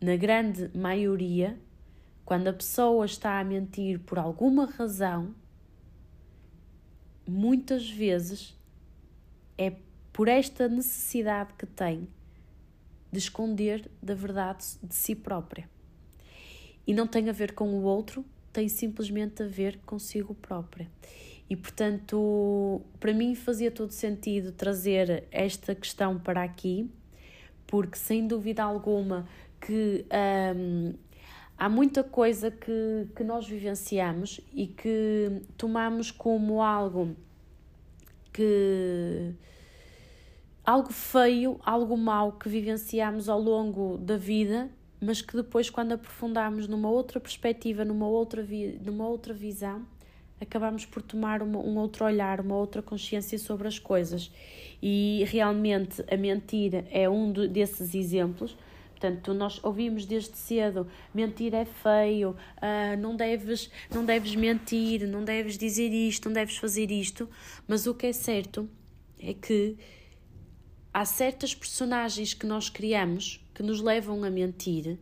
na 0.00 0.16
grande 0.16 0.70
maioria, 0.76 1.58
quando 2.24 2.48
a 2.48 2.52
pessoa 2.52 3.04
está 3.06 3.40
a 3.40 3.44
mentir 3.44 3.98
por 4.00 4.18
alguma 4.18 4.66
razão, 4.66 5.34
muitas 7.26 7.90
vezes 7.90 8.56
é 9.56 9.72
por 10.12 10.28
esta 10.28 10.68
necessidade 10.68 11.52
que 11.58 11.66
tem 11.66 12.08
de 13.10 13.18
esconder 13.18 13.90
da 14.02 14.14
verdade 14.14 14.64
de 14.82 14.94
si 14.94 15.14
própria. 15.14 15.68
E 16.86 16.94
não 16.94 17.06
tem 17.06 17.28
a 17.28 17.32
ver 17.32 17.52
com 17.52 17.68
o 17.70 17.82
outro, 17.82 18.24
tem 18.52 18.68
simplesmente 18.68 19.42
a 19.42 19.46
ver 19.46 19.78
consigo 19.84 20.34
própria. 20.34 20.90
E 21.50 21.56
portanto, 21.56 22.82
para 23.00 23.12
mim 23.12 23.34
fazia 23.34 23.70
todo 23.70 23.90
sentido 23.90 24.52
trazer 24.52 25.26
esta 25.30 25.74
questão 25.74 26.18
para 26.18 26.42
aqui, 26.42 26.90
porque 27.66 27.96
sem 27.96 28.26
dúvida 28.26 28.62
alguma 28.62 29.26
que 29.60 30.06
um, 30.56 30.94
há 31.56 31.68
muita 31.68 32.04
coisa 32.04 32.50
que, 32.50 33.08
que 33.14 33.24
nós 33.24 33.46
vivenciamos 33.46 34.40
e 34.52 34.66
que 34.66 35.42
tomamos 35.56 36.10
como 36.10 36.62
algo 36.62 37.16
que 38.32 39.34
algo 40.64 40.92
feio, 40.92 41.58
algo 41.64 41.96
mau 41.96 42.32
que 42.32 42.48
vivenciamos 42.48 43.28
ao 43.28 43.40
longo 43.40 43.96
da 43.96 44.16
vida, 44.16 44.70
mas 45.00 45.22
que 45.22 45.34
depois 45.34 45.70
quando 45.70 45.92
aprofundamos 45.92 46.68
numa 46.68 46.90
outra 46.90 47.18
perspectiva, 47.18 47.84
numa 47.84 48.06
outra, 48.06 48.42
vi, 48.42 48.78
numa 48.84 49.08
outra 49.08 49.32
visão, 49.32 49.86
acabamos 50.40 50.84
por 50.84 51.02
tomar 51.02 51.42
uma, 51.42 51.58
um 51.58 51.78
outro 51.78 52.04
olhar, 52.04 52.40
uma 52.40 52.56
outra 52.56 52.82
consciência 52.82 53.38
sobre 53.38 53.66
as 53.66 53.78
coisas. 53.78 54.30
E 54.82 55.24
realmente 55.26 56.04
a 56.12 56.16
mentira 56.16 56.86
é 56.90 57.08
um 57.08 57.32
desses 57.32 57.94
exemplos 57.94 58.56
Portanto, 58.98 59.32
nós 59.32 59.60
ouvimos 59.62 60.04
desde 60.04 60.36
cedo: 60.36 60.88
mentir 61.14 61.54
é 61.54 61.64
feio, 61.64 62.30
uh, 62.30 63.00
não, 63.00 63.14
deves, 63.14 63.70
não 63.94 64.04
deves 64.04 64.34
mentir, 64.34 65.06
não 65.06 65.24
deves 65.24 65.56
dizer 65.56 65.90
isto, 65.90 66.26
não 66.26 66.32
deves 66.32 66.56
fazer 66.56 66.90
isto. 66.90 67.30
Mas 67.68 67.86
o 67.86 67.94
que 67.94 68.06
é 68.06 68.12
certo 68.12 68.68
é 69.20 69.32
que 69.32 69.76
há 70.92 71.04
certas 71.04 71.54
personagens 71.54 72.34
que 72.34 72.44
nós 72.44 72.68
criamos 72.68 73.40
que 73.54 73.62
nos 73.62 73.80
levam 73.80 74.24
a 74.24 74.30
mentir 74.30 74.98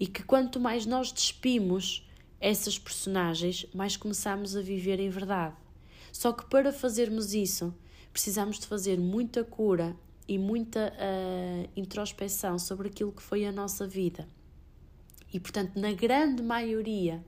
e 0.00 0.06
que 0.06 0.22
quanto 0.22 0.58
mais 0.58 0.86
nós 0.86 1.12
despimos 1.12 2.08
essas 2.40 2.78
personagens, 2.78 3.66
mais 3.74 3.98
começamos 3.98 4.56
a 4.56 4.62
viver 4.62 4.98
em 4.98 5.10
verdade. 5.10 5.54
Só 6.10 6.32
que 6.32 6.48
para 6.48 6.72
fazermos 6.72 7.34
isso, 7.34 7.74
precisamos 8.12 8.58
de 8.58 8.66
fazer 8.66 8.98
muita 8.98 9.44
cura 9.44 9.94
e 10.28 10.38
muita 10.38 10.92
uh, 10.92 11.68
introspeção 11.74 12.58
sobre 12.58 12.88
aquilo 12.88 13.10
que 13.10 13.22
foi 13.22 13.46
a 13.46 13.50
nossa 13.50 13.86
vida. 13.86 14.28
E 15.32 15.40
portanto, 15.40 15.78
na 15.80 15.92
grande 15.92 16.42
maioria, 16.42 17.24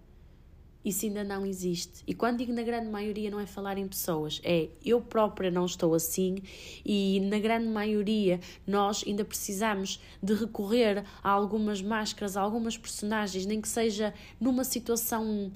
isso 0.85 1.05
ainda 1.05 1.23
não 1.23 1.45
existe. 1.45 2.03
E 2.07 2.15
quando 2.15 2.39
digo 2.39 2.53
na 2.53 2.63
grande 2.63 2.89
maioria, 2.89 3.31
não 3.31 3.39
é 3.39 3.47
falar 3.47 3.77
em 3.77 3.87
pessoas, 3.87 4.41
é 4.43 4.69
eu 4.85 5.01
própria 5.01 5.51
não 5.51 5.67
estou 5.67 5.95
assim, 5.95 6.37
e 6.85 7.21
na 7.21 7.39
grande 7.39 7.69
maioria 7.69 8.41
nós 8.67 9.05
ainda 9.07 9.25
precisamos 9.25 10.01
de 10.23 10.35
recorrer 10.35 11.05
a 11.23 11.31
algumas 11.31 11.83
máscaras, 11.83 12.37
a 12.37 12.41
algumas 12.41 12.79
personagens, 12.79 13.45
nem 13.45 13.61
que 13.61 13.69
seja 13.69 14.15
numa 14.41 14.65
situação 14.65 15.53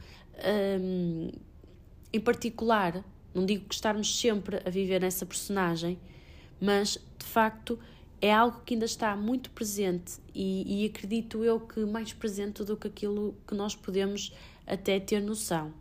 um, 0.80 1.30
em 2.12 2.20
particular. 2.20 3.04
Não 3.34 3.44
digo 3.44 3.66
que 3.66 3.74
estarmos 3.74 4.20
sempre 4.20 4.60
a 4.64 4.70
viver 4.70 5.00
nessa 5.00 5.26
personagem, 5.26 5.98
mas 6.64 6.98
de 7.18 7.26
facto 7.26 7.78
é 8.22 8.32
algo 8.32 8.62
que 8.64 8.72
ainda 8.72 8.86
está 8.86 9.14
muito 9.14 9.50
presente 9.50 10.14
e, 10.34 10.82
e, 10.82 10.86
acredito 10.86 11.44
eu 11.44 11.60
que 11.60 11.84
mais 11.84 12.14
presente 12.14 12.64
do 12.64 12.74
que 12.74 12.88
aquilo 12.88 13.34
que 13.46 13.54
nós 13.54 13.76
podemos 13.76 14.32
até 14.66 14.98
ter 14.98 15.20
noção. 15.20 15.74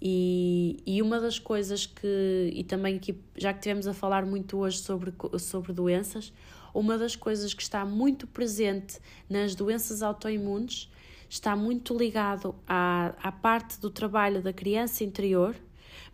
E, 0.00 0.82
e 0.86 1.02
uma 1.02 1.20
das 1.20 1.38
coisas 1.38 1.84
que, 1.84 2.50
e 2.54 2.64
também 2.64 2.96
aqui, 2.96 3.18
já 3.36 3.52
que 3.52 3.60
tivemos 3.60 3.86
a 3.86 3.92
falar 3.92 4.24
muito 4.24 4.56
hoje 4.56 4.78
sobre, 4.78 5.12
sobre 5.38 5.74
doenças, 5.74 6.32
uma 6.72 6.96
das 6.96 7.14
coisas 7.14 7.52
que 7.52 7.62
está 7.62 7.84
muito 7.84 8.26
presente 8.26 8.98
nas 9.28 9.54
doenças 9.54 10.02
autoimunes 10.02 10.90
está 11.28 11.54
muito 11.54 11.96
ligado 11.96 12.54
à, 12.66 13.14
à 13.22 13.30
parte 13.30 13.78
do 13.78 13.90
trabalho 13.90 14.40
da 14.40 14.52
criança 14.54 15.04
interior, 15.04 15.54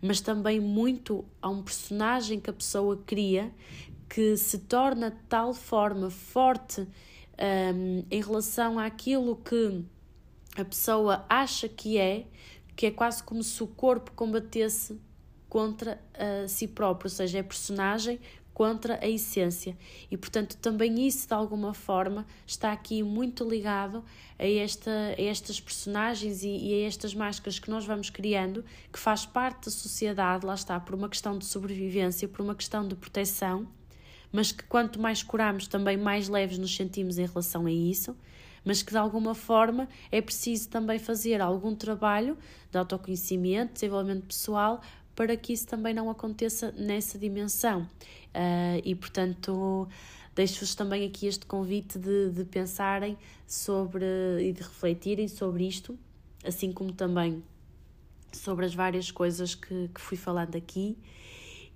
mas 0.01 0.19
também 0.19 0.59
muito 0.59 1.23
a 1.41 1.49
um 1.49 1.61
personagem 1.61 2.39
que 2.39 2.49
a 2.49 2.53
pessoa 2.53 3.01
cria 3.05 3.51
que 4.13 4.35
se 4.35 4.57
torna 4.57 5.09
de 5.09 5.21
tal 5.29 5.53
forma 5.53 6.09
forte 6.09 6.81
um, 6.81 8.03
em 8.11 8.21
relação 8.21 8.77
àquilo 8.77 9.37
que 9.37 9.85
a 10.57 10.65
pessoa 10.65 11.25
acha 11.29 11.69
que 11.69 11.97
é, 11.97 12.25
que 12.75 12.87
é 12.87 12.91
quase 12.91 13.23
como 13.23 13.41
se 13.41 13.63
o 13.63 13.67
corpo 13.67 14.11
combatesse 14.11 14.99
contra 15.47 15.97
a 16.13 16.45
si 16.45 16.67
próprio, 16.67 17.09
ou 17.09 17.15
seja, 17.15 17.39
é 17.39 17.43
personagem 17.43 18.19
contra 18.53 18.99
a 19.01 19.07
essência. 19.07 19.77
E 20.11 20.17
portanto, 20.17 20.57
também 20.57 21.07
isso 21.07 21.25
de 21.25 21.33
alguma 21.33 21.73
forma 21.73 22.25
está 22.45 22.73
aqui 22.73 23.01
muito 23.01 23.49
ligado 23.49 24.03
a, 24.37 24.45
esta, 24.45 24.91
a 25.17 25.21
estas 25.21 25.61
personagens 25.61 26.43
e, 26.43 26.49
e, 26.49 26.83
a 26.83 26.85
estas 26.85 27.15
máscaras 27.15 27.59
que 27.59 27.69
nós 27.69 27.85
vamos 27.85 28.09
criando, 28.09 28.65
que 28.91 28.99
faz 28.99 29.25
parte 29.25 29.65
da 29.65 29.71
sociedade, 29.71 30.45
lá 30.45 30.53
está, 30.53 30.77
por 30.81 30.95
uma 30.95 31.07
questão 31.07 31.37
de 31.37 31.45
sobrevivência, 31.45 32.27
por 32.27 32.41
uma 32.41 32.55
questão 32.55 32.85
de 32.85 32.93
proteção 32.93 33.69
mas 34.31 34.51
que 34.51 34.63
quanto 34.63 34.99
mais 34.99 35.21
curamos, 35.23 35.67
também 35.67 35.97
mais 35.97 36.29
leves 36.29 36.57
nos 36.57 36.75
sentimos 36.75 37.17
em 37.17 37.25
relação 37.25 37.65
a 37.65 37.71
isso, 37.71 38.15
mas 38.63 38.81
que 38.81 38.91
de 38.91 38.97
alguma 38.97 39.33
forma 39.33 39.87
é 40.11 40.21
preciso 40.21 40.69
também 40.69 40.99
fazer 40.99 41.41
algum 41.41 41.75
trabalho 41.75 42.37
de 42.71 42.77
autoconhecimento, 42.77 43.73
desenvolvimento 43.73 44.25
pessoal, 44.25 44.81
para 45.15 45.35
que 45.35 45.53
isso 45.53 45.67
também 45.67 45.93
não 45.93 46.09
aconteça 46.09 46.71
nessa 46.71 47.17
dimensão. 47.17 47.81
Uh, 48.33 48.81
e 48.83 48.95
portanto, 48.95 49.87
deixo-vos 50.33 50.73
também 50.73 51.05
aqui 51.05 51.27
este 51.27 51.45
convite 51.45 51.99
de, 51.99 52.29
de 52.29 52.45
pensarem 52.45 53.17
sobre 53.45 54.05
e 54.39 54.53
de 54.53 54.61
refletirem 54.61 55.27
sobre 55.27 55.67
isto, 55.67 55.97
assim 56.43 56.71
como 56.71 56.93
também 56.93 57.43
sobre 58.31 58.65
as 58.65 58.73
várias 58.73 59.11
coisas 59.11 59.53
que, 59.53 59.89
que 59.93 59.99
fui 59.99 60.17
falando 60.17 60.55
aqui. 60.55 60.97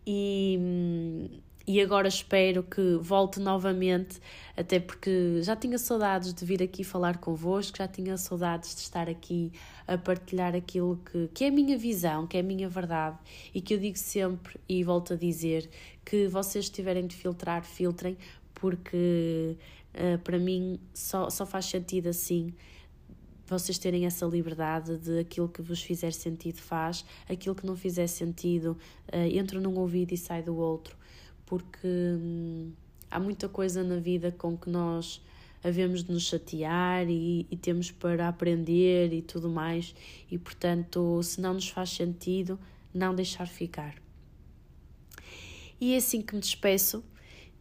E, 0.07 0.57
hum, 0.59 1.29
e 1.67 1.81
agora 1.81 2.07
espero 2.07 2.61
que 2.61 2.97
volte 3.01 3.39
novamente, 3.39 4.19
até 4.55 4.79
porque 4.79 5.41
já 5.41 5.55
tinha 5.55 5.79
saudades 5.79 6.31
de 6.31 6.45
vir 6.45 6.61
aqui 6.61 6.83
falar 6.83 7.17
convosco, 7.17 7.77
já 7.77 7.87
tinha 7.87 8.15
saudades 8.17 8.75
de 8.75 8.81
estar 8.81 9.09
aqui 9.09 9.51
a 9.87 9.97
partilhar 9.97 10.55
aquilo 10.55 10.99
que, 11.11 11.27
que 11.33 11.43
é 11.43 11.47
a 11.47 11.51
minha 11.51 11.75
visão, 11.75 12.27
que 12.27 12.37
é 12.37 12.41
a 12.41 12.43
minha 12.43 12.69
verdade 12.69 13.17
e 13.53 13.61
que 13.61 13.73
eu 13.73 13.79
digo 13.79 13.97
sempre 13.97 14.59
e 14.69 14.83
volto 14.83 15.13
a 15.13 15.15
dizer 15.15 15.67
que 16.03 16.27
vocês 16.27 16.69
tiverem 16.69 17.07
de 17.07 17.15
filtrar, 17.15 17.63
filtrem, 17.63 18.15
porque 18.53 19.57
uh, 19.95 20.19
para 20.19 20.37
mim 20.37 20.79
só, 20.93 21.31
só 21.31 21.47
faz 21.47 21.65
sentido 21.65 22.09
assim 22.09 22.53
vocês 23.47 23.77
terem 23.77 24.07
essa 24.07 24.25
liberdade 24.25 24.97
de 24.97 25.19
aquilo 25.19 25.47
que 25.47 25.61
vos 25.61 25.79
fizer 25.79 26.11
sentido 26.11 26.57
faz, 26.57 27.05
aquilo 27.29 27.53
que 27.53 27.65
não 27.65 27.75
fizer 27.75 28.07
sentido 28.07 28.77
uh, 29.11 29.17
entra 29.17 29.59
num 29.59 29.77
ouvido 29.77 30.13
e 30.13 30.17
sai 30.17 30.43
do 30.43 30.55
outro 30.55 30.95
porque 31.45 31.87
hum, 31.87 32.71
há 33.09 33.19
muita 33.19 33.47
coisa 33.47 33.83
na 33.83 33.97
vida 33.97 34.31
com 34.31 34.57
que 34.57 34.69
nós 34.69 35.21
havemos 35.63 36.03
de 36.03 36.11
nos 36.11 36.23
chatear 36.23 37.09
e, 37.09 37.47
e 37.49 37.57
temos 37.57 37.89
para 37.89 38.27
aprender 38.27 39.11
e 39.11 39.21
tudo 39.21 39.49
mais, 39.49 39.95
e 40.29 40.37
portanto, 40.37 41.21
se 41.23 41.41
não 41.41 41.55
nos 41.55 41.69
faz 41.69 41.89
sentido, 41.89 42.59
não 42.93 43.15
deixar 43.15 43.47
ficar. 43.47 43.95
E 45.81 45.93
é 45.93 45.97
assim 45.97 46.21
que 46.21 46.35
me 46.35 46.41
despeço. 46.41 47.03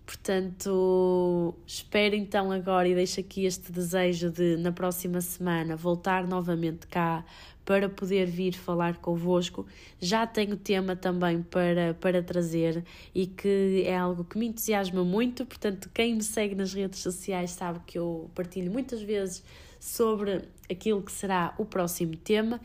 Portanto, 0.06 1.54
espero 1.66 2.14
então 2.14 2.52
agora 2.52 2.86
e 2.86 2.94
deixo 2.94 3.20
aqui 3.20 3.46
este 3.46 3.72
desejo 3.72 4.30
de 4.30 4.58
na 4.58 4.70
próxima 4.70 5.20
semana 5.22 5.76
voltar 5.76 6.26
novamente 6.26 6.86
cá 6.86 7.24
para 7.64 7.88
poder 7.88 8.26
vir 8.26 8.52
falar 8.54 8.98
convosco. 8.98 9.66
Já 10.00 10.26
tenho 10.26 10.56
tema 10.56 10.94
também 10.94 11.42
para, 11.42 11.94
para 11.94 12.22
trazer 12.22 12.84
e 13.14 13.26
que 13.26 13.82
é 13.86 13.96
algo 13.96 14.24
que 14.24 14.38
me 14.38 14.46
entusiasma 14.46 15.04
muito. 15.04 15.46
Portanto, 15.46 15.90
quem 15.92 16.14
me 16.14 16.22
segue 16.22 16.54
nas 16.54 16.74
redes 16.74 17.00
sociais 17.00 17.52
sabe 17.52 17.80
que 17.86 17.98
eu 17.98 18.30
partilho 18.34 18.70
muitas 18.70 19.02
vezes 19.02 19.42
sobre 19.80 20.42
aquilo 20.70 21.02
que 21.02 21.12
será 21.12 21.54
o 21.58 21.64
próximo 21.64 22.16
tema. 22.16 22.60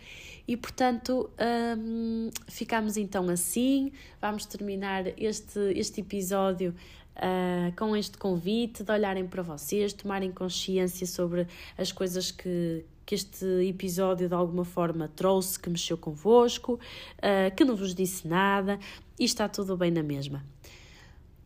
E 0.47 0.55
portanto, 0.57 1.29
hum, 1.77 2.29
ficamos 2.47 2.97
então 2.97 3.29
assim. 3.29 3.91
Vamos 4.21 4.45
terminar 4.45 5.05
este, 5.17 5.59
este 5.75 6.01
episódio 6.01 6.73
uh, 7.19 7.75
com 7.75 7.95
este 7.95 8.17
convite 8.17 8.83
de 8.83 8.91
olharem 8.91 9.27
para 9.27 9.43
vocês, 9.43 9.93
tomarem 9.93 10.31
consciência 10.31 11.05
sobre 11.05 11.45
as 11.77 11.91
coisas 11.91 12.31
que, 12.31 12.83
que 13.09 13.15
este 13.15 13.67
episódio 13.67 14.29
de 14.29 14.35
alguma 14.35 14.63
forma 14.63 15.07
trouxe, 15.07 15.59
que 15.59 15.67
mexeu 15.67 15.97
convosco, 15.97 16.73
uh, 16.73 17.55
que 17.55 17.65
não 17.65 17.75
vos 17.75 17.95
disse 17.95 18.27
nada 18.27 18.77
e 19.19 19.25
está 19.25 19.49
tudo 19.49 19.75
bem 19.75 19.89
na 19.89 20.03
mesma. 20.03 20.45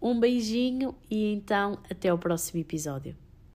Um 0.01 0.20
beijinho 0.20 0.93
e 1.09 1.32
então 1.32 1.80
até 1.89 2.14
o 2.14 2.18
próximo 2.18 2.59
episódio. 2.59 3.16